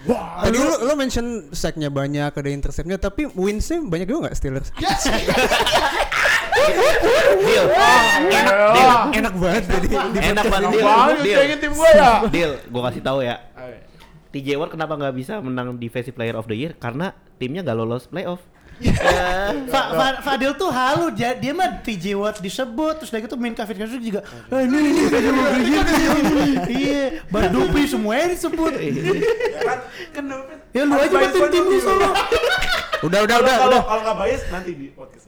[0.08, 0.44] Wah.
[0.46, 4.70] Tadi lu, lu mention sacknya banyak, ada interceptnya, tapi winsnya banyak juga nggak Steelers?
[7.44, 7.66] Deal.
[7.68, 8.92] enak, deal.
[9.20, 9.96] enak banget jadi di
[10.32, 10.88] Enak banget deal.
[11.20, 11.60] Deal.
[11.60, 12.12] tim gue ya.
[12.30, 13.36] Deal, gua kasih tahu ya.
[14.34, 16.74] TJ Watt kenapa nggak bisa menang Defensive Player of the Year?
[16.78, 18.42] Karena timnya nggak lolos playoff.
[19.04, 19.52] Ya.
[19.68, 23.52] Fa- Fa- Fadil tuh halu dia, dia mah TJ Watt disebut terus dari itu main
[23.52, 28.74] Kevin Kasur juga "Ah, ini ini TJ Watt begini iya Bardupi semuanya disebut
[29.62, 29.80] kan
[30.12, 30.24] kan
[30.72, 31.82] ya lu aja point tim lu view.
[31.82, 32.10] solo
[33.04, 33.82] Udah, udah, udah, kalau udah.
[33.84, 35.28] kalau nggak bias nanti di podcast.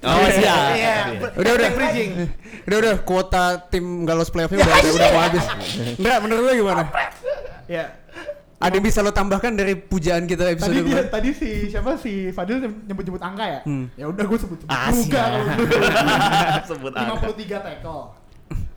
[0.00, 0.72] Oh siap.
[0.72, 0.96] Iya.
[1.36, 1.68] Udah udah.
[1.76, 2.10] Bridging.
[2.64, 5.44] Udah udah kuota tim Galos playoffnya udah udah, udah mau habis.
[6.00, 6.88] Enggak, menurut lu gimana?
[7.68, 7.99] Ya.
[8.60, 11.08] Ada yang bisa lo tambahkan dari pujaan kita episode Tadi dia kemarin?
[11.08, 13.60] tadi si siapa si Fadil nyebut-nyebut angka ya?
[13.64, 13.88] Hmm.
[13.94, 15.16] Ya udah gue sebut-sebut juga siap.
[15.16, 15.76] kalau gitu.
[16.70, 17.24] Sebut angka.
[17.26, 18.02] 53 tackle.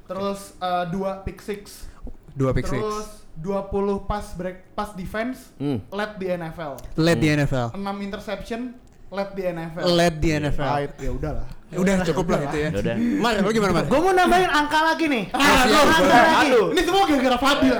[0.05, 0.39] Terus
[0.89, 1.91] dua pick six.
[2.31, 2.79] Dua pick six.
[2.79, 3.73] Terus 20
[4.05, 5.83] pass break pass defense Hmm.
[5.89, 6.73] led di NFL.
[6.95, 7.67] Led di NFL.
[7.73, 8.61] 6 interception
[9.13, 9.81] led di NFL.
[9.93, 10.65] Led di NFL.
[10.65, 11.47] Right, ya udahlah.
[11.73, 12.69] Udah cukup lah itu ya.
[12.69, 12.95] Ya udah.
[13.21, 13.83] Mar, lu gimana Mar?
[13.89, 15.23] Gue mau nambahin angka lagi nih.
[15.33, 15.85] Ah, siap.
[15.89, 16.49] angka lagi.
[16.53, 17.75] Ini semua gara-gara Fadil.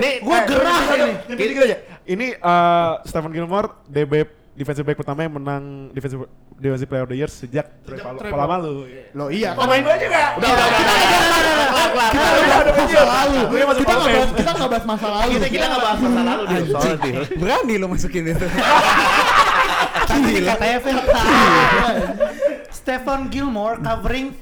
[0.00, 1.12] Nih, Gue gerah ini.
[1.36, 1.76] Gini aja.
[2.02, 4.12] Ini eh, Stephen Gilmore DB
[4.52, 6.28] defensive back pertama yang menang defensive
[6.60, 7.96] defensive player of the year sejak Trey
[8.28, 8.84] Palomalu.
[9.16, 9.56] Loh iya.
[9.56, 10.22] Pemain gue juga.
[10.36, 12.08] Udah udah udah.
[12.12, 13.40] Kita udah ada masa lalu.
[13.52, 15.30] Kita nggak bahas kita nggak bahas masa lalu.
[15.32, 16.44] kita kita nggak bahas masa lalu.
[17.40, 18.46] Berani lo masukin itu.
[20.06, 20.54] Katanya
[22.82, 24.34] Stephen Gilmore covering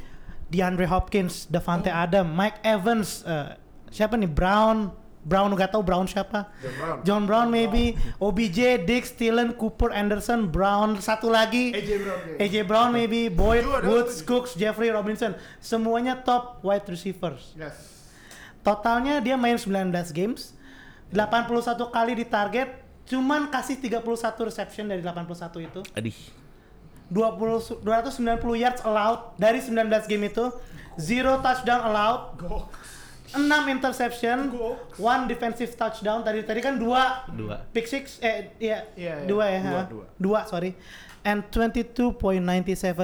[0.50, 3.54] DeAndre Hopkins, Davante Adam, Mike Evans, eh,
[3.94, 6.48] siapa nih Brown, Brown gak tau Brown siapa?
[6.58, 6.98] John Brown.
[7.04, 11.70] John Brown maybe, OBJ, Dix, Thielen, Cooper, Anderson, Brown, satu lagi.
[11.76, 12.20] AJ Brown.
[12.40, 14.24] AJ Brown maybe, Boyd, Woods.
[14.24, 17.52] Cooks, Jeffrey Robinson, semuanya top wide receivers.
[17.54, 17.76] Yes.
[18.64, 20.56] Totalnya dia main 19 games,
[21.12, 22.68] 81 kali di target,
[23.10, 24.06] cuman kasih 31
[24.40, 25.26] reception dari 81
[25.60, 25.82] itu.
[25.90, 26.14] Aduh.
[27.10, 28.22] 20 su- 290
[28.54, 29.74] yards allowed dari 19
[30.06, 30.46] game itu,
[30.94, 32.38] zero touchdown allowed,
[33.28, 34.54] 6 interception,
[34.96, 36.22] one defensive touchdown.
[36.22, 37.66] Tadi tadi kan dua Dua.
[37.68, 39.26] pick six eh iya, Iya, iya.
[39.26, 40.04] dua ya, Dua, dua.
[40.16, 40.74] dua sorry.
[41.20, 42.32] And 22.97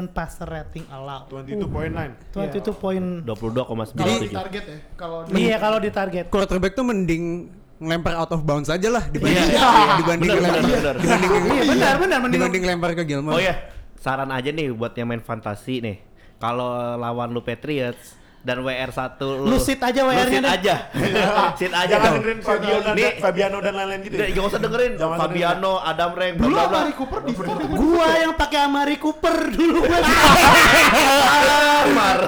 [0.08, 1.28] passer rating allowed.
[1.28, 2.32] 22.9.
[2.32, 3.92] 22 point 22,97.
[3.92, 4.78] Kalau di target ya.
[4.96, 6.24] Kalau di Iya kalau di target.
[6.26, 9.96] Quarterback tuh mending ngelempar out of bounds aja lah dibanding Iya.
[10.00, 10.94] dibanding Bener, lempar bener, bener.
[10.96, 13.36] dibanding Iya benar benar mending dibanding lempar ke Gilmore.
[13.36, 13.54] Oh ya,
[13.96, 15.96] saran aja nih buat yang main fantasi nih.
[16.36, 18.15] Kalau lawan lu Patriots
[18.46, 20.54] dan WR1 lu Lu sit aja WR-nya Lu sit deh.
[20.54, 20.74] aja.
[21.58, 23.12] sit aja Jangan dengerin Fabiano dan Nih.
[23.18, 24.14] Fabiano dan lain-lain gitu.
[24.14, 26.78] Nggak, Jangan usah dengerin Jangan Fabiano, Adam Reng, bla dulu bla bla.
[26.78, 27.32] Amari Cooper di.
[27.74, 29.80] Gua yang pakai Amari Cooper dulu.
[31.88, 32.18] Mar.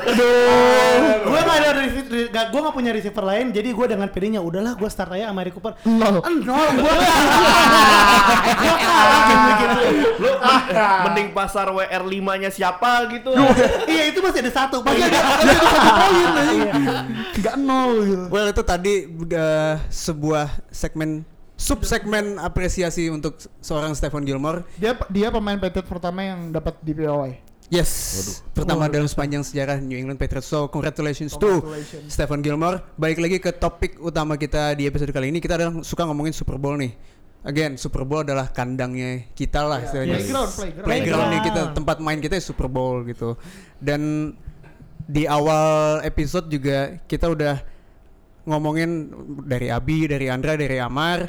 [1.21, 4.75] gue gak ada receiver, gak, gue gak punya receiver lain, jadi gue dengan pedenya udahlah
[4.75, 5.77] gue start aja Amari Cooper.
[5.85, 6.19] Nol.
[6.19, 6.93] Nol, gue
[8.59, 9.67] gue kalah gitu.
[10.19, 10.31] Lu
[11.05, 13.31] mending pasar WR 5-nya siapa gitu.
[13.85, 16.73] Iya itu masih ada satu, masih ada Ada satu poin aja.
[17.37, 18.25] Enggak nol gitu.
[18.33, 18.95] Well itu tadi
[19.37, 21.29] uh, sebuah segmen
[21.59, 24.65] sub segmen apresiasi untuk seorang Stephen Gilmore.
[24.79, 27.45] Dia dia pemain Patriots pertama yang dapat DPOY.
[27.69, 30.49] Yes, pertama dalam sepanjang sejarah New England Patriots.
[30.49, 32.09] So congratulations, to Congratulations.
[32.09, 32.81] Stephen Gilmore.
[32.97, 35.37] Balik lagi ke topik utama kita di episode kali ini.
[35.37, 36.97] Kita adalah suka ngomongin Super Bowl nih.
[37.45, 40.17] Again, Super Bowl adalah kandangnya kita lah istilahnya.
[40.17, 40.87] Playground, playground.
[40.89, 41.77] Playgroundnya kita, Playground.
[41.77, 43.37] tempat main kita ya Super Bowl gitu.
[43.77, 44.33] Dan
[45.09, 47.57] di awal episode juga kita udah
[48.45, 49.09] ngomongin
[49.49, 51.29] dari Abi, dari Andra, dari Amar,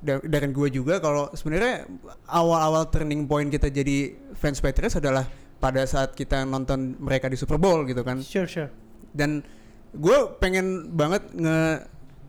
[0.00, 1.84] da- dan gue juga kalau sebenarnya
[2.28, 5.28] awal-awal turning point kita jadi fans Patriots adalah
[5.60, 8.24] pada saat kita nonton mereka di Super Bowl gitu kan.
[8.24, 8.72] Sure, sure.
[9.12, 9.44] Dan
[9.92, 11.60] gue pengen banget nge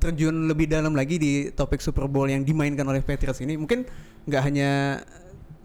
[0.01, 3.55] terjun lebih dalam lagi di topik Super Bowl yang dimainkan oleh Patriots ini.
[3.55, 3.87] Mungkin
[4.27, 4.99] nggak hanya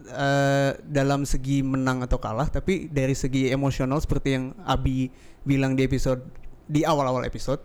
[0.07, 5.11] eh, dalam segi menang atau kalah, tapi dari segi emosional seperti yang Abi
[5.43, 6.23] bilang di episode
[6.65, 7.59] di awal-awal episode.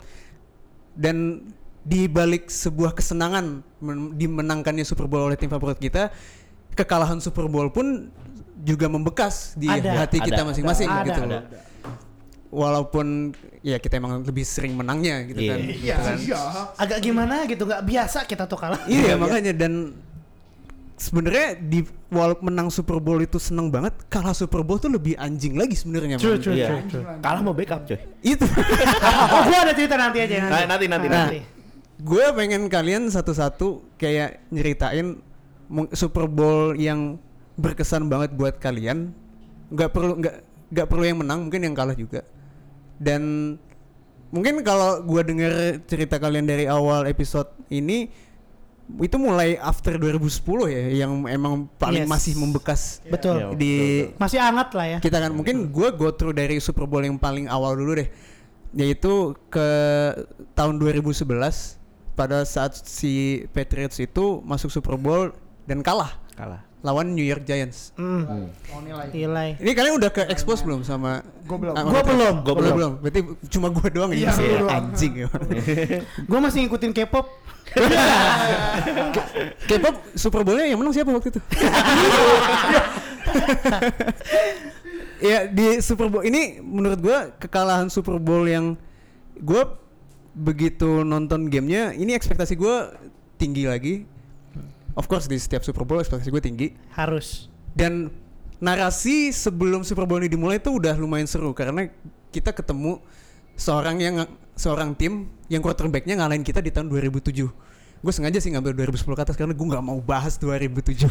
[0.92, 1.48] Dan
[1.82, 6.12] di balik sebuah kesenangan men- dimenangkannya Super Bowl oleh tim favorit kita,
[6.72, 8.12] kekalahan Super Bowl pun
[8.62, 10.06] juga membekas di Ada.
[10.06, 10.48] hati kita Ada.
[10.52, 11.06] masing-masing Ada.
[11.08, 11.20] gitu.
[11.26, 11.38] Ada.
[12.52, 13.32] Walaupun
[13.64, 15.50] ya kita emang lebih sering menangnya gitu Iya.
[15.50, 15.58] kan.
[15.58, 16.16] Iya, gitu kan.
[16.20, 16.40] iya.
[16.76, 18.84] Agak gimana gitu, nggak biasa kita tuh kalah.
[18.84, 19.96] Iya makanya dan
[21.02, 25.58] sebenarnya di walaupun menang Super Bowl itu seneng banget, kalah Super Bowl tuh lebih anjing
[25.58, 26.22] lagi sebenarnya.
[26.22, 26.42] True, man.
[26.42, 26.68] true, Iya.
[26.70, 27.04] true, true.
[27.18, 27.98] Kalah mau backup coy.
[28.22, 28.46] Itu.
[29.34, 30.52] oh, gue ada cerita nanti aja nanti.
[30.54, 31.38] Nah, nanti nanti Nah, nanti.
[31.98, 35.18] gue pengen kalian satu-satu kayak nyeritain
[35.90, 37.18] Super Bowl yang
[37.54, 39.10] berkesan banget buat kalian.
[39.68, 40.36] Nggak perlu nggak
[40.70, 42.22] nggak perlu yang menang, mungkin yang kalah juga.
[42.96, 43.54] Dan
[44.28, 45.52] mungkin kalau gue denger
[45.84, 48.08] cerita kalian dari awal episode ini
[48.92, 52.10] itu mulai after 2010 ya yang emang paling Yes.
[52.10, 53.38] masih membekas Betul.
[53.38, 53.48] Iya.
[53.54, 53.74] di
[54.16, 54.98] Masih hangat lah ya.
[54.98, 58.08] kita kan mungkin gue go through dari Super Bowl yang paling awal dulu deh
[58.72, 59.68] yaitu ke
[60.52, 61.24] tahun 2011
[62.12, 65.32] pada saat si Patriots itu masuk Super Bowl
[65.64, 66.64] dan kalah Kalah.
[66.82, 67.94] Lawan New York Giants.
[67.94, 68.50] Hmm.
[68.68, 69.06] Oh nilai.
[69.08, 69.48] Nilai.
[69.56, 71.72] Ini kalian udah ke expose belum sama Gua belum.
[71.72, 72.10] sama Gua Patriots?
[72.10, 72.34] belum.
[72.42, 72.74] Gua belum.
[72.74, 72.92] belum.
[72.98, 74.70] Berarti cuma gue doang Iya, yang lu doang.
[74.90, 75.28] anjing ya.
[76.30, 77.26] Gue masih ngikutin K-pop.
[79.64, 81.40] K-pop Super Bowl-nya yang menang siapa waktu itu?
[85.22, 88.74] ya di Super Bowl ini menurut gua kekalahan Super Bowl yang
[89.38, 89.78] gua
[90.32, 92.90] begitu nonton gamenya ini ekspektasi gua
[93.36, 93.94] tinggi lagi.
[94.92, 97.48] Of course di setiap Super Bowl ekspektasi gue tinggi Harus.
[97.72, 98.12] dan
[98.58, 101.88] narasi sebelum Super Bowl ini dimulai itu udah lumayan seru karena
[102.28, 103.00] kita ketemu
[103.54, 104.16] seorang yang
[104.52, 107.32] seorang tim yang quarterbacknya ngalahin kita di tahun 2007.
[108.02, 111.06] Gue sengaja sih ngambil 2010 ke atas karena gue nggak mau bahas 2007.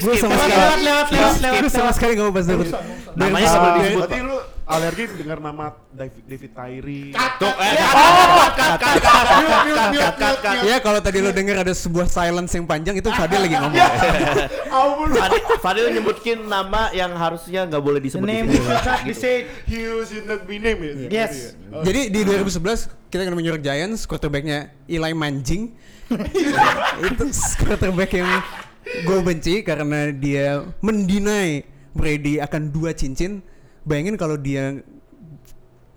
[0.00, 3.14] Gue sama sekali lewat, lewat, lewat, lewat, Gue sama sekali nggak mau bahas 2007.
[3.14, 4.08] Namanya boleh dari- disebut.
[4.64, 7.12] Alergi dengar nama David, David Tyree.
[7.36, 7.72] Tuh, eh,
[10.64, 13.76] Ya kalau tadi lo denger ada sebuah silence yang panjang itu Fadil lagi ngomong.
[14.72, 15.08] Ampun.
[15.12, 19.12] Fadil, Fadil nyebutin nama yang harusnya nggak boleh The disebut name di is not be
[19.12, 19.42] said.
[19.68, 21.28] You should not be named ya.
[21.28, 21.60] Yes.
[21.84, 25.76] Jadi di 2011 kita New York Giants, quarterbacknya Eli Manjing.
[27.04, 27.24] itu
[27.60, 28.28] quarterback yang
[29.04, 33.44] gue benci karena dia mendinai Brady akan dua cincin.
[33.84, 34.80] Bayangin kalau dia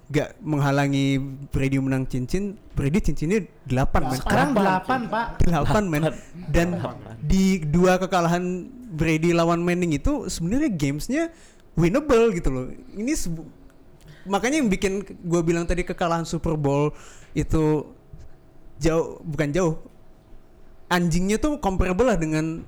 [0.07, 1.19] gak menghalangi
[1.51, 4.19] Brady menang cincin, Brady cincinnya 8 men.
[4.19, 5.25] Sekarang delapan pak.
[5.43, 6.03] 8 men.
[6.47, 6.79] Dan
[7.23, 11.23] di dua kekalahan Brady lawan Manning itu sebenarnya gamesnya
[11.75, 12.65] winnable gitu loh.
[12.95, 13.13] Ini
[14.27, 16.91] makanya yang bikin gue bilang tadi kekalahan Super Bowl
[17.31, 17.87] itu
[18.77, 19.73] jauh bukan jauh
[20.87, 22.63] anjingnya tuh comparable lah dengan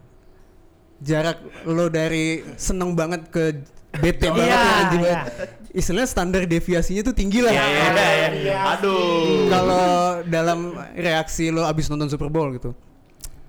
[1.00, 5.20] jarak lo dari seneng banget ke bete banget Iya, ya anjing iya.
[5.26, 5.50] banget.
[5.70, 8.58] istilahnya standar deviasinya tuh tinggi lah Iya, iya, iya.
[8.74, 9.50] Aduh.
[9.50, 9.86] kalau
[10.24, 10.60] dalam
[10.94, 12.78] reaksi lo abis nonton Super Bowl gitu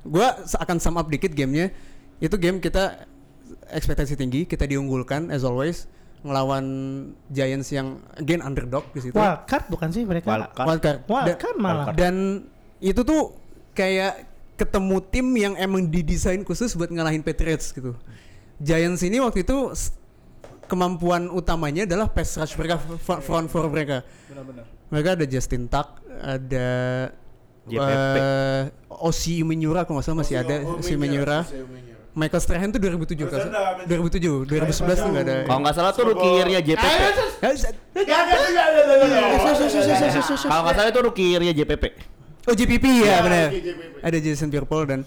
[0.00, 1.68] gua akan sum up dikit gamenya
[2.16, 3.04] itu game kita
[3.68, 5.84] ekspektasi tinggi kita diunggulkan as always
[6.20, 6.64] ngelawan
[7.28, 10.28] Giants yang again underdog di situ Wildcard bukan sih mereka?
[10.28, 10.66] Wildcard.
[10.68, 10.98] Wildcard.
[11.08, 11.92] Wildcard malah.
[11.92, 12.44] dan
[12.76, 13.32] itu tuh
[13.72, 17.96] kayak ketemu tim yang emang didesain khusus buat ngalahin Patriots gitu
[18.56, 19.72] Giants ini waktu itu
[20.70, 24.64] kemampuan utamanya adalah pass rush mereka front four mereka Benar-benar.
[24.86, 26.68] mereka ada Justin Tuck ada
[27.62, 28.16] JPP.
[28.16, 28.62] eh,
[29.00, 31.42] Osi Umenyura kalau nggak salah masih ada Osi Umenyura
[32.10, 33.38] Michael Strahan tuh 2007 kan?
[33.86, 34.50] 2007 2011
[34.96, 36.94] tuh nggak ada Kalau nggak salah tuh rookie year-nya JPP.
[40.42, 41.84] Kalau nggak salah itu rookie year-nya JPP.
[42.48, 43.48] Oh JPP ya benar.
[44.00, 45.00] Ada Jason Pierre-Paul dan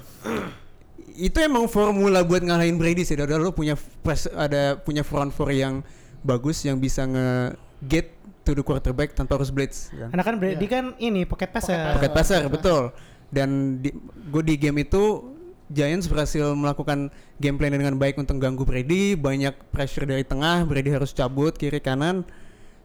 [1.15, 3.15] itu emang formula buat ngalahin Brady sih.
[3.15, 5.85] Udah lo punya press, ada punya front four yang
[6.25, 8.11] bagus yang bisa nge get
[8.43, 9.91] to the quarterback tanpa harus blitz.
[9.91, 10.11] Kan?
[10.11, 11.95] Karena kan Brady kan ini pocket passer.
[11.99, 12.91] Pocket passer betul.
[13.33, 13.89] Dan di,
[14.29, 15.33] gue di game itu
[15.73, 17.09] Giants berhasil melakukan
[17.41, 21.81] game plan dengan baik untuk ganggu Brady, banyak pressure dari tengah, Brady harus cabut kiri
[21.81, 22.27] kanan.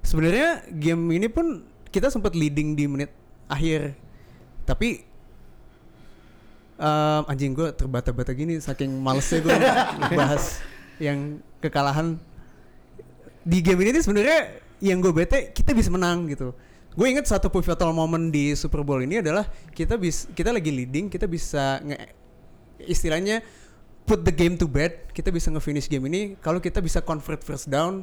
[0.01, 3.11] Sebenarnya game ini pun kita sempat leading di menit
[3.51, 3.93] akhir.
[4.65, 5.05] Tapi
[6.79, 9.57] em, anjing gue terbata-bata gini saking malesnya gue
[10.15, 10.63] bahas
[11.03, 12.19] yang kekalahan
[13.43, 16.55] di game ini sebenarnya yang gue bete kita bisa menang gitu.
[16.95, 21.07] Gue inget satu pivotal moment di Super Bowl ini adalah kita bis kita lagi leading,
[21.07, 22.15] kita bisa nge
[22.87, 23.43] istilahnya
[24.07, 25.11] put the game to bed.
[25.15, 28.03] Kita bisa nge-finish game ini kalau kita bisa convert first down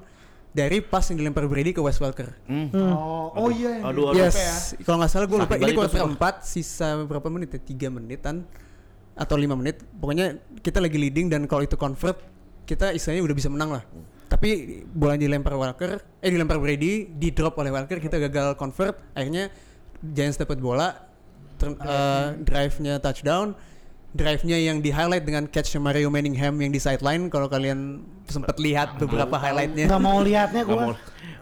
[0.56, 2.32] dari pas yang dilempar Brady ke Wes Welker.
[2.48, 2.72] Hmm.
[2.72, 3.84] Oh, oh iya.
[3.84, 4.24] Aduh, aduh.
[4.24, 6.32] Yes, kalau nggak salah gue lupa Sakit ini kuarter semua.
[6.40, 7.92] 4 sisa berapa menit ya?
[7.92, 8.48] 3 menitan
[9.16, 9.82] atau 5 menit.
[9.97, 12.20] Pokoknya kita lagi leading dan kalau itu convert
[12.68, 13.84] kita istilahnya udah bisa menang lah.
[14.26, 18.97] Tapi bola dilempar Walker, eh dilempar Brady, di drop oleh Walker, kita gagal convert.
[19.13, 19.53] Akhirnya
[20.01, 20.91] Giants dapat bola,
[21.61, 23.55] turn- eh, drive-nya touchdown,
[24.11, 27.30] drive-nya yang di highlight dengan catch Mario Manningham yang di sideline.
[27.30, 29.88] Kalau kalian sempat lihat beberapa highlightnya.
[29.88, 30.95] Nggak mau liatnya Nggak gue.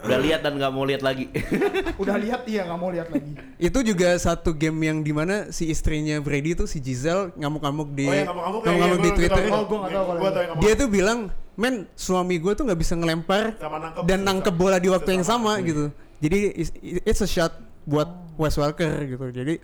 [0.04, 1.32] Udah lihat dan nggak mau lihat lagi.
[2.02, 3.34] Udah lihat iya nggak mau lihat lagi.
[3.56, 8.08] itu juga satu game yang di mana si istrinya Brady tuh si Giselle ngamuk-ngamuk di
[8.08, 9.44] Oh iya, ngamuk-ngamuk ya, ngamuk-ngamuk iya, di Twitter.
[9.48, 11.20] Oh, gua tahu Gua tahu Dia tuh bilang,
[11.56, 14.04] men suami gue tuh nggak bisa ngelempar Sama nangkep.
[14.10, 15.94] dan nangkep bola di waktu yang sama gitu.
[16.24, 16.56] Jadi
[17.04, 18.08] it's a shot buat
[18.40, 19.28] Wes Welker gitu.
[19.32, 19.60] Jadi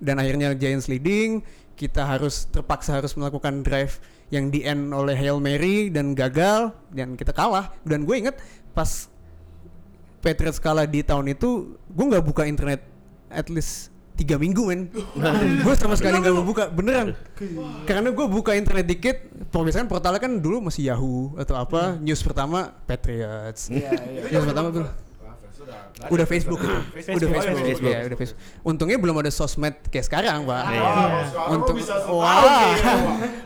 [0.00, 1.44] dan akhirnya Giants leading,
[1.76, 4.00] kita harus terpaksa harus melakukan drive
[4.32, 7.68] yang di end oleh Hail Mary dan gagal dan kita kalah.
[7.84, 8.36] Dan gue inget
[8.72, 9.09] pas
[10.20, 12.84] Patriots kalah di tahun itu, gue nggak buka internet
[13.32, 13.88] at least
[14.20, 14.92] tiga minggu men.
[15.64, 17.16] gue sama sekali nggak mau buka, beneran.
[17.88, 19.16] Karena gue buka internet dikit,
[19.48, 23.72] biasanya kan portalnya kan dulu masih Yahoo atau apa, news pertama Patriots.
[23.72, 24.22] Iya, iya.
[24.28, 25.09] News pertama tuh
[26.08, 26.72] udah Facebook itu.
[27.16, 27.30] Udah Facebook.
[27.30, 27.66] Facebook.
[27.68, 27.92] Facebook.
[27.92, 28.40] Iya, udah Facebook.
[28.64, 30.62] Untungnya belum ada sosmed kayak sekarang, Pak.
[30.64, 32.72] Sekarang Untuk lu bisa wah, Pak.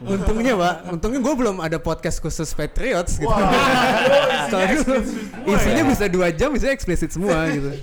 [0.15, 3.27] untungnya pak, untungnya gue belum ada podcast khusus Patriots gitu.
[3.27, 3.51] Wah,
[4.53, 5.91] lu Kalau isinya ya.
[5.91, 7.75] bisa dua jam, bisa eksplisit semua gitu.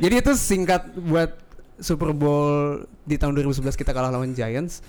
[0.00, 1.36] Jadi itu singkat buat
[1.80, 4.84] Super Bowl di tahun 2011 kita kalah lawan Giants.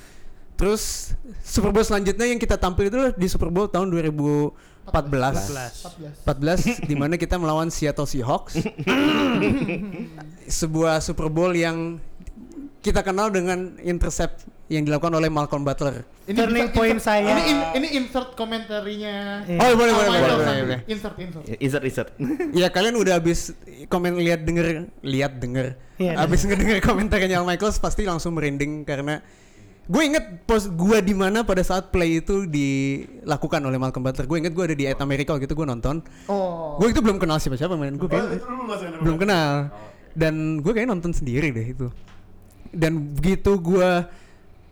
[0.59, 6.25] Terus Super Bowl selanjutnya yang kita tampil itu di Super Bowl tahun 2012 14 14.
[6.25, 8.57] 14 di mana kita melawan Seattle Seahawks.
[10.47, 12.01] Sebuah Super Bowl yang
[12.81, 16.01] kita kenal dengan intercept yang dilakukan oleh Malcolm Butler.
[16.25, 17.27] Turning bisa point insert- saya.
[17.29, 19.43] Ini in- ini insert komentarinya.
[19.43, 19.59] Iya.
[19.59, 20.63] Oh, boleh boleh boleh boleh.
[20.63, 20.79] boleh.
[20.87, 21.43] Insert insert.
[21.59, 22.09] Insert insert.
[22.57, 23.51] Ya kalian udah habis
[23.85, 29.21] komen lihat denger lihat denger Iya, habis ngedenger komentarnya Al Michaels pasti langsung merinding karena
[29.89, 34.29] gue inget pos gue di mana pada saat play itu dilakukan oleh Malcolm Butler.
[34.29, 36.05] Gue inget gue ada di At America gitu gue nonton.
[36.29, 36.77] Oh.
[36.77, 39.73] gue itu belum kenal siapa siapa main gue Oh, kayak ada belum kenal.
[40.13, 41.87] Dan gue kayak nonton sendiri deh itu.
[42.71, 44.05] Dan begitu gue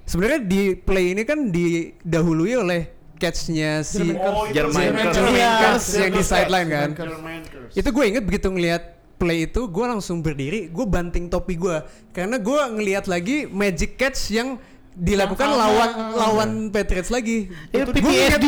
[0.05, 2.81] sebenarnya di play ini kan didahului oleh
[3.19, 5.25] catchnya si Oh, Jermaine Curse.
[5.35, 6.07] Iya.
[6.07, 6.89] Yang di sideline kan?
[7.75, 11.83] Itu gue inget begitu ngelihat play itu gue langsung berdiri gue banting topi gue
[12.15, 14.55] karena gue ngelihat lagi magic catch yang
[14.99, 17.47] dilakukan Yang sama, lawan uh, lawan Patriots lagi.
[17.71, 18.45] Itu inget- PTSD.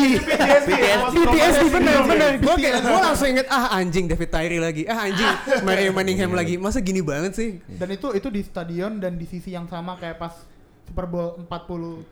[1.12, 4.82] PTSD bener bener gue kayak gue langsung inget ah anjing David Tyree lagi.
[4.84, 5.32] Ah anjing
[5.66, 6.60] Mario Manningham lagi.
[6.60, 7.50] Masa gini banget sih?
[7.66, 10.44] Dan itu itu di stadion dan di sisi yang sama kayak pas
[10.84, 12.04] Super Bowl 40.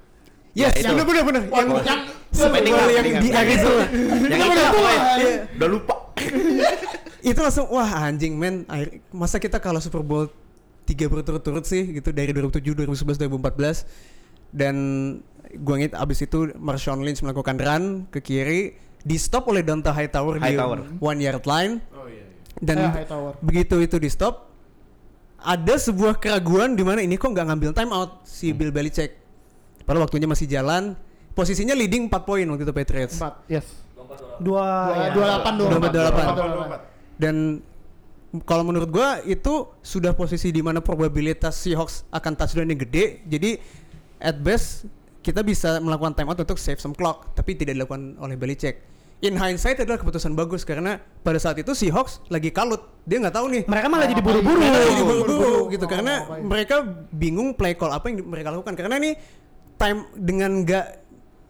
[0.50, 0.98] Yes, Ya, itu.
[0.98, 1.42] bener bener bener.
[1.46, 2.00] Yang yang
[2.32, 3.84] Super Bowl yang di Arizona.
[4.26, 4.62] Yang itu.
[4.64, 5.02] apa ya?
[5.14, 5.34] Iya.
[5.54, 5.94] Udah lupa.
[7.22, 8.64] itu langsung wah anjing men
[9.12, 10.32] masa kita kalau Super Bowl
[10.84, 14.19] tiga berturut-turut sih gitu dari 2007 2011 2014
[14.50, 14.74] dan
[15.56, 20.36] gua inget abis itu Marshawn Lynch melakukan run ke kiri di stop oleh Donta Hightower
[20.36, 20.84] di Hightower.
[20.98, 22.22] one yard line Oh iya.
[22.22, 22.60] iya.
[22.60, 24.46] dan Eh, begitu itu di stop
[25.36, 29.16] ada sebuah keraguan di mana ini kok nggak ngambil time out si Bill Belichick
[29.82, 30.92] padahal waktunya masih jalan
[31.32, 33.48] posisinya leading 4 poin waktu itu Patriots 4.
[33.48, 33.66] Yes.
[33.96, 34.62] Dua, Dua,
[34.98, 35.10] ya.
[35.10, 35.92] dua delapan dua Dua empat.
[35.92, 36.24] delapan.
[36.26, 36.78] Dua delapan.
[37.16, 37.36] dan
[38.42, 43.58] kalau menurut gua itu sudah posisi di mana probabilitas Seahawks akan touchdown yang gede jadi
[44.20, 44.84] at best
[45.20, 48.80] kita bisa melakukan timeout untuk save some clock tapi tidak dilakukan oleh Belichick.
[49.20, 52.80] In hindsight adalah keputusan bagus karena pada saat itu Seahawks lagi kalut.
[53.04, 53.62] Dia nggak tahu nih.
[53.68, 54.60] Mereka malah Oh, jadi buru-buru.
[55.04, 55.52] buru-buru.
[55.68, 55.84] gitu.
[55.84, 56.80] Oh, karena mereka
[57.12, 58.72] bingung play call apa yang mereka lakukan.
[58.72, 59.20] Karena nih
[59.76, 60.86] time dengan nggak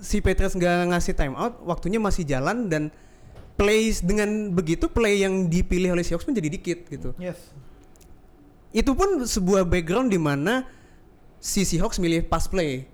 [0.03, 2.91] si Patriots nggak ngasih time out waktunya masih jalan dan
[3.55, 7.15] plays dengan begitu play yang dipilih oleh Seahawks pun jadi dikit gitu.
[7.23, 7.39] Yes.
[8.71, 10.63] itu pun sebuah background di mana
[11.41, 12.85] si Seahawks milih pass play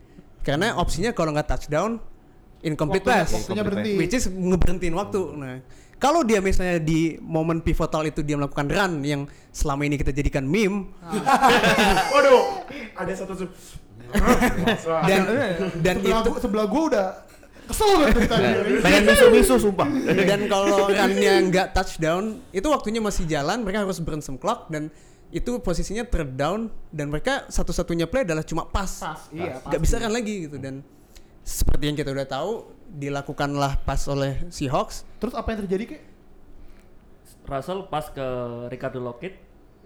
[0.40, 1.99] karena opsinya kalau nggak touchdown
[2.62, 3.92] incomplete Waktunya- pass Waktunya berhenti.
[3.97, 5.20] which is ngeberhentiin waktu.
[5.34, 5.59] Nah,
[5.97, 10.44] kalau dia misalnya di momen pivotal itu dia melakukan run yang selama ini kita jadikan
[10.44, 10.92] meme
[12.14, 12.62] Waduh,
[12.94, 13.51] ada satu sub.
[15.03, 15.20] dan
[15.76, 17.07] dan sebelah itu gua, sebelah gua udah
[17.66, 18.47] kesel banget dari tadi.
[18.78, 19.88] Pengen misu-misu sumpah.
[20.07, 24.86] dan kalau runnya nggak touchdown itu waktunya masih jalan mereka harus burn some clock dan
[25.35, 29.99] itu posisinya third down dan mereka satu-satunya play adalah cuma pas Pas, iya, nggak bisa
[29.99, 30.87] kan lagi gitu dan
[31.47, 32.51] seperti yang kita udah tahu
[32.87, 36.03] dilakukanlah pas oleh Seahawks Terus apa yang terjadi kek?
[37.47, 38.27] Russell pas ke
[38.70, 39.39] Ricardo Lockett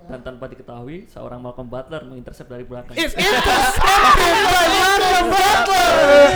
[0.09, 2.97] dan tanpa diketahui seorang Malcolm Butler mengintercept dari belakang.
[2.97, 6.29] It's intercepted by Malcolm Butler.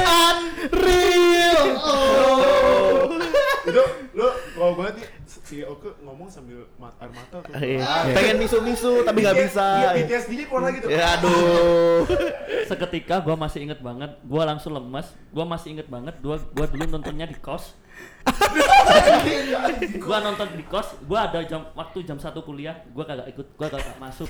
[0.69, 1.65] Real.
[1.81, 3.09] Oh.
[3.65, 3.81] itu
[4.13, 7.53] lu kalau gue nih si Oke ngomong sambil mat air mata tuh.
[7.57, 8.13] Iya.
[8.13, 9.67] Pengen misu-misu tapi nggak bisa.
[9.81, 10.89] Iya, PTSD-nya keluar lagi tuh.
[10.93, 12.05] Ya aduh.
[12.69, 15.13] Seketika gua masih inget banget, gua langsung lemas.
[15.33, 17.77] Gua masih inget banget, gua gua dulu nontonnya di kos.
[20.05, 23.69] Gua nonton di kos, gua ada jam waktu jam satu kuliah, gua kagak ikut, gua
[23.73, 24.29] kagak masuk.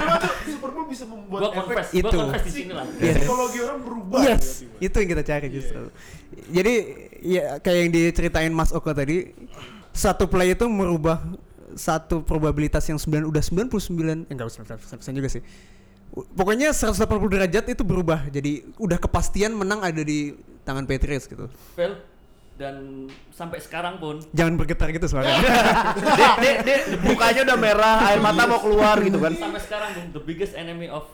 [0.00, 2.06] Memang tuh Super Bowl bisa membuat Gua efek confess, Itu.
[2.08, 2.84] gua confess di sini lah.
[2.86, 4.18] psikologi orang berubah.
[4.24, 4.84] Yes, tiba-tiba.
[4.84, 5.82] itu yang kita cari justru.
[6.52, 6.74] Jadi
[7.24, 9.32] ya kayak yang diceritain Mas Oko tadi,
[9.92, 11.20] satu play itu merubah
[11.76, 15.42] satu probabilitas yang 9 udah 99 eh, enggak 99% juga sih.
[16.16, 18.24] Pokoknya 180 derajat itu berubah.
[18.32, 20.32] Jadi udah kepastian menang ada di
[20.64, 21.52] tangan Patriots gitu.
[21.76, 22.15] Fail
[22.56, 25.36] dan sampai sekarang pun Jangan bergetar gitu suaranya.
[26.16, 29.32] Dek, dek, dek, mukanya udah merah, air mata mau keluar gitu kan.
[29.32, 31.04] sampai sekarang pun the biggest enemy of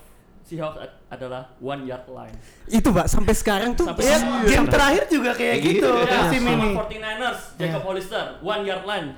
[0.43, 2.35] Seahawks ad- adalah one yard line.
[2.67, 4.43] itu, Pak, sampai sekarang tuh Sampai Ya, sekarang.
[4.45, 5.91] game terakhir juga kayak Kayak gitu gitu.
[6.03, 6.69] Ya, musim sama ini.
[6.75, 9.09] 49ers, Jacob Hollister, one yard line,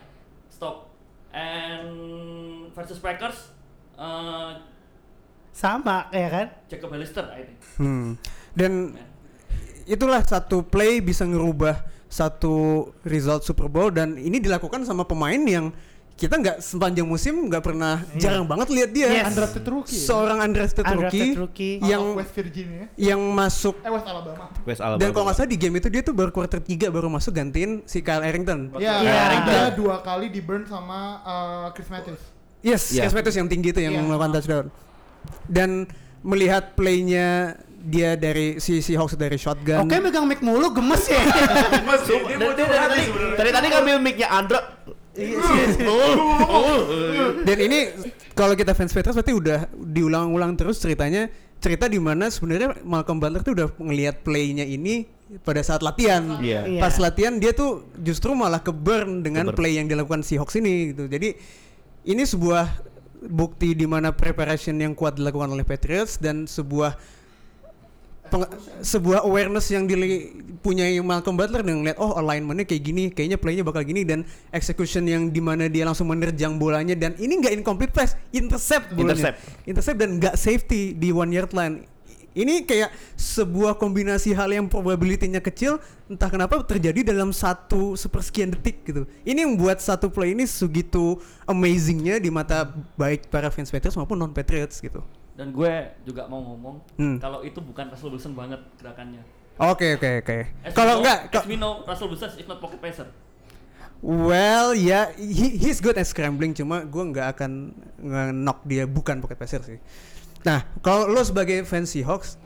[0.49, 0.77] stop.
[1.31, 1.89] And
[2.71, 3.51] versus Packers,
[3.95, 4.61] uh,
[5.51, 6.47] Sama ya kan?
[6.67, 7.59] Jacob Hollister, I think.
[7.77, 8.09] Hmm.
[8.53, 8.95] Dan
[9.85, 11.79] itulah satu play bisa ngerubah
[12.15, 12.55] satu
[13.03, 15.75] result Super Bowl dan ini dilakukan sama pemain yang
[16.15, 19.35] kita nggak sepanjang musim nggak pernah jarang banget lihat dia Yes.
[19.35, 19.99] Undrafted rookie.
[19.99, 21.75] seorang undrafted Undrafted rookie, rookie.
[21.83, 22.85] Out yang West Virginia.
[22.95, 24.47] yang masuk Eh West Alabama.
[24.63, 25.03] West Alabama.
[25.03, 27.83] dan kalau nggak salah di game itu dia tuh baru quarter 3 baru masuk gantiin
[27.83, 28.71] si Kyle Arrington.
[28.79, 29.23] Iya, Iya.
[29.43, 32.23] dia dua kali di burn sama uh, Chris Matthews.
[32.63, 33.03] Yes, Iya.
[33.03, 34.07] Chris Matthews yang tinggi itu yang Iya.
[34.07, 34.67] melakukan touchdown.
[35.45, 35.91] Dan
[36.23, 39.85] melihat playnya dia dari si si Hawks dari shotgun.
[39.85, 41.21] Oke megang mic mulu gemes ya.
[41.21, 43.05] Dia mau dari
[43.37, 44.61] tadi, tadi ngambil mic-nya Andra.
[47.45, 47.79] Dan ini
[48.35, 51.31] kalau kita fans Patriots berarti udah diulang-ulang terus ceritanya
[51.63, 55.07] cerita di mana sebenarnya Malcolm Butler tuh udah ngelihat playnya ini
[55.47, 56.41] pada saat latihan.
[56.43, 56.67] Iya.
[56.67, 56.81] Iya.
[56.83, 59.59] Pas latihan dia tuh justru malah ke burn dengan Ke-burn.
[59.61, 61.07] play yang dilakukan si Hawks ini gitu.
[61.07, 61.37] Jadi
[62.05, 62.69] ini sebuah
[63.25, 66.99] bukti di mana preparation yang kuat dilakukan oleh Patriots dan sebuah
[68.83, 73.87] sebuah awareness yang dipunyai Malcolm Butler dengan ngeliat oh alignmentnya kayak gini kayaknya playnya bakal
[73.87, 78.19] gini dan execution yang di mana dia langsung menerjang bolanya dan ini nggak incomplete pass
[78.35, 79.35] intercept bolanya.
[79.35, 79.39] Intercept.
[79.69, 81.87] intercept dan nggak safety di one yard line.
[82.35, 85.79] Ini kayak sebuah kombinasi hal yang probability-nya kecil
[86.11, 89.07] entah kenapa terjadi dalam satu sepersekian detik gitu.
[89.23, 92.67] Ini yang membuat satu play ini segitu amazingnya di mata
[92.99, 94.99] baik para fans Patriots maupun non Patriots gitu
[95.35, 95.73] Dan gue
[96.03, 97.19] juga mau ngomong Hmm.
[97.19, 99.23] kalau itu bukan resolution banget gerakannya.
[99.55, 102.59] oke oke oke As we kalau know- enggak as we know, Russell Wilson is not
[102.59, 103.07] pocket passer.
[103.99, 109.35] Well, ya, he, he's good at scrambling, cuma gue nggak akan nge-knock dia bukan pocket
[109.35, 109.79] passer sih.
[110.43, 112.37] Nah, kalau lo sebagai fans Seahawks,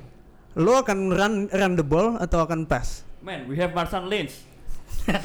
[0.55, 3.03] lo akan run run the ball atau akan pass?
[3.19, 4.39] Man, we have Marshawn Lynch.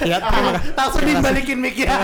[0.00, 0.72] Ya, terima kasih.
[0.72, 1.90] Langsung dibalikin mic ya.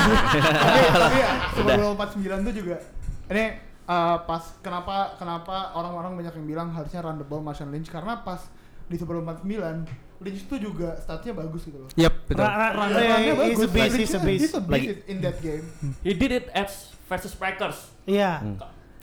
[1.55, 2.77] tapi Bowl 49 tuh juga
[3.25, 3.45] ini
[3.87, 8.21] uh, pas kenapa kenapa orang-orang banyak yang bilang harusnya run the ball Marshawn Lynch karena
[8.21, 8.41] pas
[8.85, 9.89] di Super Bowl 49
[10.21, 11.89] Lynch tuh juga statnya bagus gitu loh.
[11.95, 12.45] Yep, betul.
[12.45, 13.61] Run-nya He's bagus.
[13.61, 14.43] a beast, Lynch he's a beast.
[14.43, 14.87] He's a Lagi.
[14.89, 15.65] beast in that game.
[16.01, 16.69] He did it at
[17.05, 17.93] versus Packers.
[18.05, 18.41] Iya.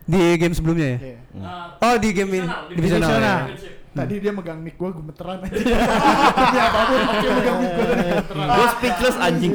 [0.02, 0.98] Di game sebelumnya ya?
[0.98, 1.20] Iya.
[1.36, 2.42] Uh, Oh, di game ini.
[2.42, 3.02] divisional, Divisional.
[3.06, 3.22] divisional.
[3.22, 3.36] ya.
[3.38, 3.74] championship.
[3.92, 5.52] Tadi dia megang mic gua gemeteran aja.
[5.52, 5.74] Demi
[6.58, 8.46] apa pun oke megang mic gua tadi gemeteran.
[8.48, 9.52] Gue speechless anjing.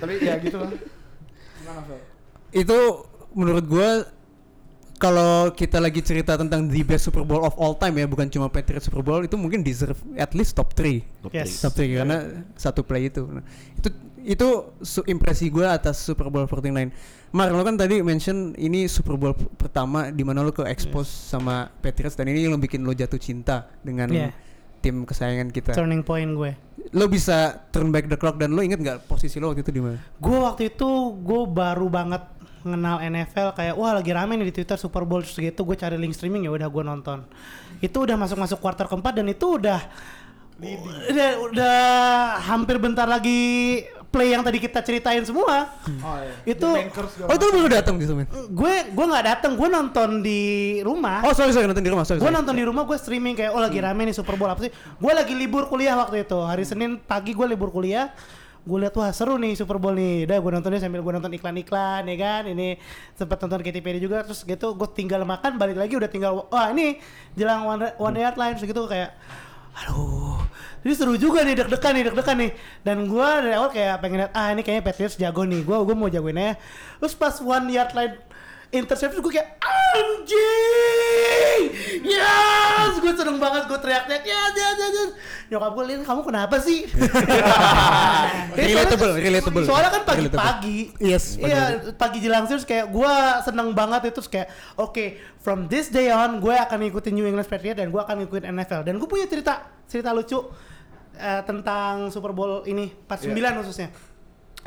[0.00, 0.70] Tapi ya gitu lah.
[1.54, 2.00] Gimana Fel?
[2.50, 2.78] Itu
[3.30, 3.88] menurut gue
[4.98, 8.46] kalau kita lagi cerita tentang the best Super Bowl of all time ya, bukan cuma
[8.46, 11.00] Patriots Super Bowl, itu mungkin deserve at least top 3.
[11.30, 11.62] Yes.
[11.62, 12.18] Top 3 karena
[12.54, 13.22] satu play itu.
[13.24, 13.42] Nah,
[13.74, 13.88] itu
[14.20, 14.48] itu
[14.82, 16.90] su- impresi gue atas Super Bowl 49.
[17.30, 21.70] Mar, lo kan tadi mention ini Super Bowl pertama di mana lo ke expose sama
[21.78, 24.30] Patriots dan ini yang bikin lo jatuh cinta dengan Iya.
[24.78, 25.72] tim kesayangan kita.
[25.74, 26.52] Turning point gue.
[26.90, 29.82] Lo bisa turn back the clock dan lo inget nggak posisi lo waktu itu di
[29.82, 30.00] mana?
[30.16, 32.22] Gue waktu itu gue baru banget
[32.60, 35.94] kenal NFL kayak wah lagi rame nih di Twitter Super Bowl terus gitu gue cari
[35.94, 37.18] link streaming ya udah gue nonton
[37.78, 39.80] itu udah masuk masuk kuarter keempat dan itu udah
[41.08, 41.78] udah udah
[42.42, 43.38] hampir bentar lagi
[44.08, 45.70] play yang tadi kita ceritain semua
[46.02, 46.34] Oh iya.
[46.48, 46.74] Itu-
[47.22, 48.24] Oh itu baru datang di sana?
[48.26, 50.40] gue gue nggak datang gue nonton di
[50.80, 52.18] rumah Oh sorry sorry nonton di rumah sorry.
[52.18, 52.34] gue sorry.
[52.34, 55.12] nonton di rumah gue streaming kayak oh lagi rame nih Super Bowl apa sih gue
[55.12, 58.10] lagi libur kuliah waktu itu hari Senin pagi gue libur kuliah
[58.64, 60.26] gue lihat wah seru nih Super Bowl nih.
[60.26, 62.42] Udah gue nontonnya sambil gue nonton iklan-iklan ya kan?
[62.48, 62.78] Ini
[63.14, 66.98] sempat nonton KTPD juga terus gitu gue tinggal makan balik lagi udah tinggal wah ini
[67.38, 69.14] jelang one, one yard line gitu kayak
[69.78, 70.42] aduh
[70.86, 72.50] ini seru juga nih deg-degan nih deg-degan nih.
[72.86, 75.66] Dan gue dari awal kayak pengen lihat ah ini kayaknya Patriots jago nih.
[75.66, 76.54] Gue gue mau jagoin aja.
[77.02, 78.14] Terus pas one yard line
[78.68, 81.62] interception gue kayak anjing!
[82.04, 83.00] Yes!
[83.00, 85.10] Gue seneng banget gue teriak-teriak yes yes yes, yes.
[85.48, 86.84] nyokap gue lihat kamu kenapa sih?
[88.58, 89.64] Relatable, relatable.
[89.64, 90.78] soalnya kan pagi-pagi.
[91.00, 93.14] Yes, iya pagi jelang terus kayak gue
[93.48, 97.80] seneng banget itu kayak oke from this day on gue akan ngikutin New England Patriots
[97.80, 100.36] dan gue akan ngikutin NFL dan gue punya cerita cerita lucu
[101.16, 103.88] eh, tentang Super Bowl ini 49 khususnya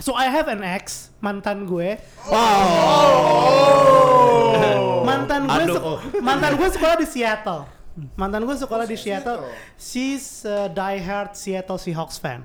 [0.02, 1.94] So I have an ex mantan gue.
[5.06, 5.98] Mantan gue Aduh, sek- oh.
[6.26, 7.62] mantan gue sekolah di Seattle.
[8.18, 9.46] Mantan gue sekolah di Seattle.
[9.78, 12.42] She's a diehard Seattle Seahawks fan.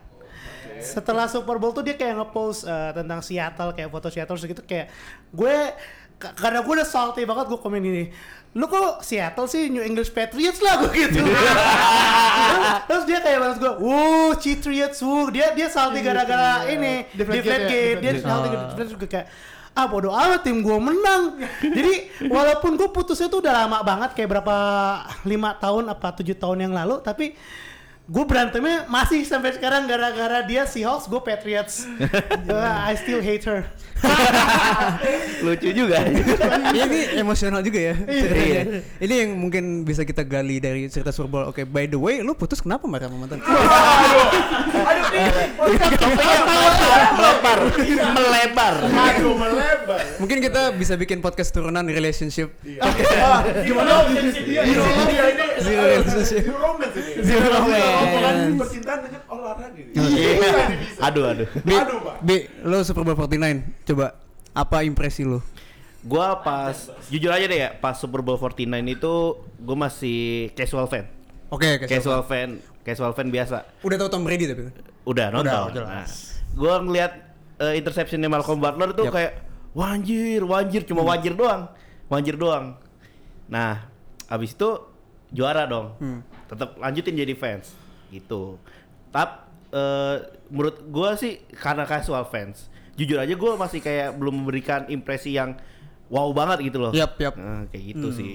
[0.77, 4.93] Setelah Super Bowl tuh dia kayak nge-post eh, tentang Seattle kayak foto Seattle segitu kayak
[5.33, 5.57] gue
[6.17, 8.05] karena gue udah salty banget gue komen gini
[8.57, 9.69] lu kok Seattle sih?
[9.69, 11.21] New English Patriots lah gue gitu.
[12.89, 15.29] Terus, dia kayak balas gue wuh Patriots wuh.
[15.29, 18.65] Dia dia salty gara-gara ini Deflate gate gate dia salty gate.
[18.73, 19.29] gara-gara gue kayak
[19.77, 21.37] ah bodo amat tim gue menang.
[21.61, 24.57] Jadi walaupun gue putusnya tuh udah lama banget kayak berapa
[25.29, 27.37] lima tahun apa tujuh tahun yang lalu tapi
[28.07, 31.83] gue berantemnya masih sampai sekarang gara-gara dia Seahawks gue Patriots
[32.47, 32.55] Uh,
[32.87, 33.67] I still hate her
[35.43, 36.05] Lucu juga.
[36.69, 38.21] Iya, ini emosional juga ya Iya.
[38.23, 38.63] ceritanya.
[39.01, 41.45] Ini yang mungkin bisa kita gali dari cerita Super Bowl.
[41.49, 43.41] Oke, by the way, lu putus kenapa marah sama mantan?
[47.17, 47.59] melebar,
[48.13, 48.75] melebar.
[48.85, 50.01] Aduh, melebar.
[50.19, 52.53] mungkin kita bisa bikin podcast turunan relationship.
[52.63, 54.05] Gimana?
[54.07, 56.43] Iya, iya, iya, ini Zero relationship.
[56.45, 57.13] Zero romance ini.
[57.25, 57.96] Zero romance.
[57.99, 59.91] Omongan percintaan dengan olahraga gitu.
[59.95, 60.31] Iya.
[60.37, 61.01] Bisa bisa.
[61.03, 61.49] Aduh, aduh.
[61.61, 62.15] Bi, Aduh, Pak.
[62.21, 64.07] Bi, lu Super Bowl 49, coba
[64.53, 65.41] apa impresi lu?
[66.07, 66.71] gua pas
[67.11, 69.15] jujur aja deh ya, pas Super Bowl 49 itu
[69.59, 71.11] gua masih casual fan.
[71.51, 71.87] Oke, oke.
[71.87, 73.67] Casual fan, casual fan biasa.
[73.83, 74.71] Udah tahu Tom Brady tapi.
[75.03, 75.75] Udah nonton.
[75.75, 76.07] Udah, Nah,
[76.55, 77.11] gua ngeliat
[77.59, 79.15] eh, interceptionnya Malcolm Butler tuh Yap.
[79.19, 79.33] kayak
[79.75, 81.75] wanjir, wanjir cuma wanjir doang.
[82.07, 82.79] Wanjir doang.
[83.51, 83.91] Nah,
[84.31, 84.71] abis itu
[85.35, 85.99] juara dong.
[85.99, 86.23] Hmm.
[86.47, 87.75] Tetap lanjutin jadi fans
[88.09, 88.59] gitu.
[89.11, 90.17] Tap eh,
[90.49, 92.71] menurut gua sih karena casual fans.
[92.95, 95.59] Jujur aja gua masih kayak belum memberikan impresi yang
[96.07, 96.93] wow banget gitu loh.
[96.95, 97.35] Yap, yap.
[97.35, 98.17] Nah, kayak gitu Hmm.
[98.17, 98.31] sih.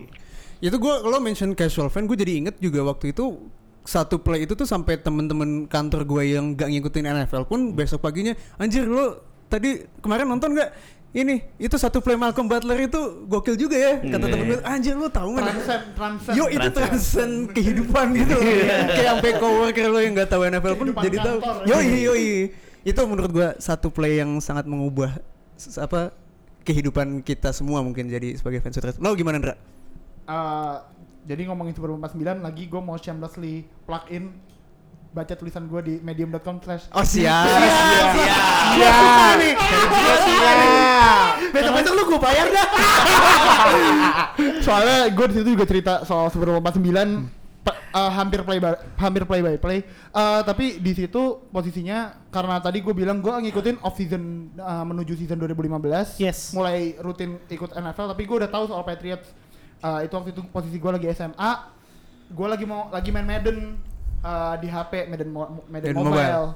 [0.62, 3.50] Itu gua kalau mention casual fan gue jadi inget juga waktu itu
[3.82, 8.38] satu play itu tuh sampai temen-temen kantor gue yang gak ngikutin NFL pun besok paginya
[8.62, 9.18] anjir lo
[9.50, 10.70] tadi kemarin nonton gak
[11.12, 14.32] ini itu satu play Malcolm Butler itu gokil juga ya kata Hmm.
[14.32, 16.36] temen gue anjir lo tahu nggak Transcend, transcend.
[16.36, 17.34] Yo itu Transcend.
[17.52, 18.44] kehidupan gitu loh.
[18.90, 21.38] Kayak sampai coworker lo yang gak tahu NFL pun Kehidupan jadi tahu.
[21.40, 21.56] kantor.
[21.66, 22.14] Yo yo
[22.82, 25.20] Itu menurut gua satu play yang sangat mengubah
[25.78, 26.16] apa
[26.62, 28.98] kehidupan kita semua mungkin jadi sebagai fans Patriots.
[28.98, 29.54] Lo gimana Ndra?
[30.24, 30.76] Eh,
[31.24, 34.32] jadi ngomongin Super Bowl 49 lagi gue mau shamelessly plug in
[35.12, 37.44] baca tulisan gue di medium.com slash Oh siap.
[38.72, 39.36] Siap.
[39.38, 39.54] Nih.
[41.52, 42.68] Besok besok lu gue bayar dah.
[44.66, 47.28] soalnya gue di situ juga cerita soal Super Bowl 49
[47.62, 49.80] pe- eh, hampir play by, hampir play by play.
[50.10, 54.24] Eh, tapi di situ posisinya karena tadi gue bilang gue ngikutin off season
[54.56, 56.56] eh, menuju season 2015 Yes.
[56.56, 59.28] mulai rutin ikut NFL tapi gue udah tahu soal Patriots.
[59.82, 61.52] Eh, itu waktu itu posisi gue lagi SMA
[62.32, 63.76] gue lagi mau lagi main Madden
[64.22, 66.14] eh, di HP Madden, mo- Madden, Madden mobile.
[66.14, 66.48] Mobile.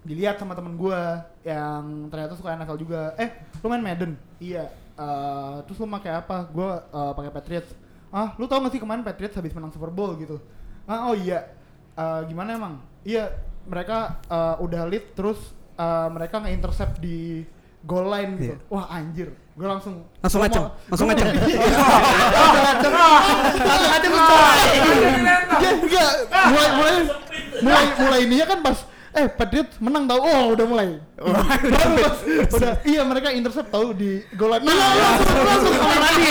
[0.00, 1.00] dilihat sama temen gue
[1.44, 3.12] yang ternyata suka NFL juga.
[3.20, 3.28] Eh
[3.60, 4.16] lu main Madden?
[4.40, 4.72] Iya.
[4.96, 6.48] Eh, terus lu pakai apa?
[6.48, 7.70] Gue eh, pakai Patriots.
[8.08, 10.40] Ah lu tau gak sih kemarin Patriots habis menang Super Bowl gitu?
[10.84, 11.52] Ah oh iya.
[11.94, 12.74] Eh, gimana emang?
[13.04, 13.28] Iya
[13.68, 15.36] mereka eh, udah lead terus
[15.76, 17.44] eh, mereka nge-intercept di
[17.84, 18.56] goal line gitu.
[18.56, 18.72] Iya.
[18.72, 19.28] wah anjir
[19.60, 19.94] gue langsung
[20.24, 21.28] Langsung ngaceng, langsung ngaceng.
[21.36, 22.92] langsung ngaceng
[23.60, 24.12] langsung ngaceng
[25.60, 26.10] Iya, enggak
[26.48, 26.94] mulai mulai
[27.60, 28.78] mulai mulai ininya kan pas
[29.10, 30.22] eh Patriots menang tau.
[30.22, 30.88] Oh udah mulai.
[31.18, 31.34] Baru
[31.98, 32.22] pas
[32.56, 34.62] udah iya mereka intercept tahu di goal line.
[34.62, 36.30] Nah, langsung langsung ke kamar mandi.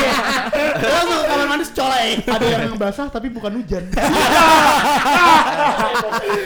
[0.80, 3.84] Langsung kamar mandi colek ada yang basah tapi bukan hujan.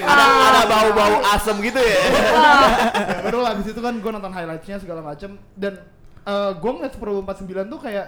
[0.04, 2.00] Ada ada bau-bau asem gitu ya.
[2.02, 5.38] Ya, baru lah abis itu kan gue nonton highlightsnya segala macem.
[5.54, 5.86] Dan
[6.24, 8.08] eh gue ngeliat Super Bowl 49 tuh kayak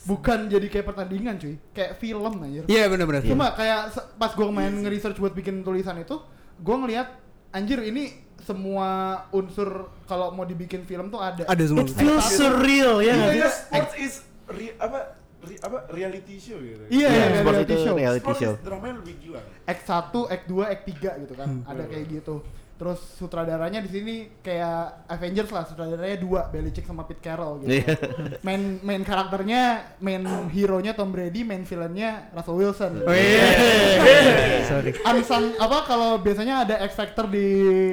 [0.00, 3.20] bukan jadi kayak pertandingan cuy kayak film anjir Iya benar-benar.
[3.22, 6.16] Cuma kayak se- pas gue main nge-research buat bikin tulisan itu,
[6.56, 8.08] gue ngeliat anjir ini
[8.40, 8.88] semua
[9.30, 9.68] unsur
[10.04, 11.44] kalau mau dibikin film tuh ada.
[11.44, 11.84] Ada semua.
[11.84, 13.12] It feels surreal ya.
[13.28, 13.36] Sih?
[13.36, 13.48] iya.
[13.52, 14.14] sports is
[14.48, 14.98] re- apa
[15.42, 16.80] re- apa reality show gitu.
[16.88, 17.94] Iya, iya, Iya, sport reality itu show.
[17.94, 18.54] reality Sports show.
[18.58, 19.40] dramanya lebih gila.
[19.66, 21.48] Act 1, Act 2, Act 3 gitu kan.
[21.66, 22.34] Ada kayak gitu.
[22.80, 27.76] Terus sutradaranya di sini kayak Avengers lah, sutradaranya dua, Belichick sama Pete Carroll gitu.
[27.76, 27.92] Iya.
[28.40, 33.04] main main karakternya, main hero-nya Tom Brady, main villainnya Russell Wilson.
[33.04, 33.44] Oh iya.
[34.72, 34.96] Sorry.
[34.96, 37.46] unsung apa kalau biasanya ada X Factor di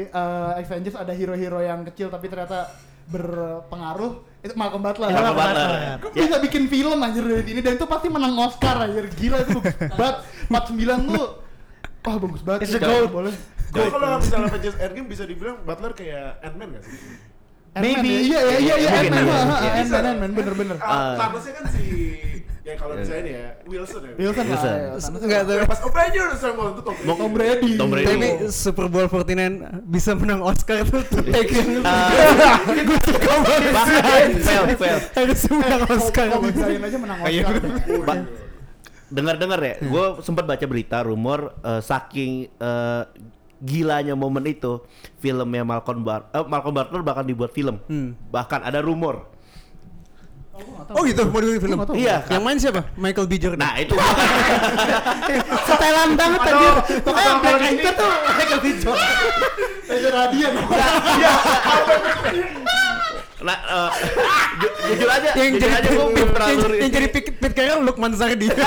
[0.07, 2.71] uh, Avengers ada hero-hero yang kecil tapi ternyata
[3.11, 5.11] berpengaruh itu Malcolm Butler.
[5.11, 5.67] Malcolm Butler.
[5.67, 5.99] Butler.
[5.99, 9.59] Kok bisa bikin film anjir dari sini dan itu pasti menang Oscar anjir gila itu
[9.99, 10.15] banget
[10.47, 11.27] 49 tuh
[12.07, 13.35] wah bagus banget It's a boleh
[13.67, 16.97] Jadi kalau misalnya Avengers Endgame bisa dibilang Butler kayak Ant-Man gak sih?
[17.77, 18.09] Maybe.
[18.09, 18.19] ya?
[18.25, 19.71] iya iya iya iya Mungkin, Ant-Man ah, ah, Iya.
[19.85, 21.83] Ant-Man Ant-Man bener bener Ah, Thanosnya kan si
[22.67, 24.13] ya kalau misalnya ini ya Wilson ya.
[24.19, 24.91] Wilson lah ya.
[25.23, 25.55] Enggak tuh.
[25.71, 27.15] Pas Avengers sama itu Tom Brady.
[27.15, 28.07] Tom Brady Tom Brady.
[28.11, 30.99] Tapi Super Bowl 49 bisa menang Oscar tuh
[31.31, 31.79] take yang
[32.83, 33.61] gue suka banget.
[33.71, 34.97] Bahkan fail, fail.
[35.15, 36.25] Harus menang Oscar.
[36.35, 38.19] Kobe Bryant aja menang iya, Oscar
[39.07, 43.03] Dengar-dengar ya, gue sempat baca berita rumor eh, saking eh,
[43.59, 44.81] gilanya momen itu
[45.17, 47.77] filmnya Malcolm Bar eh, Malcolm Butler bakal dibuat film.
[47.85, 48.13] Hmm.
[48.27, 49.27] Bahkan ada rumor.
[50.89, 51.77] Oh gitu, mau dibikin film.
[51.79, 51.93] Tahu.
[51.93, 52.25] Iya.
[52.27, 52.81] Yang main siapa?
[52.95, 53.33] Michael B.
[53.37, 53.61] Jordan.
[53.61, 53.93] Nah itu
[55.69, 56.59] Setelan banget atau
[57.05, 58.65] Pokoknya kalau Black ini- Anchor tuh Michael B.
[58.75, 59.09] Jordan.
[59.87, 60.53] Itu Radian
[63.37, 63.89] nah eh,
[64.57, 67.53] ju- jujur aja, yang jujur jadi aja gue belum yang, terlalu yang jadi Pit, Pit
[67.53, 68.49] Carroll Lukman Sardi.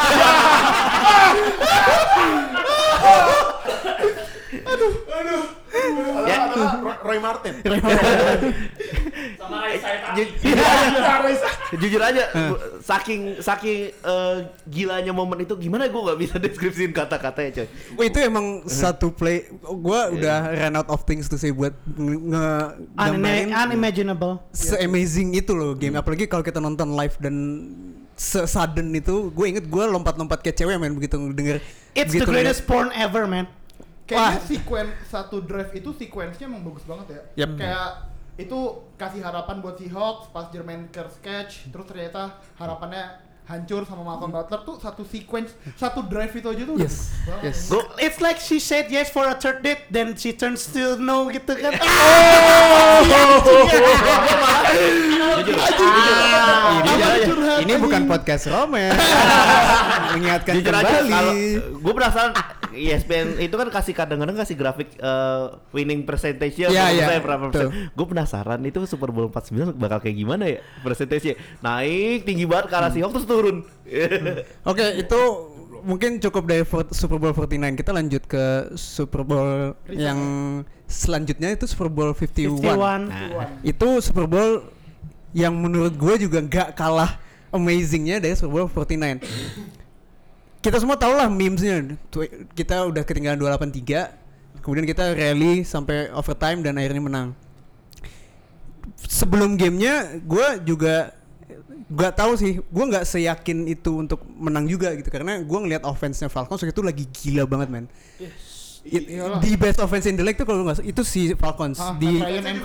[6.20, 6.36] Ya.
[6.46, 7.54] Atau Ro- Roy Martin.
[9.36, 11.76] sama Raisa Ju- Tati.
[11.76, 17.50] jujur aja gua- saking saking eh, gilanya momen itu gimana gue nggak bisa deskripsiin kata-katanya
[17.56, 17.66] coy
[17.96, 19.46] Wah, itu emang satu play.
[19.62, 22.90] Gua udah run out of things to say buat nge-
[23.62, 24.42] Unimaginable.
[24.50, 25.94] se-amazing itu loh game.
[25.94, 27.34] Apalagi kalau kita nonton live dan
[28.14, 31.56] se-sudden itu, gue inget gue lompat-lompat kayak cewek main begitu denger.
[31.92, 33.48] It's the greatest porn ever, man.
[34.10, 37.46] Kayaknya sekuen satu drive itu sequence-nya emang bagus banget ya.
[37.46, 37.50] Yep.
[37.62, 37.90] Kayak
[38.40, 38.58] itu
[38.96, 44.62] kasih harapan buat Seahawks pas Jermaine Kearse catch terus ternyata harapannya hancur sama Malcolm Butler
[44.62, 47.10] tuh satu sequence satu drive itu aja tuh Yes,
[47.44, 47.68] yes.
[47.68, 51.28] Go, it's like she said yes for a third date, then she turns to no
[51.28, 51.74] gitu kan.
[57.50, 58.92] Ah, ini, bukan podcast romen.
[60.14, 61.42] Mengingatkan kembali.
[61.80, 62.32] gue penasaran
[62.72, 67.68] ESPN itu kan kasih kadang-kadang kasih grafik eh, winning percentage nya Iya, iya, berapa betul.
[67.68, 67.90] persen.
[67.90, 72.74] Gue penasaran itu Super Bowl 49 bakal kayak gimana ya percentage naik tinggi banget ke
[72.74, 73.56] arah Seahawks terus turun.
[74.62, 75.20] Oke, itu
[75.80, 77.50] mungkin cukup dari for- Super Bowl 49.
[77.74, 78.44] Kita lanjut ke
[78.74, 80.18] Super Bowl yang
[80.84, 82.60] selanjutnya itu Super Bowl 51.
[82.60, 83.08] 51.
[83.08, 84.68] Nah, Itu Super Bowl
[85.30, 87.16] yang menurut gue juga nggak kalah
[87.48, 89.22] amazingnya dari Super Bowl 49.
[90.60, 91.96] Kita semua tahu lah memesnya.
[92.52, 97.28] Kita udah ketinggalan 283, kemudian kita rally sampai overtime dan akhirnya menang.
[99.08, 101.16] Sebelum gamenya, gue juga
[101.90, 106.28] gak tahu sih, gue nggak seyakin itu untuk menang juga gitu karena gue ngelihat offense-nya
[106.28, 107.88] Falcons itu lagi gila banget.
[108.20, 108.49] It-
[108.90, 109.38] Iyalah.
[109.38, 112.18] di best offense in the league tuh kalau nggak salah, itu si Falcons Ah, di
[112.18, 112.58] Kan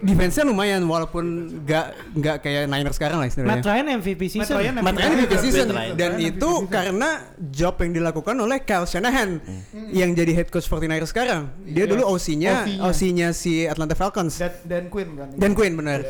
[0.00, 1.24] defense-nya lumayan walaupun
[1.60, 3.58] nggak nggak kayak Niners sekarang lah istilahnya.
[3.58, 4.54] Matt Ryan MVP season.
[4.78, 7.10] Matt Ryan MVP season dan itu karena
[7.48, 9.40] job yang dilakukan oleh Kyle Shanahan
[9.88, 11.48] yang jadi head coach 49ers sekarang.
[11.64, 11.92] Dia Iya.
[11.96, 13.28] dulu OC-nya OC-nya.
[13.32, 14.36] Si Atlanta Falcons.
[14.36, 15.28] Dan, Dan Quinn kan.
[15.32, 16.04] Dan Quinn benar.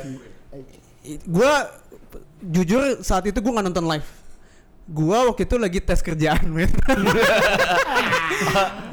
[1.05, 1.69] I- Gua
[2.41, 4.09] jujur saat itu gua nggak nonton live.
[4.85, 6.69] Gua waktu itu lagi tes kerjaan, men.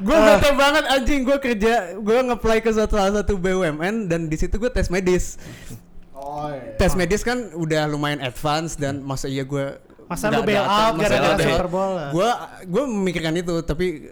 [0.08, 4.40] gua bete banget anjing gua kerja, gua nge-apply ke satu salah satu BUMN dan di
[4.40, 5.36] situ gua tes medis.
[6.16, 6.80] Oh, iya.
[6.80, 11.40] Tes medis kan udah lumayan advance dan masa iya gua Masa lu bail out gara-gara
[11.40, 12.10] Super Bowl lah.
[12.16, 12.30] Gua
[12.68, 14.08] gua memikirkan itu tapi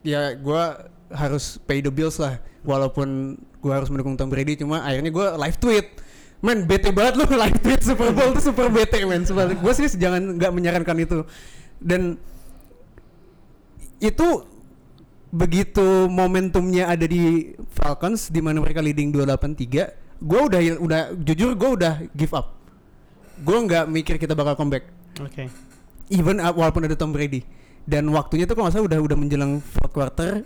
[0.00, 5.12] ya gua harus pay the bills lah walaupun gua harus mendukung Tom Brady cuma akhirnya
[5.12, 6.00] gua live tweet
[6.40, 9.28] Men bete banget lu live tweet Super Bowl tuh super bete men.
[9.28, 11.18] Sumpah, Gua sih jangan nggak menyarankan itu.
[11.80, 12.16] Dan
[14.00, 14.28] itu
[15.30, 21.70] begitu momentumnya ada di Falcons di mana mereka leading 283 gue udah udah jujur gue
[21.80, 22.60] udah give up.
[23.40, 24.84] Gue nggak mikir kita bakal comeback.
[25.20, 25.48] Oke.
[26.10, 27.46] even uh, walaupun ada Tom Brady.
[27.88, 30.44] Dan waktunya tuh kalau nggak salah udah udah menjelang fourth quarter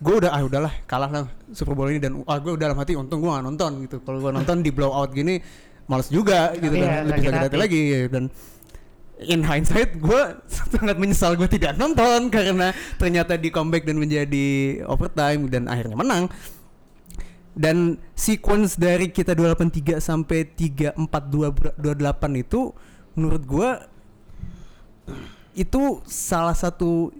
[0.00, 1.24] gue udah ah udahlah kalah lah
[1.54, 3.96] Super Bowl ini dan ah gue udah dalam hati untung gue nggak nonton gitu.
[4.02, 5.38] Kalau gue nonton di blowout gini
[5.84, 7.82] males juga gitu Iya, kan lebih sakit hati lagi.
[8.10, 8.24] Dan
[9.24, 10.22] in hindsight gue
[10.74, 16.26] sangat menyesal gue tidak nonton karena ternyata di comeback dan menjadi overtime dan akhirnya menang.
[17.54, 22.74] Dan sequence dari kita 283 sampai 342 28 itu
[23.14, 23.70] menurut gua
[25.54, 27.14] itu salah satu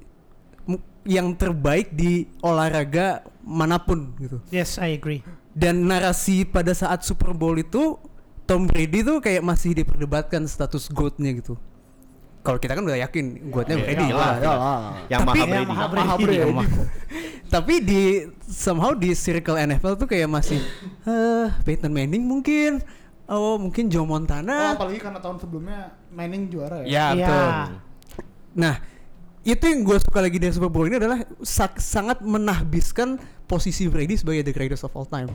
[1.05, 4.41] yang terbaik di olahraga mana pun gitu.
[4.49, 5.21] Yes, I agree.
[5.53, 8.01] Dan narasi pada saat Super Bowl itu
[8.45, 11.55] Tom Brady tuh kayak masih diperdebatkan status GOAT-nya gitu.
[12.41, 14.07] Kalau kita kan udah yakin GOAT-nya Iya, Brady.
[14.11, 14.33] lah.
[14.37, 14.59] jelas.
[15.09, 15.65] Yang Tapi- maha Brady.
[15.65, 16.37] maha Maha Brady.
[16.37, 16.65] Iya.
[17.55, 18.03] Tapi di
[18.43, 20.59] somehow di circle NFL tuh kayak masih
[21.05, 22.83] eh Peyton Manning mungkin.
[23.25, 24.77] Oh, mungkin Joe Oh, Montana.
[24.77, 26.85] apalagi karena tahun sebelumnya Manning juara ya.
[26.85, 27.25] ya, Iya.
[27.25, 27.49] betul.
[28.55, 28.75] Nah,
[29.45, 34.17] itu yang gue suka lagi dari Super Bowl ini adalah sak- sangat menahbiskan posisi Brady
[34.17, 35.29] sebagai the greatest of all time.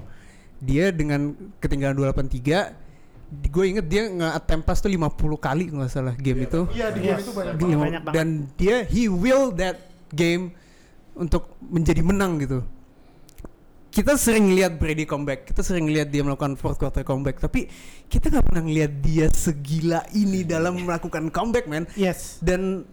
[0.58, 2.74] Dia dengan ketinggalan 283,
[3.48, 6.66] gue inget dia nge-attempt pass tuh 50 kali nggak salah game itu.
[6.74, 7.24] Iya, di game Yes.
[7.24, 7.78] itu banyak banget.
[7.78, 8.16] banyak banget.
[8.18, 9.78] Dan dia he will that
[10.10, 10.52] game
[11.14, 12.66] untuk menjadi menang gitu.
[13.90, 17.66] Kita sering lihat Brady comeback, kita sering lihat dia melakukan fourth quarter comeback, tapi
[18.06, 21.90] kita nggak pernah lihat dia segila ini dalam melakukan comeback, man.
[21.94, 22.38] Yes.
[22.38, 22.86] Dan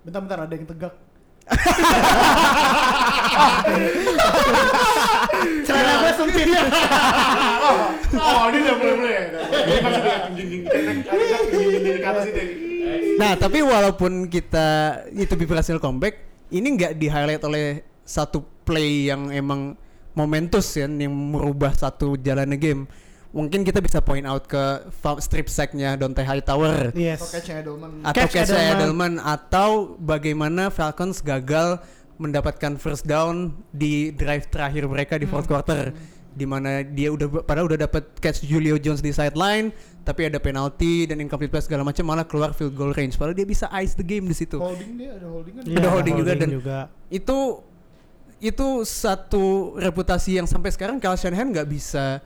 [0.00, 0.94] Bentar-bentar ada yang tegak.
[5.66, 6.46] Celana gue sempit.
[8.14, 9.14] Oh, ini udah mulai mulai.
[9.66, 10.62] Ini masih dengan jinjing
[11.50, 12.42] jinjing ke atas itu.
[13.20, 14.68] Nah, tapi walaupun kita
[15.12, 19.76] itu berhasil comeback, ini nggak di highlight oleh satu play yang emang
[20.16, 22.88] momentus ya, yang merubah satu jalannya game.
[23.30, 27.22] Mungkin kita bisa point out ke strip sacknya Dante Hightower Yes.
[27.22, 27.90] Atau catch Edelman.
[28.02, 28.70] atau Catch Edelman.
[28.74, 31.78] Edelman atau bagaimana Falcons gagal
[32.16, 35.94] mendapatkan first down di drive terakhir mereka di fourth quarter
[36.30, 41.02] di mana dia udah padahal udah dapat catch Julio Jones di sideline tapi ada penalti
[41.04, 44.02] dan incomplete pass segala macam malah keluar field goal range padahal dia bisa ice the
[44.02, 45.62] game di situ Holding dia ada holding kan.
[45.64, 46.78] Iya, Ada holding juga dan- juga.
[47.08, 47.38] itu
[48.38, 49.44] itu satu
[49.76, 52.20] reputasi yang sampai sekarang Kyle Shanahan nggak bisa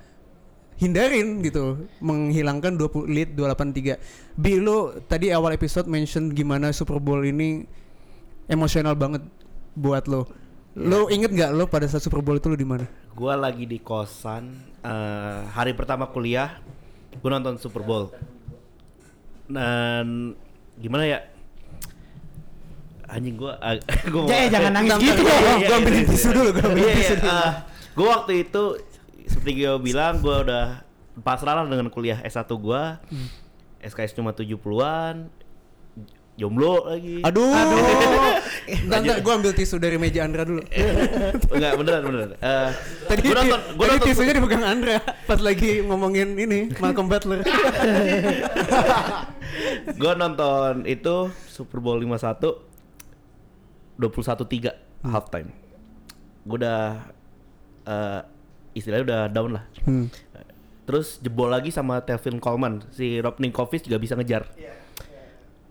[0.77, 1.65] hindarin gitu
[1.99, 3.97] menghilangkan 20 lead 283
[4.35, 7.63] Bi lo tadi awal episode mention gimana Super Bowl ini
[8.47, 9.23] emosional banget
[9.73, 10.27] buat lo
[10.75, 12.83] Lo inget nggak lo pada saat Super Bowl itu lo di mana?
[13.13, 14.51] Gua lagi di kosan
[14.83, 16.59] eh, hari pertama kuliah,
[17.23, 18.11] gua nonton Super Bowl.
[19.47, 20.35] Dan
[20.75, 21.19] gimana ya?
[23.07, 23.79] Anjing gua ah,
[24.13, 25.29] gua Eh, jangan nangis gitu dong.
[25.29, 27.31] gua- gua ambilin tisu dulu, gua ambilin Iya, tisu iya, dulu.
[27.39, 27.53] eh,
[27.95, 28.63] gua waktu itu
[29.27, 30.67] seperti gue bilang gua udah
[31.23, 33.01] pasrah lah dengan kuliah S1 gua.
[33.09, 33.29] Hmm.
[33.85, 35.29] SKS cuma 70-an.
[36.35, 37.23] Jomblo lagi.
[37.23, 37.47] Aduh.
[38.67, 40.67] Bentar, bentar, gue ambil tisu dari meja Andra dulu.
[41.55, 42.31] Enggak, beneran beneran.
[42.43, 42.71] Eh,
[43.07, 44.99] Tadi, gua nonton, gua tadi nonton tisunya dipegang Andra
[45.31, 47.47] pas lagi ngomongin ini Malcolm Butler.
[50.01, 52.75] gue nonton itu Super Bowl 51
[54.03, 55.55] 21-3 halftime.
[56.43, 57.15] Gue udah
[57.87, 58.21] eh,
[58.75, 59.65] istilahnya udah down lah.
[59.87, 60.07] Hmm.
[60.85, 64.45] Terus jebol lagi sama Tevin Coleman, si Rob Ninkovich juga bisa ngejar.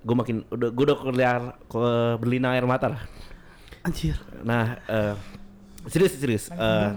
[0.03, 1.39] Gue makin udah gue udah keluar
[1.69, 1.83] ke
[2.17, 3.01] berlinang air mata lah.
[3.85, 4.15] Anjir.
[4.41, 5.13] Nah, eh,
[5.87, 6.43] serius serius.
[6.49, 6.89] Eh,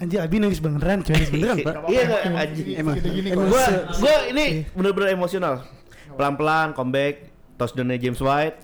[0.00, 1.02] Anjir Abi nangis beneran.
[1.02, 1.74] Nangis beneran, Pak.
[1.90, 2.66] iya anjing.
[2.78, 2.94] Emang.
[3.00, 5.64] Se- gua ini bener-bener emosional.
[6.14, 7.26] Pelan-pelan comeback,
[7.58, 8.58] touchdownnya James White,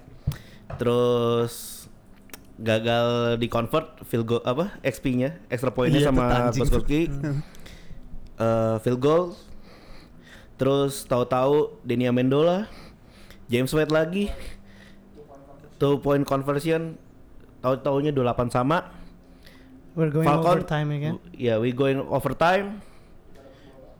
[0.78, 1.52] terus
[2.61, 6.61] gagal di convert field goal apa XP-nya extra point-nya Iya, sama tuh, anjing.
[6.69, 7.01] Gostkowski.
[8.41, 9.24] Eh, field goal.
[10.61, 12.69] Terus tahu-tahu Denia Mendola,
[13.49, 14.28] James White lagi.
[15.81, 17.01] Two point conversion
[17.65, 18.93] tahu-taunya 28 sama.
[19.97, 21.15] We're going Falcon, overtime ya kan.
[21.32, 22.85] Ya, we going overtime.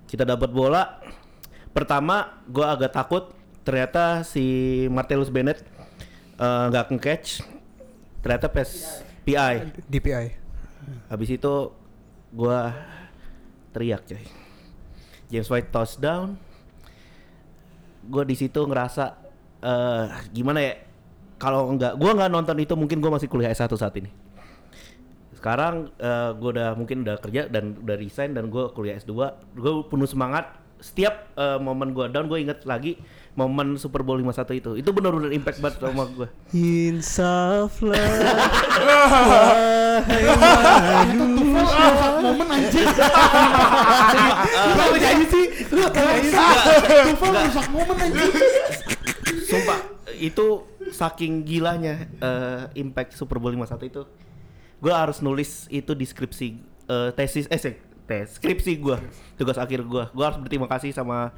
[0.05, 1.01] Kita dapat bola.
[1.73, 3.33] Pertama, gua agak takut.
[3.65, 5.65] Ternyata si Martellus Bennett
[6.37, 7.60] eh, nggak nge-catch.
[8.21, 9.55] Ternyata pes PI.
[9.89, 10.27] DPI.
[11.09, 11.55] Habis itu
[12.33, 12.73] gua
[13.73, 14.25] teriak coy.
[15.33, 16.37] James White touchdown.
[18.05, 19.17] Gua di situ ngerasa
[19.61, 20.75] eh gimana ya?
[21.41, 24.13] Kalau nggak, gua nggak nonton itu mungkin gua masih kuliah S1 saat ini.
[25.33, 29.13] Sekarang eh gua udah mungkin udah kerja dan udah resign dan gua kuliah S2.
[29.57, 30.61] Gua penuh semangat.
[30.81, 32.97] Setiap eh, momen gua down, gue inget lagi
[33.39, 34.71] momen Super Bowl 51 itu.
[34.81, 36.29] Itu benar-benar impact banget sama gua.
[36.55, 37.99] Insaflah.
[42.21, 42.87] momen anjir.
[44.51, 45.45] Lu apa jadi sih?
[45.71, 46.47] Lu apa jadi sih?
[47.11, 48.29] Tufel rusak momen anjir.
[49.47, 49.79] Sumpah
[50.21, 50.47] itu
[50.91, 54.03] saking gilanya eh, impact Super Bowl 51 itu.
[54.81, 56.49] Gue harus nulis itu di skripsi
[56.89, 57.77] eh, tesis eh sih,
[58.09, 58.97] tes skripsi gue
[59.37, 60.05] tugas akhir gue.
[60.13, 61.33] Gue harus berterima kasih sama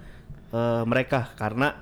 [0.52, 1.74] eh, mereka karena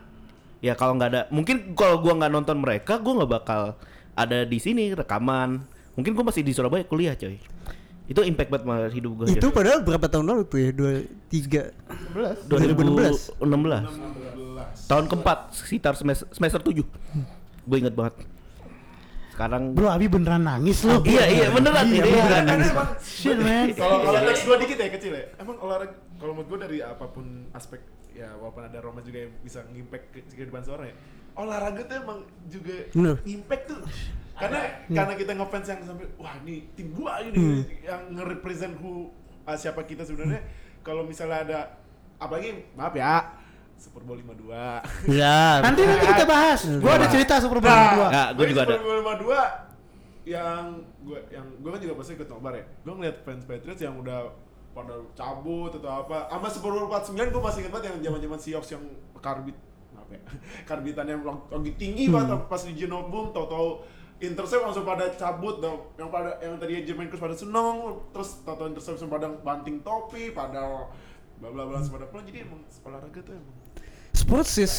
[0.61, 3.75] ya kalau nggak ada mungkin kalau gue nggak nonton mereka gue nggak bakal
[4.15, 5.61] ada di sini rekaman.
[5.97, 7.37] Mungkin gue masih di Surabaya kuliah coy.
[8.11, 9.27] Itu impact banget sama hidup gue.
[9.39, 10.71] itu padahal berapa tahun lalu tuh ya?
[10.75, 10.93] Dua,
[11.31, 11.71] tiga.
[12.11, 13.39] 11.
[13.39, 13.39] 2016.
[14.91, 16.83] Tahun keempat sekitar semester, semester 7
[17.67, 18.27] Gue inget banget
[19.31, 21.01] Sekarang Bro, Abi beneran nangis lu.
[21.07, 22.45] Iya iya beneran Iya, ini beneran.
[22.51, 22.71] nangis
[23.01, 23.71] Shit, man.
[23.73, 25.25] Kalau kalau teks gua dikit ya kecil ya.
[25.39, 27.81] Emang olahraga kalau menurut gua dari apa pun aspek
[28.21, 30.97] ya walaupun ada Roma juga yang bisa ngimpact ke kehidupan seorang ya.
[31.41, 32.19] Olahraga tuh emang
[32.53, 33.17] juga Bener.
[33.25, 33.81] impact tuh.
[34.37, 39.09] Karena karena kita ngefans yang sampai wah ini tim gua ini yang nge-represent who
[39.49, 40.45] ah, siapa kita sebenarnya.
[40.85, 41.59] Kalau misalnya ada
[42.21, 43.41] apalagi maaf ya
[43.81, 44.53] Super Bowl 52.
[45.09, 45.41] Ya.
[45.65, 46.61] Nanti nanti kita bahas.
[46.77, 48.13] Gua ada cerita Super Bowl Nah, 2.
[48.13, 48.75] Nah, gua juga ada.
[48.77, 49.71] Super Bowl 52
[50.29, 52.65] yang gue yang gue kan juga pasti ikut nobar ya.
[52.85, 54.31] Gue ngeliat fans Patriots yang udah
[54.71, 56.31] pada cabut atau apa.
[56.31, 58.85] Sama Super Bowl 49 gue masih ingat banget yang zaman-zaman Seahawks yang
[59.19, 59.57] karbit
[59.95, 60.23] apa ya?
[60.69, 63.83] Karbitannya lagi tinggi banget pas di Geno Boom tahu-tahu
[64.21, 65.91] intercept langsung pada cabut dong.
[65.99, 70.31] Yang pada yang tadi Jermaine Cruz pada seneng terus tahu-tahu intercept langsung pada banting topi
[70.31, 70.87] pada
[71.41, 73.57] bla bla bla pada pulang jadi emang olahraga tuh emang
[74.13, 74.75] Sports is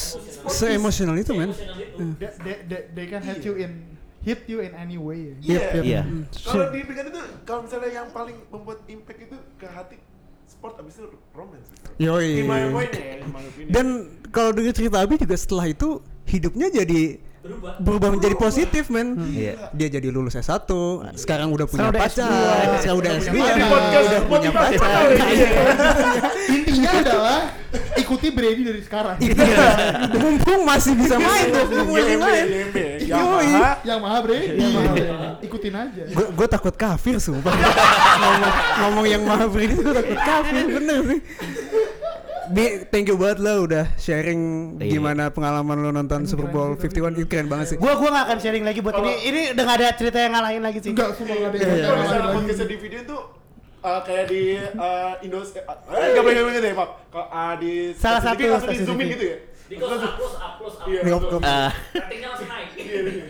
[0.47, 1.49] se-emosional itu men.
[1.49, 2.13] Itu.
[2.19, 5.34] They, they, they, they can hit you in hit you in any way.
[5.41, 5.84] Yep, yep.
[5.84, 6.23] Iya Mm.
[6.30, 9.98] Kalau dipikir itu kalau misalnya yang paling membuat impact itu ke hati
[10.45, 11.68] sport abis itu romance.
[11.98, 13.72] Ya, in my opinion.
[13.72, 13.85] Dan
[14.30, 17.73] kalau dengar cerita Abi juga setelah itu hidupnya jadi Berubah.
[17.81, 19.18] berubah menjadi positif men.
[19.34, 19.73] Iya.
[19.73, 20.61] Dia jadi lulus S1,
[21.18, 22.80] sekarang udah punya Sekarang udah pacar, S2.
[22.85, 25.01] sekarang udah S2, Di podcast udah punya pacar.
[25.09, 25.45] ini.
[26.61, 27.39] Intinya adalah
[27.97, 29.18] ikuti Brady dari sekarang.
[29.18, 29.57] Iya.
[30.22, 32.45] Mumpung masih bisa main tuh, mumpung masih main.
[33.81, 34.45] Yang maha Brady.
[34.53, 35.09] Yang maha Brady.
[35.41, 36.01] Ikutin aja.
[36.13, 37.49] Gue takut kafir sumpah
[38.85, 41.19] ngomong, yang maha ini gue takut kafir bener sih
[42.51, 44.99] Bi, thank you banget lo udah sharing Iya.
[44.99, 47.77] gimana pengalaman lo nonton Super Bowl 51 itu keren banget sih.
[47.79, 49.13] Gua gua gak akan sharing lagi buat ini.
[49.23, 50.91] Ini udah gak ada cerita yang ngalahin lagi sih.
[50.91, 51.85] Enggak semua ada yang iya.
[51.87, 52.35] Kalau misalnya lagi.
[52.35, 53.17] podcastnya di video itu
[53.81, 54.41] uh, kayak di
[54.77, 56.89] uh, Indonesia, eh nggak boleh ngomong gitu ya Pak.
[57.07, 59.01] Kalau uh, di Salah satu langsung di TV.
[59.15, 59.37] gitu ya.
[59.71, 60.03] Di plus
[60.35, 60.99] A plus A Iya.
[61.07, 61.71] Eh,
[62.03, 62.69] Ratingnya langsung naik.
[62.81, 63.25] Iya, iya.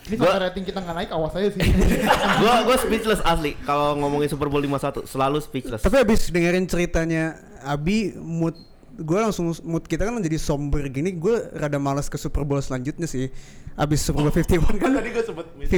[0.00, 1.60] Ini sampai rating kita nggak naik, awas aja sih.
[2.42, 5.86] gua gua speechless asli kalau ngomongin Super Bowl 51 selalu speechless.
[5.86, 8.56] Tapi abis dengerin ceritanya Abi mood
[9.00, 13.08] gue langsung mood kita kan menjadi somber gini gue rada malas ke Super Bowl selanjutnya
[13.08, 13.32] sih
[13.72, 15.70] abis Super Bowl 51 kan Tadi gue sebut 52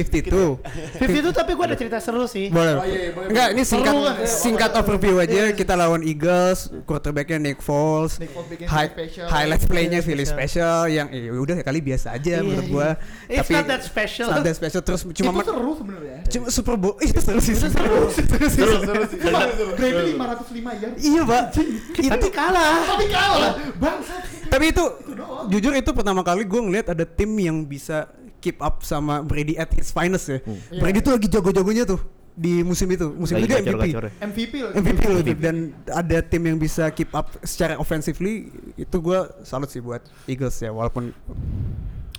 [0.99, 2.47] Vivi itu tapi gue ada cerita seru sih.
[2.47, 4.27] boleh Oh, iya, iya, boleh, enggak ini singkat Seru kan, ya?
[4.27, 5.53] singkat Oh, overview iya, aja iya.
[5.53, 8.31] kita lawan Eagles quarterbacknya Nick Foles Nick
[8.65, 8.91] Hi-
[9.25, 10.83] highlight playnya Philly Philly special.
[10.83, 12.71] special yang eh, udah kali biasa aja Iya, menurut iya.
[12.71, 12.89] gua
[13.27, 14.27] It's not that special.
[14.29, 16.17] not that special terus cuma itu seru sebenarnya.
[16.27, 19.17] cuma Super Bowl itu seru sih seru seru sih
[19.73, 20.89] Brady 505 ya.
[20.97, 21.43] iya pak
[22.03, 22.75] Tapi kalah.
[22.85, 23.51] Tapi kalah.
[23.75, 24.15] Bangsa.
[24.45, 24.83] Tapi itu
[25.49, 27.82] jujur itu pertama kali gue ngeliat ada tim yang bisa
[28.37, 30.39] keep up sama Brady at his finest ya.
[30.73, 31.99] Brady tuh lagi jago-jagonya tuh
[32.33, 33.13] di musim itu.
[33.13, 33.69] Musim Lagi itu dia MVP.
[33.69, 34.11] gacor-gacor ya.
[34.25, 34.71] MVP loh.
[34.73, 35.33] MVP loh itu.
[35.37, 35.55] dan
[35.85, 40.69] ada tim yang bisa keep up secara offensively itu gue salut sih buat Eagles ya
[40.69, 41.13] walaupun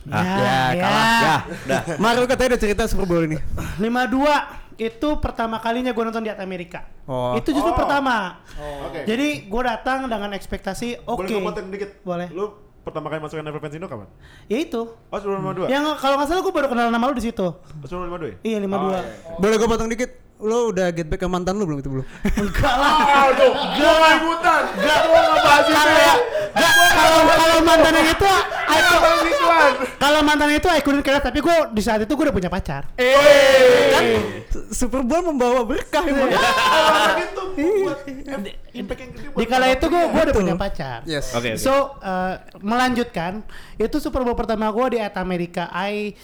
[0.05, 0.82] Ya, ya, ya.
[0.85, 1.09] kalah.
[1.09, 1.35] Ya,
[1.65, 1.81] udah.
[1.97, 3.41] Mario katanya ada cerita Super Bowl ini.
[3.81, 6.85] 52 itu pertama kalinya gue nonton di Amerika.
[7.07, 7.32] Oh.
[7.35, 7.78] Itu justru Oh.
[7.78, 8.45] pertama.
[8.85, 9.09] Oke.
[9.09, 11.24] Jadi gue datang dengan ekspektasi oke.
[11.24, 11.91] Boleh gue potong dikit?
[12.05, 12.28] Boleh.
[12.28, 12.53] Lu
[12.85, 14.09] pertama kali masuk NFL Fans Indo kapan?
[14.47, 14.82] Ya itu.
[14.93, 15.73] Oh, sebelum 52?
[15.73, 17.48] Yang kalau nggak salah gue baru kenal nama lu di situ.
[17.48, 18.36] Oh, sebelum 52 ya?
[18.44, 18.77] Iya 52.
[18.77, 19.02] Oh, iya.
[19.40, 20.11] Boleh gue potong dikit?
[20.44, 22.06] Lo udah get back ke mantan lu belum itu belum?
[22.36, 22.94] Enggak lah.
[23.01, 23.55] Ah, tuh.
[23.55, 24.62] Gua nggak ikutan.
[24.82, 25.94] Gak mau ngebahas itu ya.
[25.94, 26.19] Nggak,
[26.55, 28.31] kalau kalau mantan yang itu
[28.70, 28.94] aku
[29.98, 32.51] kalau mantan yang itu I couldn't care tapi gue di saat itu gue udah punya
[32.51, 32.86] pacar.
[32.94, 34.05] kan
[34.70, 36.31] Super Bowl membawa berkah emang.
[36.35, 37.43] Orang itu
[37.82, 38.01] buat
[38.74, 40.98] impact yang gede buat Di kala itu gue gue udah punya pacar.
[41.06, 41.35] Yes.
[41.59, 43.43] So uh, melanjutkan
[43.78, 45.70] itu Super Bowl pertama gue di at Amerika.
[45.74, 46.14] I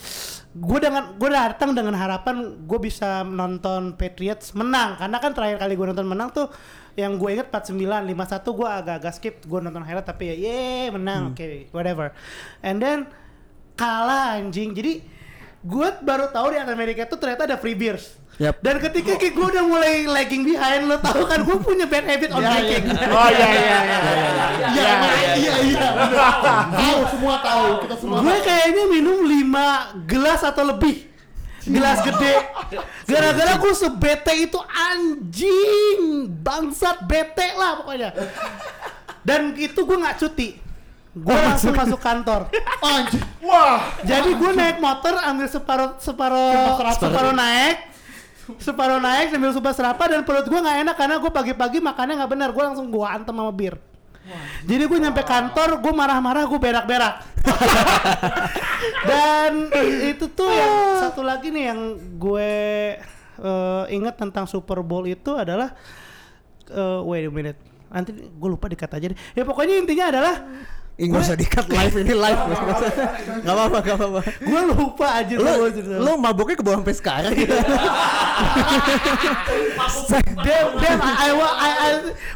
[0.51, 5.79] gue dengan gue datang dengan harapan gue bisa nonton Patriots menang karena kan terakhir kali
[5.79, 6.51] gue nonton menang tuh
[6.95, 10.61] yang gue inget 49 51 gue agak-agak skip gue nonton highlight tapi ya ye
[10.91, 12.11] menang oke whatever
[12.61, 13.07] and then
[13.75, 15.01] kalah anjing jadi
[15.61, 18.57] gue baru tahu di Amerika tuh ternyata ada free beers Yap.
[18.65, 22.33] dan ketika kayak gue udah mulai lagging behind lo tau kan gue punya bad habit
[22.33, 23.99] on drinking Oh iya iya iya.
[24.71, 24.93] Iya,
[25.37, 25.87] iya, iya.
[26.73, 28.17] Tahu semua tahu, kita semua.
[28.25, 31.10] gue kayaknya minum 5 gelas atau lebih
[31.67, 32.35] gelas gede.
[33.11, 36.31] Gara-gara gue sebete itu anjing.
[36.41, 38.11] Bangsat bete lah pokoknya.
[39.21, 40.49] Dan itu gue nggak cuti.
[41.11, 42.47] Gue langsung masuk kantor.
[42.87, 43.23] Anjir.
[43.43, 43.99] Wah.
[44.07, 47.91] jadi gue naik motor ambil separuh separuh separuh naik.
[48.63, 52.31] Separuh naik sambil sumpah serapa dan perut gue nggak enak karena gue pagi-pagi makannya nggak
[52.31, 52.49] benar.
[52.55, 53.90] Gue langsung gue antem sama bir
[54.69, 57.15] jadi gue nyampe kantor gue marah-marah gue berak-berak.
[59.11, 59.73] Dan
[60.13, 61.81] itu tuh yang satu lagi nih yang
[62.21, 62.53] gue
[63.41, 65.73] eh, ingat tentang Super Bowl itu adalah
[66.69, 67.61] eh, wait a minute.
[67.91, 69.19] Nanti gue lupa dikat aja deh.
[69.35, 70.35] Ya pokoknya intinya adalah
[71.01, 72.41] Ih, nggak usah dikat live ini live.
[73.41, 74.21] Gak apa-apa, gak apa-apa.
[74.37, 75.97] gue lupa aja cerita.
[75.97, 77.33] lo maboknya ke bawah sampai sekarang.
[80.41, 81.91] Damn, damn, I, I, I, I,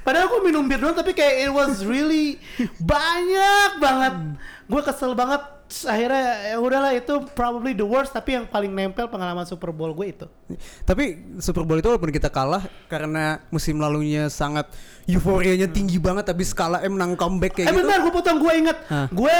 [0.05, 2.41] padahal gue minum bir doang tapi kayak it was really
[2.81, 4.15] banyak banget.
[4.65, 5.43] Gue kesel banget.
[5.65, 9.97] Terus Akhirnya ya udahlah itu probably the worst tapi yang paling nempel pengalaman Super Bowl
[9.97, 10.27] gue itu.
[10.85, 14.69] Tapi Super Bowl itu walaupun kita kalah karena musim lalunya sangat
[15.09, 17.81] euforianya tinggi banget tapi skala M menang comeback kayak eh gitu.
[17.81, 18.79] bentar gue potong gue inget.
[19.09, 19.37] Gue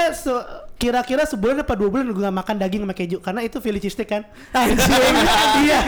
[0.75, 4.09] kira-kira sebulan apa dua bulan gue gak makan daging sama keju karena itu Philly cheesesteak
[4.09, 4.21] kan.
[5.63, 5.79] iya.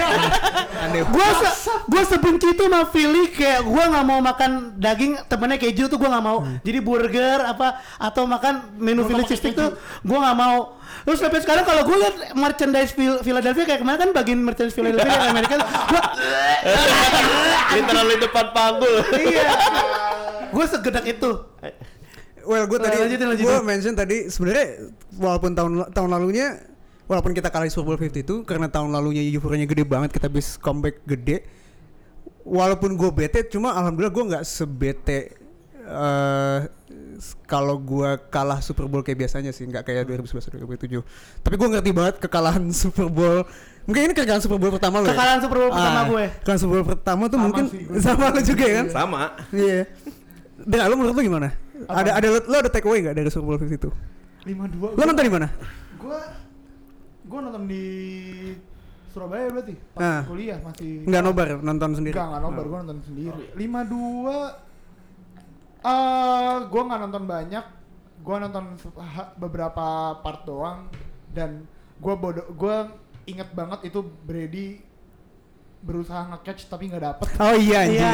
[0.78, 1.04] Aneh.
[1.04, 1.50] gue se
[1.84, 6.06] gue sebenci itu sama Philly kayak gue nggak mau makan daging temennya keju tuh gue
[6.06, 9.60] nggak mau jadi burger apa atau makan menu Philly cheesesteak keju.
[9.60, 9.70] tuh
[10.02, 14.12] gue nggak mau terus sampai sekarang kalau gue liat merchandise Phil- Philadelphia kayak kemarin kan
[14.14, 16.02] bagian merchandise Philadelphia yang Amerika gue
[17.70, 18.96] Literally depan panggul.
[19.14, 19.46] iya
[20.48, 21.30] gue segedek itu
[22.48, 23.46] Well, gue tadi Lanjutin, lanjutin.
[23.46, 24.68] gue mention tadi sebenarnya
[25.14, 26.64] walaupun tahun tahun lalunya
[27.04, 30.28] walaupun kita kalah di Super Bowl 50 itu karena tahun lalunya euforianya gede banget kita
[30.28, 31.44] bis comeback gede.
[32.42, 35.36] Walaupun gue bete cuma alhamdulillah gue nggak sebete
[35.84, 36.60] eh
[37.44, 41.04] kalau gue kalah Super Bowl kayak biasanya sih nggak kayak 2011 2007
[41.40, 43.44] tapi gue ngerti banget kekalahan Super Bowl
[43.84, 45.16] mungkin ini kekalahan Super Bowl pertama lo ya?
[45.16, 46.26] Kekalahan Super Bowl pertama Ah, gue.
[46.40, 47.82] kekalahan Super Bowl pertama tuh Sama mungkin sih.
[48.06, 49.22] sama lo juga ya kan Sama.
[49.50, 49.80] Iya.
[50.58, 51.48] Dan lo menurut lo gimana?
[51.86, 53.94] Ada ada lo, lo ada take away nggak dari Super Bowl 52?
[54.48, 54.98] 52.
[54.98, 55.48] Lo nonton di mana?
[56.02, 56.20] Gua
[57.28, 57.84] gua nonton di
[59.14, 59.74] Surabaya berarti.
[59.94, 60.22] Pas Ah.
[60.26, 62.16] kuliah masih Nggak nobar, nonton sendiri.
[62.16, 63.44] Enggak, enggak nobar, gua nonton sendiri.
[63.54, 64.38] 52
[65.84, 67.66] eh gua nggak nonton banyak.
[68.26, 68.64] Gua nonton
[69.38, 69.86] beberapa
[70.20, 70.90] part doang
[71.32, 71.64] dan
[72.02, 72.90] gua bodoh gua
[73.26, 74.82] inget banget itu Brady
[75.88, 77.28] berusaha nge-catch tapi nggak dapet.
[77.40, 77.88] Oh iya.
[77.88, 78.14] Iya.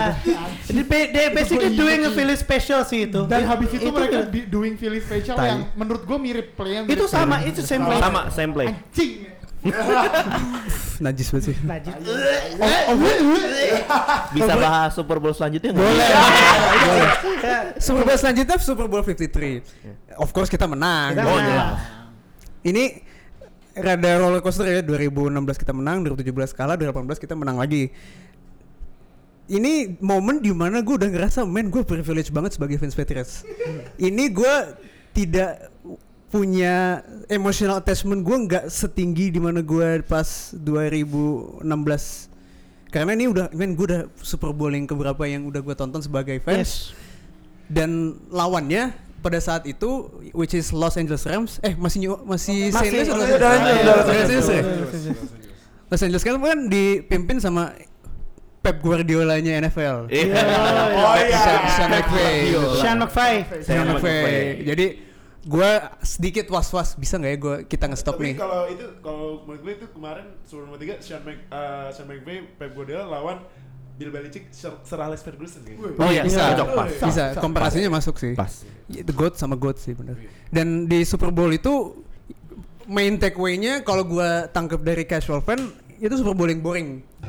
[0.70, 2.14] They, ba- they basically Itu gua doing a inget.
[2.14, 3.26] Philly special sih itu.
[3.26, 5.48] Dan habis itu, mereka itu- di- doing Philly special Tai.
[5.50, 7.98] yang menurut gua mirip play itu sama itu same play.
[7.98, 8.70] Sama, same play.
[8.70, 9.14] Anjing.
[11.04, 11.56] Najis banget sih.
[11.64, 11.96] Najib.
[14.34, 15.82] Bisa bahas Super Bowl selanjutnya nggak?
[15.82, 16.10] Boleh.
[16.84, 17.10] Boleh.
[17.80, 20.20] Super Bowl selanjutnya Super Bowl 53.
[20.20, 21.16] Of course kita menang.
[21.16, 21.48] Kita Oh, menang.
[21.48, 21.80] jelas.
[22.64, 22.84] Ini
[23.74, 27.90] rada roller coaster ya 2016 kita menang, 2017 kalah, 2018 kita menang lagi.
[29.44, 33.44] Ini momen di mana gue udah ngerasa men gue privilege banget sebagai fans Patriots.
[34.00, 34.56] Ini gue
[35.12, 35.68] tidak
[36.30, 40.26] punya emotional attachment gue nggak setinggi di mana gue pas
[40.58, 41.62] 2016
[42.90, 46.42] karena ini udah men gue udah Super Bowl yang keberapa yang udah gue tonton sebagai
[46.42, 46.74] fans Yes.
[47.70, 52.92] dan lawannya pada saat itu which is Los Angeles Rams eh masih New- masih Saint
[52.92, 54.46] Louis Los Angeles?
[54.46, 54.54] Los?
[55.88, 57.72] Los Angeles kan kan dipimpin sama
[58.64, 60.08] Pep Guardiola-nya NFL.
[60.08, 60.40] Iya.
[60.96, 61.44] Oh iya.
[61.76, 62.36] Sean, McVay.
[62.80, 63.36] Sean McVay.
[63.60, 64.64] Sean McVay.
[64.64, 64.86] Jadi
[65.44, 68.40] gua sedikit was-was bisa nggak ya gua kita nge-stop nih.
[68.40, 72.72] kalau itu kalau menurut gue itu kemarin Bowl 3 Sean Mc eh, Sean McVay Pep
[72.72, 73.44] Guardiola lawan
[73.94, 76.02] Bill Belichick Sir, Sir Alex Ferguson kayaknya.
[76.02, 76.42] Oh iya, bisa.
[76.58, 76.90] Cocok, pas.
[76.98, 78.34] Bisa, komparasinya masuk sih.
[78.34, 78.66] Pas.
[78.90, 80.18] Itu GOAT sama GOAT sih bener.
[80.50, 82.02] Dan di Super Bowl itu
[82.90, 85.72] main takeaway-nya kalau gua tangkap dari casual fan
[86.02, 86.88] itu Super Bowl yang boring.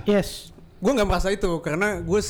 [0.08, 0.50] Yes.
[0.80, 2.20] Gue nggak merasa itu karena gue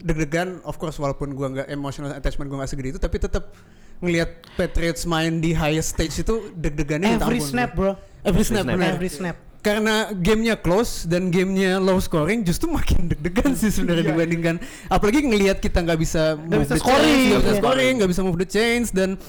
[0.00, 3.52] deg-degan of course walaupun gua nggak emotional attachment gua nggak segede itu tapi tetap
[4.00, 8.00] ngelihat Patriots main di highest stage itu deg-degannya Every snap, bro.
[8.24, 8.76] Every snap, snap.
[8.80, 8.96] bener.
[8.96, 9.36] Every snap.
[9.60, 14.12] Karena gamenya close dan gamenya low scoring justru makin deg-degan sih sebenarnya Iya.
[14.16, 14.56] dibandingkan
[14.88, 17.60] apalagi ngelihat kita nggak bisa move bisa the scoring, nggak bisa iya.
[17.60, 19.20] scoring nggak bisa move the chains dan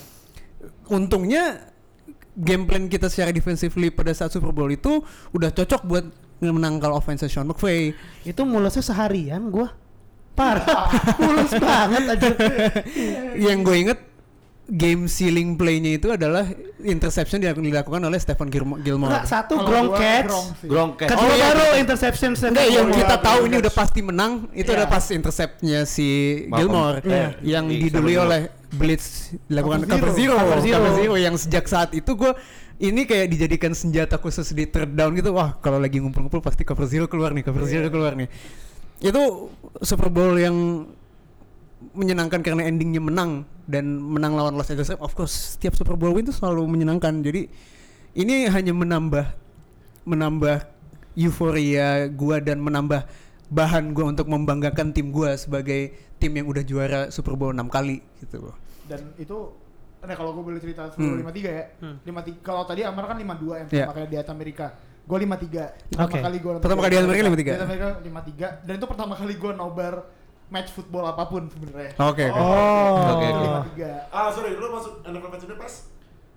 [0.88, 1.68] untungnya
[2.32, 5.04] game plan kita secara defensively pada saat Super Bowl itu
[5.36, 6.06] udah cocok buat
[6.42, 7.94] menangkal offense Sean McVay
[8.26, 9.70] Itu mulusnya seharian gua.
[10.32, 10.88] Parah.
[11.22, 12.30] Mulus banget aja.
[13.36, 14.00] yang gue inget
[14.68, 16.48] game sealing play-nya itu adalah
[16.80, 19.12] interception yang dilakukan oleh Stephen Gilmo- Gilmore.
[19.12, 19.58] Enggak, satu
[19.92, 20.28] catch.
[20.30, 20.68] Gronk sih.
[20.68, 21.10] Gronk catch.
[21.12, 21.46] Kedua Oh, iya.
[21.50, 24.78] baru interception Enggak, yang kita tahu ini udah pasti menang itu Iya.
[24.78, 26.08] udah pas interceptnya si
[26.46, 26.60] Malcolm.
[26.72, 27.28] Gilmore Iya.
[27.42, 29.06] yang Di didului cover oleh blitz
[29.46, 30.34] dilakukan Cover zero.
[30.38, 30.76] Cover zero.
[30.78, 32.32] cover zero yang sejak saat itu gue
[32.80, 36.88] ini kayak dijadikan senjata khusus di third down gitu wah kalau lagi ngumpul-ngumpul pasti cover
[36.88, 38.32] zero keluar nih cover zero keluar nih
[39.00, 39.22] itu
[39.82, 40.88] Super Bowl yang
[41.92, 45.04] menyenangkan karena endingnya menang dan menang lawan Los Angeles Rams.
[45.04, 47.20] Of course, setiap Super Bowl win itu selalu menyenangkan.
[47.20, 47.52] Jadi
[48.14, 49.26] ini hanya menambah
[50.04, 50.58] menambah
[51.14, 53.04] euforia gua dan menambah
[53.48, 58.00] bahan gua untuk membanggakan tim gua sebagai tim yang udah juara Super Bowl 6 kali
[58.20, 58.56] gitu loh.
[58.86, 59.56] dan itu
[60.02, 61.30] nah kalau gue boleh cerita sebelum Hmm.
[61.30, 61.66] 53 ya.
[62.02, 64.68] 53 kalau tadi Amar kan 52 yang pertama kali di atas Amerika.
[65.02, 65.64] Gue 53.
[65.94, 66.20] Pertama Oke.
[66.20, 67.46] kali gue Pertama kali di Amerika 53?
[67.46, 69.94] Di Amerika 53 dan itu pertama kali gue nobar
[70.52, 71.96] match football apa pun sebenarnya.
[71.98, 72.28] Oke.
[72.28, 72.36] oke.
[72.36, 73.16] Oh.
[73.16, 73.80] Oke, Itu oke.
[73.80, 74.12] 53.
[74.12, 75.74] Ah sorry, lu masuk NFL match pas?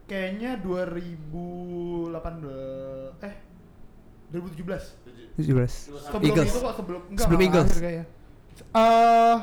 [0.05, 2.15] Kayaknya 2018
[3.21, 3.35] eh
[4.31, 5.35] 2017.
[5.35, 5.99] 17.
[6.05, 6.49] Sebelum Eagles.
[6.49, 7.71] itu kok sebelum enggak Sebelum Eagles.
[7.75, 8.07] kayaknya.
[8.71, 9.37] Eh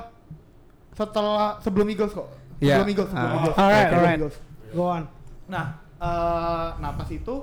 [0.92, 2.28] setelah sebelum Eagles kok.
[2.60, 2.76] Iya.
[2.78, 3.36] Sebelum Eagles, sebelum Ah.
[3.38, 3.56] Eagles.
[3.58, 4.18] Alright, alright.
[4.18, 4.36] Eagles.
[4.72, 5.04] Go on.
[5.48, 5.66] Nah,
[5.98, 7.36] eh nah pas itu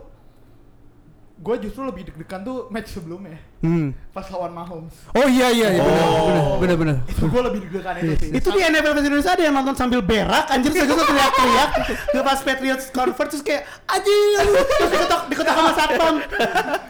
[1.39, 3.91] gue justru lebih deg-degan tuh match sebelumnya Hmm.
[4.15, 4.95] pas lawan Mahomes.
[5.11, 6.23] Oh iya iya iya benar Oh.
[6.23, 6.97] benar benar benar.
[7.07, 8.31] Itu gue lebih deg-degan itu sih.
[8.31, 11.71] Itu di NFL Fans Indonesia ada yang nonton sambil berak anjir saya gue teriak-teriak
[12.09, 14.15] Gue pas Patriots convert terus kayak anjir
[14.47, 16.15] terus diketok diketok sama satpam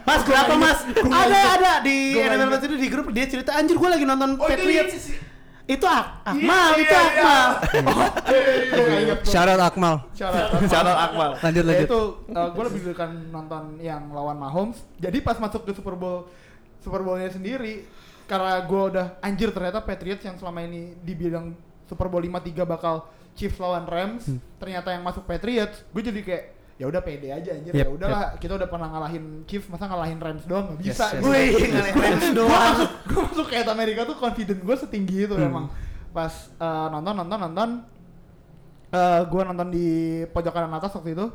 [0.05, 0.79] Mas berapa mas?
[0.99, 2.49] Ada ada di NFL.
[2.51, 5.17] Fans itu di grup dia cerita anjir gue lagi nonton Oh, itu Patriots ini sih.
[5.69, 7.49] Itu Ak Akmal, Iya, itu iya, Akmal.
[9.29, 9.95] Shout out Akmal.
[10.13, 10.49] Syarat.
[10.65, 11.31] Channel Akmal.
[11.39, 11.87] Lanjut lanjut.
[11.89, 14.81] itu gue lebih deg-degan nonton yang lawan Mahomes.
[14.97, 16.25] Jadi pas masuk ke Super Bowl
[16.79, 17.85] Super Bowl-nya sendiri
[18.25, 23.57] karena gue udah anjir ternyata Patriots yang selama ini dibilang Super Bowl 53 bakal Chiefs
[23.57, 24.27] lawan Rams,
[24.57, 26.45] ternyata yang masuk Patriots, gue jadi kayak
[26.75, 30.19] ya udah pede aja anjir Yep, ya udahlah kita udah pernah ngalahin Chiefs masa ngalahin
[30.19, 31.23] Rams doang nggak bisa Yes, yes.
[31.23, 32.75] gue Wih, ngalahin Rams doang.
[33.05, 35.49] gue masuk kayak Amerika tuh confident gue setinggi itu Hmm.
[35.49, 35.67] emang
[36.09, 37.69] pas eh, nonton nonton nonton
[38.89, 39.87] eh gue nonton di
[40.27, 41.27] pojok kanan atas waktu itu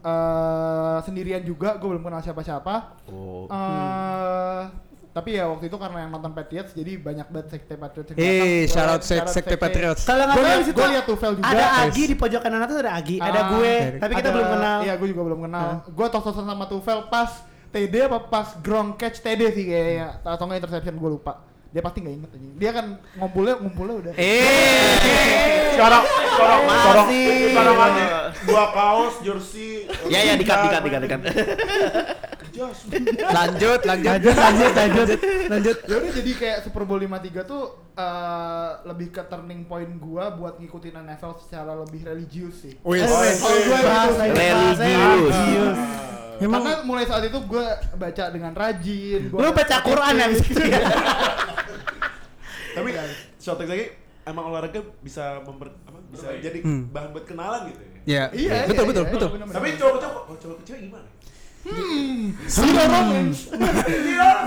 [0.00, 2.74] eh sendirian juga gue belum kenal siapa-siapa
[3.08, 3.48] Oh.
[3.48, 4.62] eh
[5.20, 8.88] tapi ya waktu itu karena yang nonton Patriots jadi banyak banget sekte Patriots Eh, shout
[8.88, 10.02] out sek- sekte Patriots.
[10.02, 11.44] Kalau nggak salah situ liat Tufel juga.
[11.46, 11.64] Ada.
[11.84, 14.78] Agi di pojok kanan atas ada Agi, ada Ah, gue, tapi kita Ada- belum kenal.
[14.80, 15.68] Iya, gue juga belum kenal.
[15.86, 17.30] Gue tos-tosan sama Tufel pas
[17.68, 20.24] TD apa pas Gronk catch TD sih kayaknya.
[20.24, 21.32] Atau nggak interception gue lupa.
[21.70, 22.48] Dia pasti nggak inget aja.
[22.58, 24.12] Dia kan ngumpulnya ngumpulnya udah.
[24.18, 25.70] Eh.
[25.70, 27.30] Sekarang, sekarang, sekarang, Masih.
[27.54, 28.04] sekarang aja
[28.42, 29.86] dua kaos, jersey.
[30.10, 31.20] Ya ya dikat dikat dikat dikat.
[33.30, 35.18] Lanjut lanjut lanjut lanjut lanjut
[35.48, 35.76] lanjut.
[35.86, 37.62] ya udah jadi kayak Super Bowl 53 tuh
[37.94, 42.74] eh, lebih ke turning point gua buat ngikutin NFL secara lebih religius sih.
[42.82, 43.70] Gua Bahasa itu sih.
[43.78, 45.78] bahasa Religius.
[46.40, 47.66] Memang Karena mulai saat itu gue
[48.00, 49.28] baca dengan rajin.
[49.28, 50.26] Gua Lu baca Quran ya?
[52.70, 52.88] Tapi
[53.38, 53.86] track lagi
[54.22, 56.86] emang olahraga bisa member, apa, bisa jadi Hmm.
[56.88, 57.90] bahan buat kenalan gitu ya.
[58.06, 59.28] ya Iya, betul iya, betul iya, betul.
[59.50, 61.08] Tapi cowok-cowok, oh, cowok cewek gimana?
[62.48, 63.52] Zero romance.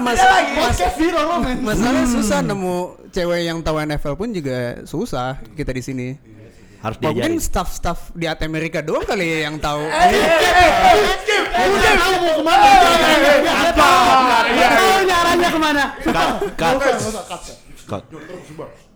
[0.01, 0.17] Mas,
[0.57, 1.61] Podcast zero romance.
[1.61, 2.77] masalahnya susah nemu
[3.11, 6.07] cewek yang tahu NFL pun juga susah kita di sini.
[6.81, 7.39] Harus Mungkin diajarin.
[7.39, 9.87] staff-staff di AT Amerika doang kali ya yang tahu.
[11.53, 12.67] Udah tahu mau ke mana?
[13.71, 13.89] Apa?
[14.51, 15.83] Tahu nyaranya ke mana?
[16.01, 16.75] Cut, cut.
[17.93, 18.03] Cut.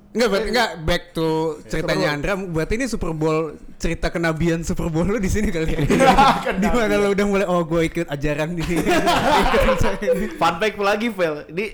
[0.07, 1.27] Enggak, berarti enggak back to
[1.67, 2.33] ceritanya Andra.
[2.33, 3.37] Berarti ini Super Bowl
[3.77, 5.81] cerita kenabian Super Bowl lu di sini kali ya.
[6.63, 8.65] di mana lu udah mulai oh gue ikut ajaran ini.
[10.41, 11.45] Fun fact lagi, Vel.
[11.47, 11.65] Ini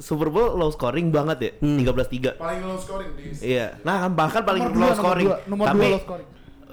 [0.00, 1.76] Super Bowl low scoring banget ya, Hmm.
[1.76, 2.40] 13-3.
[2.40, 3.76] Paling low scoring di Iya.
[3.84, 5.26] Nah, bahkan paling Nomor dua, low nomor scoring.
[5.28, 6.28] dua, nomor Tapi dua low scoring.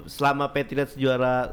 [0.08, 1.52] selama Patriots juara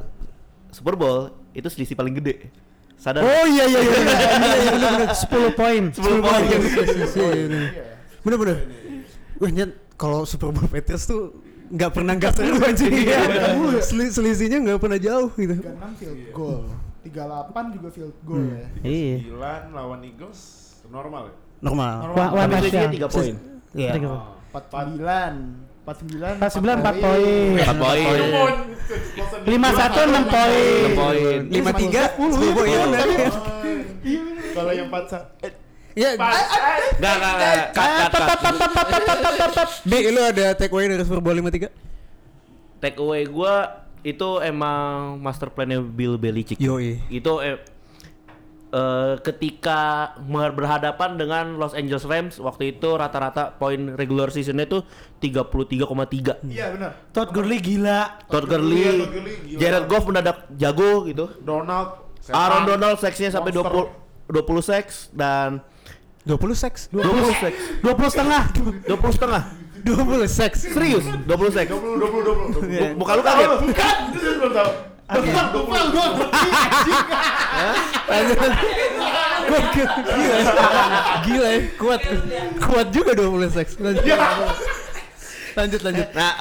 [0.71, 1.19] Super Bowl
[1.51, 2.47] itu selisih paling gede.
[2.95, 3.27] Sadar?
[3.27, 3.91] Oh iya iya iya.
[3.91, 4.07] iya,
[4.55, 5.09] iya, bener, bener.
[5.11, 5.83] 10 poin.
[5.91, 6.41] 10 poin.
[6.41, 7.94] Iya, iya, iya, iya.
[8.25, 8.57] Bener bener.
[9.35, 12.85] Wah nyet kalau Super Bowl Patriots tuh nggak pernah nggak seru aja
[13.81, 16.61] Seli- selisihnya nggak pernah jauh gitu 36 field goal.
[17.01, 18.65] 38 juga field goal ya.
[18.81, 19.15] Iya.
[19.69, 20.39] 9 lawan Eagles
[20.87, 21.35] normal ya?
[21.57, 23.07] normal Wah, wah, Tapi selisihnya ya.
[23.07, 23.33] 3 poin.
[23.73, 23.91] Iya.
[23.93, 24.13] Tiga Oh.
[24.13, 24.33] poin.
[24.55, 25.65] 49.
[25.85, 27.53] 49 49 4 poin.
[27.61, 28.55] 4 poin.
[29.45, 30.53] 51 6 poin.
[30.81, 31.39] 6 poin.
[31.47, 33.29] lima tiga Super Bowl ya bener.
[34.53, 35.51] Kalau yang 4 sa- eh,
[35.95, 37.71] Ya, Enggak, enggak, enggak.
[39.87, 41.71] Bi, lu ada takeaway dari Super Bowl 53?
[42.83, 46.59] Take away gua itu emang master plan-nya Bill Belichick.
[46.59, 46.99] Yoi.
[47.07, 47.57] Itu eh,
[48.69, 50.11] eh, ketika
[50.51, 54.83] berhadapan dengan Los Angeles Rams waktu itu rata-rata poin regular seasonnya tuh
[55.23, 56.43] 33,3.
[56.45, 56.91] Iya benar.
[57.15, 58.19] Todd Gurley gila.
[58.27, 59.59] Todd Iya, Gurley, Todd Gurley gila.
[59.63, 61.25] Jared Goff mendadak jago gitu.
[61.39, 62.67] Donald Aaron.
[62.67, 63.95] Donald seksnya sampai Monster.
[64.27, 65.61] 20 20 seks dan
[66.25, 66.89] 20 seks?
[66.89, 67.05] 20
[67.37, 67.57] seks.
[67.85, 68.43] 20 setengah.
[68.89, 69.41] 20 setengah.
[69.85, 70.57] 20 seks.
[70.73, 71.05] Serius?
[71.05, 71.69] 20 seks.
[71.69, 72.81] 20 20 20 20.
[72.81, 74.71] Bu- muka lu kaget Bukan, itu belum tahu.
[75.05, 75.83] Bukan, bukan.
[79.85, 80.49] Gila ya.
[81.21, 81.59] Gila ya.
[81.77, 82.01] Kuat
[82.57, 83.77] Kuat juga 20 seks.
[83.77, 84.01] Lanjut.
[85.55, 86.07] Lanjut lanjut.
[86.11, 86.31] Nah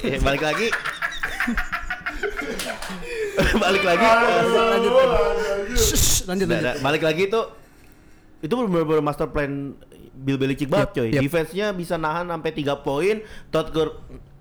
[0.00, 0.68] eh, balik lagi.
[3.36, 4.06] Balik lagi.
[4.08, 4.92] Lanjut
[6.24, 6.48] Lanjut.
[6.48, 7.40] lanjut balik lagi itu
[8.38, 9.72] itu benar-benar master plan
[10.12, 11.08] Bill Belichick banget Yep, coy.
[11.10, 11.22] yep.
[11.22, 13.16] Defense-nya bisa nahan sampai 3 poin.
[13.48, 13.88] Todd Gur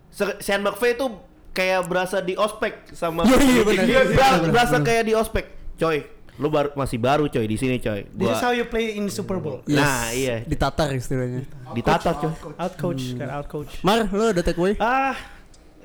[0.09, 1.07] Se- Sean McVay itu
[1.51, 3.63] kayak berasa di ospek sama Iya, iya, benar.
[3.65, 3.87] Belichick.
[3.87, 5.45] Iya, Ber- benar, berasa kayak di ospek.
[5.75, 5.97] Coy,
[6.35, 8.07] lu baru masih baru coy di sini coy.
[8.09, 9.59] This is how Gua you play in Super Bowl.
[9.65, 9.75] Yes.
[9.77, 10.35] Nah, iya.
[10.41, 12.31] Ditatar istilahnya ditata coy.
[12.55, 13.71] Out coach, kan out coach.
[13.81, 14.79] Mar, lo ada takeaway?
[14.79, 15.15] Ah,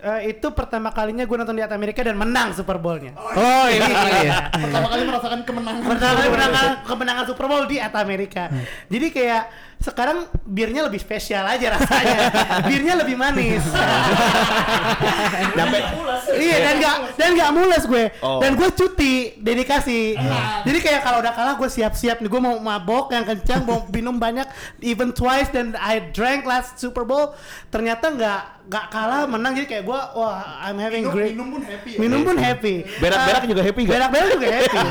[0.01, 3.12] eh, itu pertama kalinya gue nonton di Amerika dan menang Super Bowl-nya.
[3.16, 3.93] Oh ini
[4.27, 5.85] ya pertama kali merasakan kemenangan.
[5.85, 8.48] Pertama kali menangkan kemenangan Super Bowl di At Amerika.
[8.89, 9.43] Jadi kayak
[9.81, 12.28] sekarang birnya lebih spesial aja rasanya.
[12.70, 13.65] birnya lebih manis.
[15.57, 15.78] Nyampe
[16.36, 18.05] iya dan gak dan gak mules gue.
[18.20, 18.44] Oh.
[18.44, 20.15] Dan gue cuti dedikasi.
[20.69, 24.20] Jadi kayak kalau udah kalah gue siap-siap nih gue mau mabok yang kencang, mau minum
[24.20, 24.44] banyak,
[24.85, 27.32] even twice dan I drank last Super Bowl.
[27.73, 28.40] Ternyata nggak
[28.70, 31.98] nggak kalah menang jadi kayak gue wah I'm having Minum, great minum pun happy ya.
[31.98, 32.74] minum pun happy.
[33.02, 33.93] Berak-berak Uh, juga happy gak?
[33.97, 34.78] Berak-berak juga happy.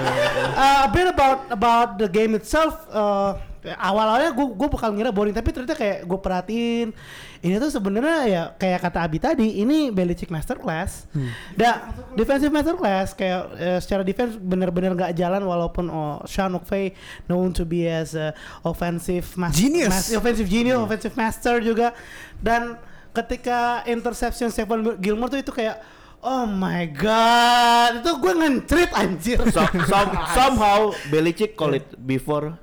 [0.60, 2.84] Uh, a bit about about the game itself.
[2.92, 6.96] Uh, awal-awalnya gue gue bakal ngira boring tapi ternyata kayak gue perhatiin
[7.40, 11.08] ini tuh sebenarnya ya kayak kata Abi tadi ini Belichick masterclass.
[11.56, 16.92] Da defensive masterclass kayak uh, secara defense bener-bener nggak jalan walaupun oh, Sean McVay
[17.28, 18.32] known to be as a
[18.64, 19.88] offensive mas- Genius.
[19.92, 21.92] mas- offensive genius, offensive master juga
[22.40, 22.76] dan
[23.12, 25.80] ketika interception Stephon Gilmore tuh itu kayak
[26.20, 29.40] Oh my god, itu gue ngentrit anjir.
[29.48, 32.60] So- some- somehow Belichick call it before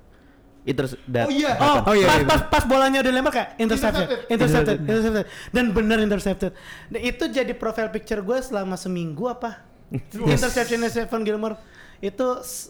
[0.66, 0.74] it
[1.06, 1.54] that Oh iya.
[1.56, 4.28] Oh, Oh, iya, pas, iya, pas, pas bolanya udah lempar kayak intercepted, Intercepted.
[4.28, 6.50] intercepted, intercepted, dan bener intercepted.
[6.90, 9.62] Dan itu jadi profile picture gue selama seminggu apa?
[10.12, 11.54] Interception Stephen Gilmore
[11.96, 12.26] itu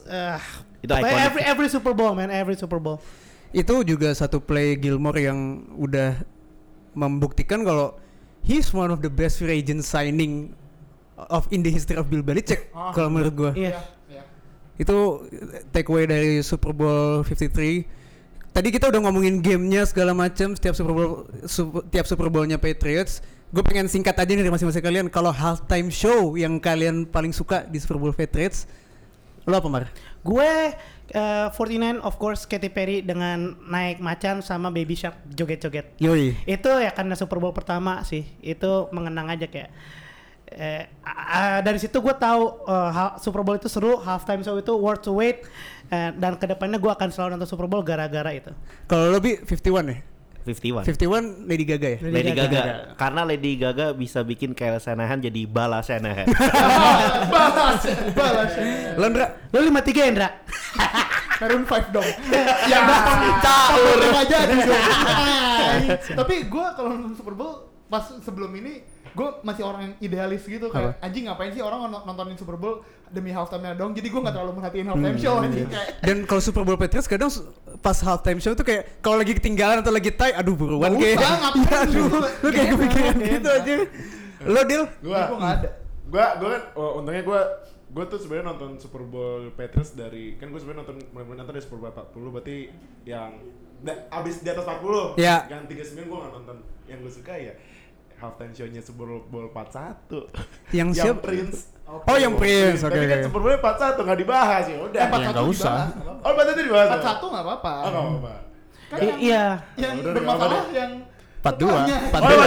[0.06, 0.38] uh,
[0.78, 3.00] Itu every every Super Bowl man, every Super Bowl.
[3.50, 5.38] Itu juga satu play Gilmore yang
[5.74, 6.20] udah
[6.92, 7.96] membuktikan kalau
[8.40, 10.52] he's one of the best free agent signing
[11.16, 12.92] of in the history of Bill Belichick Ah.
[12.92, 13.52] kalau menurut gua.
[13.56, 13.80] Iya.
[14.76, 15.24] Itu
[15.72, 17.84] takeaway dari Super Bowl 53.
[18.52, 23.20] Tadi kita udah ngomongin gamenya segala macam setiap Super Bowl su- tiap Super Bowl-nya Patriots.
[23.52, 27.68] Gue pengen singkat aja nih dari masing-masing kalian kalau halftime show yang kalian paling suka
[27.68, 28.64] di Super Bowl Patriots.
[29.44, 29.84] Lo apa Mar?
[30.26, 30.74] Gue
[31.14, 35.94] uh, 49 of course Katy Perry dengan naik macan sama Baby Shark joget-joget.
[36.02, 36.34] Yoi.
[36.48, 39.70] itu ya karena Super Bowl pertama sih itu mengenang aja kayak
[40.52, 44.72] eh, ah, dari situ gue tahu eh, ha- Super Bowl itu seru, halftime show itu
[44.74, 45.42] worth to wait,
[45.90, 48.50] eh, dan ke depannya gue akan selalu nonton Super Bowl gara-gara itu.
[48.86, 49.98] Kalau lebih 51 ya?
[50.46, 50.86] 51.
[50.86, 51.98] 51 Lady Gaga ya?
[52.06, 52.54] Lady Lady Gaga.
[52.54, 52.74] Gaga.
[52.94, 56.30] Karena Lady Gaga bisa bikin Kyle Shanahan jadi Bala Shanahan.
[57.34, 57.82] balas
[58.14, 58.54] balas
[58.94, 59.26] Lo Ndra?
[59.50, 60.30] Lu 53 Indra?
[61.42, 62.08] Maroon 5 dong
[62.72, 64.38] yang datang caur aja
[66.16, 68.80] tapi gue kalau nonton Super Bowl pas sebelum ini
[69.16, 72.84] gue masih orang yang idealis gitu kayak anjing ngapain sih orang non- nontonin Super Bowl
[73.08, 76.62] demi halftime dong jadi gue nggak terlalu merhatiin halftime show anjing kayak Dan kalau Super
[76.62, 77.32] Bowl Patriots kadang
[77.80, 81.16] pas halftime show tuh kayak kalau lagi ketinggalan atau lagi tie, aduh buruan kayak.
[81.16, 82.18] usah, ngapain Ya, aduh, lu?
[82.20, 83.30] lu kayak kepikiran enak.
[83.32, 83.74] gitu aja.
[84.44, 84.84] Lo deal?
[85.00, 85.68] Gua gue nggak ada
[86.06, 87.40] gua gua kan oh, untungnya gua
[87.90, 91.64] gua tuh sebenarnya nonton Super Bowl Patriots dari kan gua sebenarnya nonton mulai nonton dari
[91.64, 92.56] Super Bowl 40 berarti
[93.02, 93.30] yang
[93.80, 95.46] da, abis di atas 40 Ya.
[95.48, 97.54] yang 39 gua gak nonton yang gua suka ya
[98.16, 100.32] halftime show-nya Super Bowl 41
[100.70, 101.20] Yang siap?
[101.20, 103.26] Prince Oh, yang Prince, oke, tapi kan oke.
[103.26, 105.78] Super Bowl 41 gak dibahas ya udah Eh, 41 nggak usah.
[106.18, 108.34] oh berarti itu dibahas 41 nggak apa-apa oh gak apa-apa
[108.86, 109.44] kan yang, iya.
[109.76, 110.92] yang udah, bermasalah yang
[111.38, 111.62] 42.
[111.62, 111.98] setelahnya.
[112.10, 112.26] 42.
[112.26, 112.42] Oh,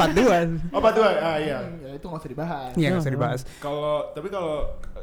[0.00, 0.72] 42.
[0.72, 0.72] 42.
[0.72, 3.40] oh 42 ah iya ya itu nggak usah dibahas Iya, nggak usah dibahas.
[3.58, 4.54] kalau tapi kalau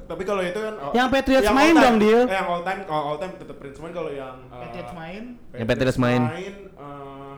[0.04, 2.22] tapi kalau itu kan oh, Yang Patriots yang main time- dong, Dil.
[2.24, 5.24] eh, yang all time kalau all time tetap Prince cuman kalau yang uh, Patriots main
[5.52, 6.22] Yang Patriots main.
[6.74, 7.34] uh,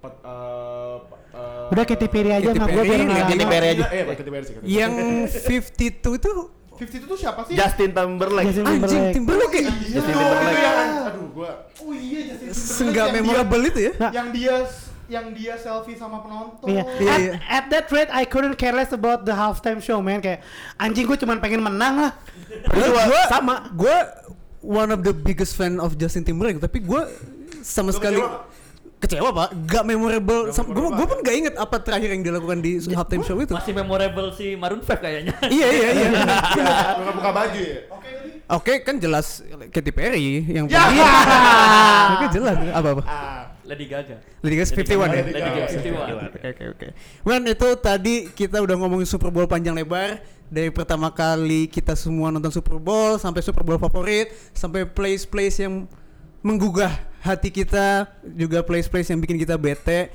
[0.00, 0.96] pat- uh,
[1.30, 3.44] uh, Udah Katy Perry aja sama gue biar nggak Katy.
[3.46, 3.84] Perry aja.
[3.86, 4.54] Eh, Katy Perry sih.
[4.62, 4.92] Yang
[5.44, 6.32] 52 itu
[6.72, 7.54] 50 itu siapa sih?
[7.54, 8.46] Justin Timberlake.
[8.48, 9.14] Justin anjing Timberlake.
[9.14, 9.72] Timberlake ya?
[9.92, 10.48] Justin Oh, Timberlake.
[10.50, 13.92] itu yang aduh gua Oh iya Justin Timberlake Senggak yang dia- memorable itu ya?
[13.94, 14.10] Nah.
[14.10, 14.54] yang dia
[15.10, 16.66] yang dia selfie sama penonton.
[16.66, 16.82] Iya.
[16.96, 17.32] Iya, At, iya.
[17.42, 20.40] at that rate I couldn't care less about the halftime show man kayak
[20.76, 22.12] anjing gue cuma pengen menang lah.
[22.64, 23.54] Gua, gua sama.
[23.70, 23.96] Gue
[24.62, 27.02] one of the biggest fan of Justin Timberlake, tapi gue
[27.60, 28.22] sama sekali
[29.00, 30.52] kecewa pak, gak memorable.
[30.52, 30.96] Gak Gue memorable.
[31.00, 33.56] gue pun gak inget apa terakhir yang dilakukan di halftime show itu.
[33.56, 35.34] Masih memorable si Maroon 5 kayaknya.
[35.56, 36.08] iya iya iya.
[37.00, 37.78] nggak buka baju ya.
[37.88, 38.30] Oke tadi.
[38.50, 39.40] Oke kan jelas
[39.72, 40.84] Katy Perry yang Ya.
[42.20, 43.02] Oke jelas apa apa.
[43.08, 44.20] Ah, Lady Gaga.
[44.44, 45.22] Lady Gaga 51 ya.
[45.24, 46.36] Lady Gaga 51.
[46.36, 46.86] Oke oke oke.
[47.24, 50.20] Man itu tadi kita udah ngomongin Super Bowl panjang lebar
[50.50, 55.62] dari pertama kali kita semua nonton Super Bowl sampai Super Bowl favorit sampai place place
[55.62, 55.86] yang
[56.42, 56.90] menggugah
[57.20, 60.08] hati kita juga place place yang bikin kita bete.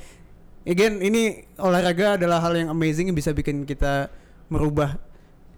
[0.65, 4.09] Again ini olahraga adalah hal yang amazing yang bisa bikin kita
[4.49, 4.97] merubah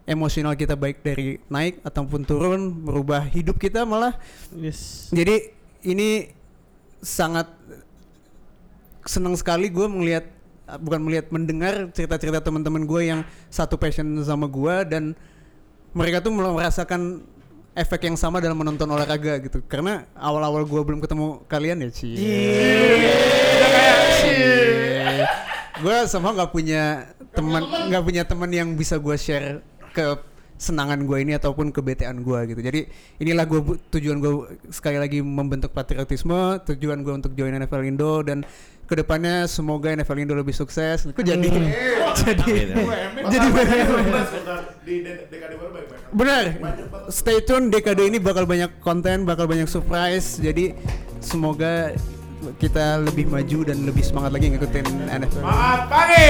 [0.07, 4.15] emosional kita baik dari naik ataupun turun, merubah hidup kita malah
[4.55, 5.11] Yes.
[5.11, 5.51] jadi
[5.83, 6.31] ini
[7.03, 7.51] sangat
[9.03, 10.25] senang sekali gue melihat
[10.83, 15.03] bukan melihat mendengar cerita-cerita teman-teman gue yang satu passion sama gue dan
[15.95, 17.23] mereka tuh merasakan
[17.77, 19.61] efek yang sama dalam menonton olahraga gitu.
[19.69, 22.17] Karena awal-awal gue belum ketemu kalian ya sih
[25.77, 27.61] gue sama nggak punya teman
[27.93, 29.61] nggak punya teman yang bisa gue share
[29.93, 30.17] ke
[30.57, 32.61] senangan gue ini ataupun kebetean gue gitu.
[32.65, 32.89] Jadi
[33.21, 38.41] inilah gue tujuan gue sekali lagi membentuk patriotisme tujuan gue untuk join NFL Indo dan
[38.87, 41.03] ke depannya semoga NFL Indo lebih sukses.
[41.03, 41.43] Kok jadi
[42.23, 42.43] jadi
[43.27, 43.47] jadi
[44.87, 46.01] di de- dekade baru baik-baik.
[46.09, 46.43] benar.
[47.07, 50.39] Stay tune dekade ini bakal banyak konten bakal banyak surprise.
[50.39, 50.71] Jadi
[51.19, 51.91] semoga
[52.57, 56.27] kita lebih maju dan lebih semangat lagi ngikutin NFL Maaf pagi.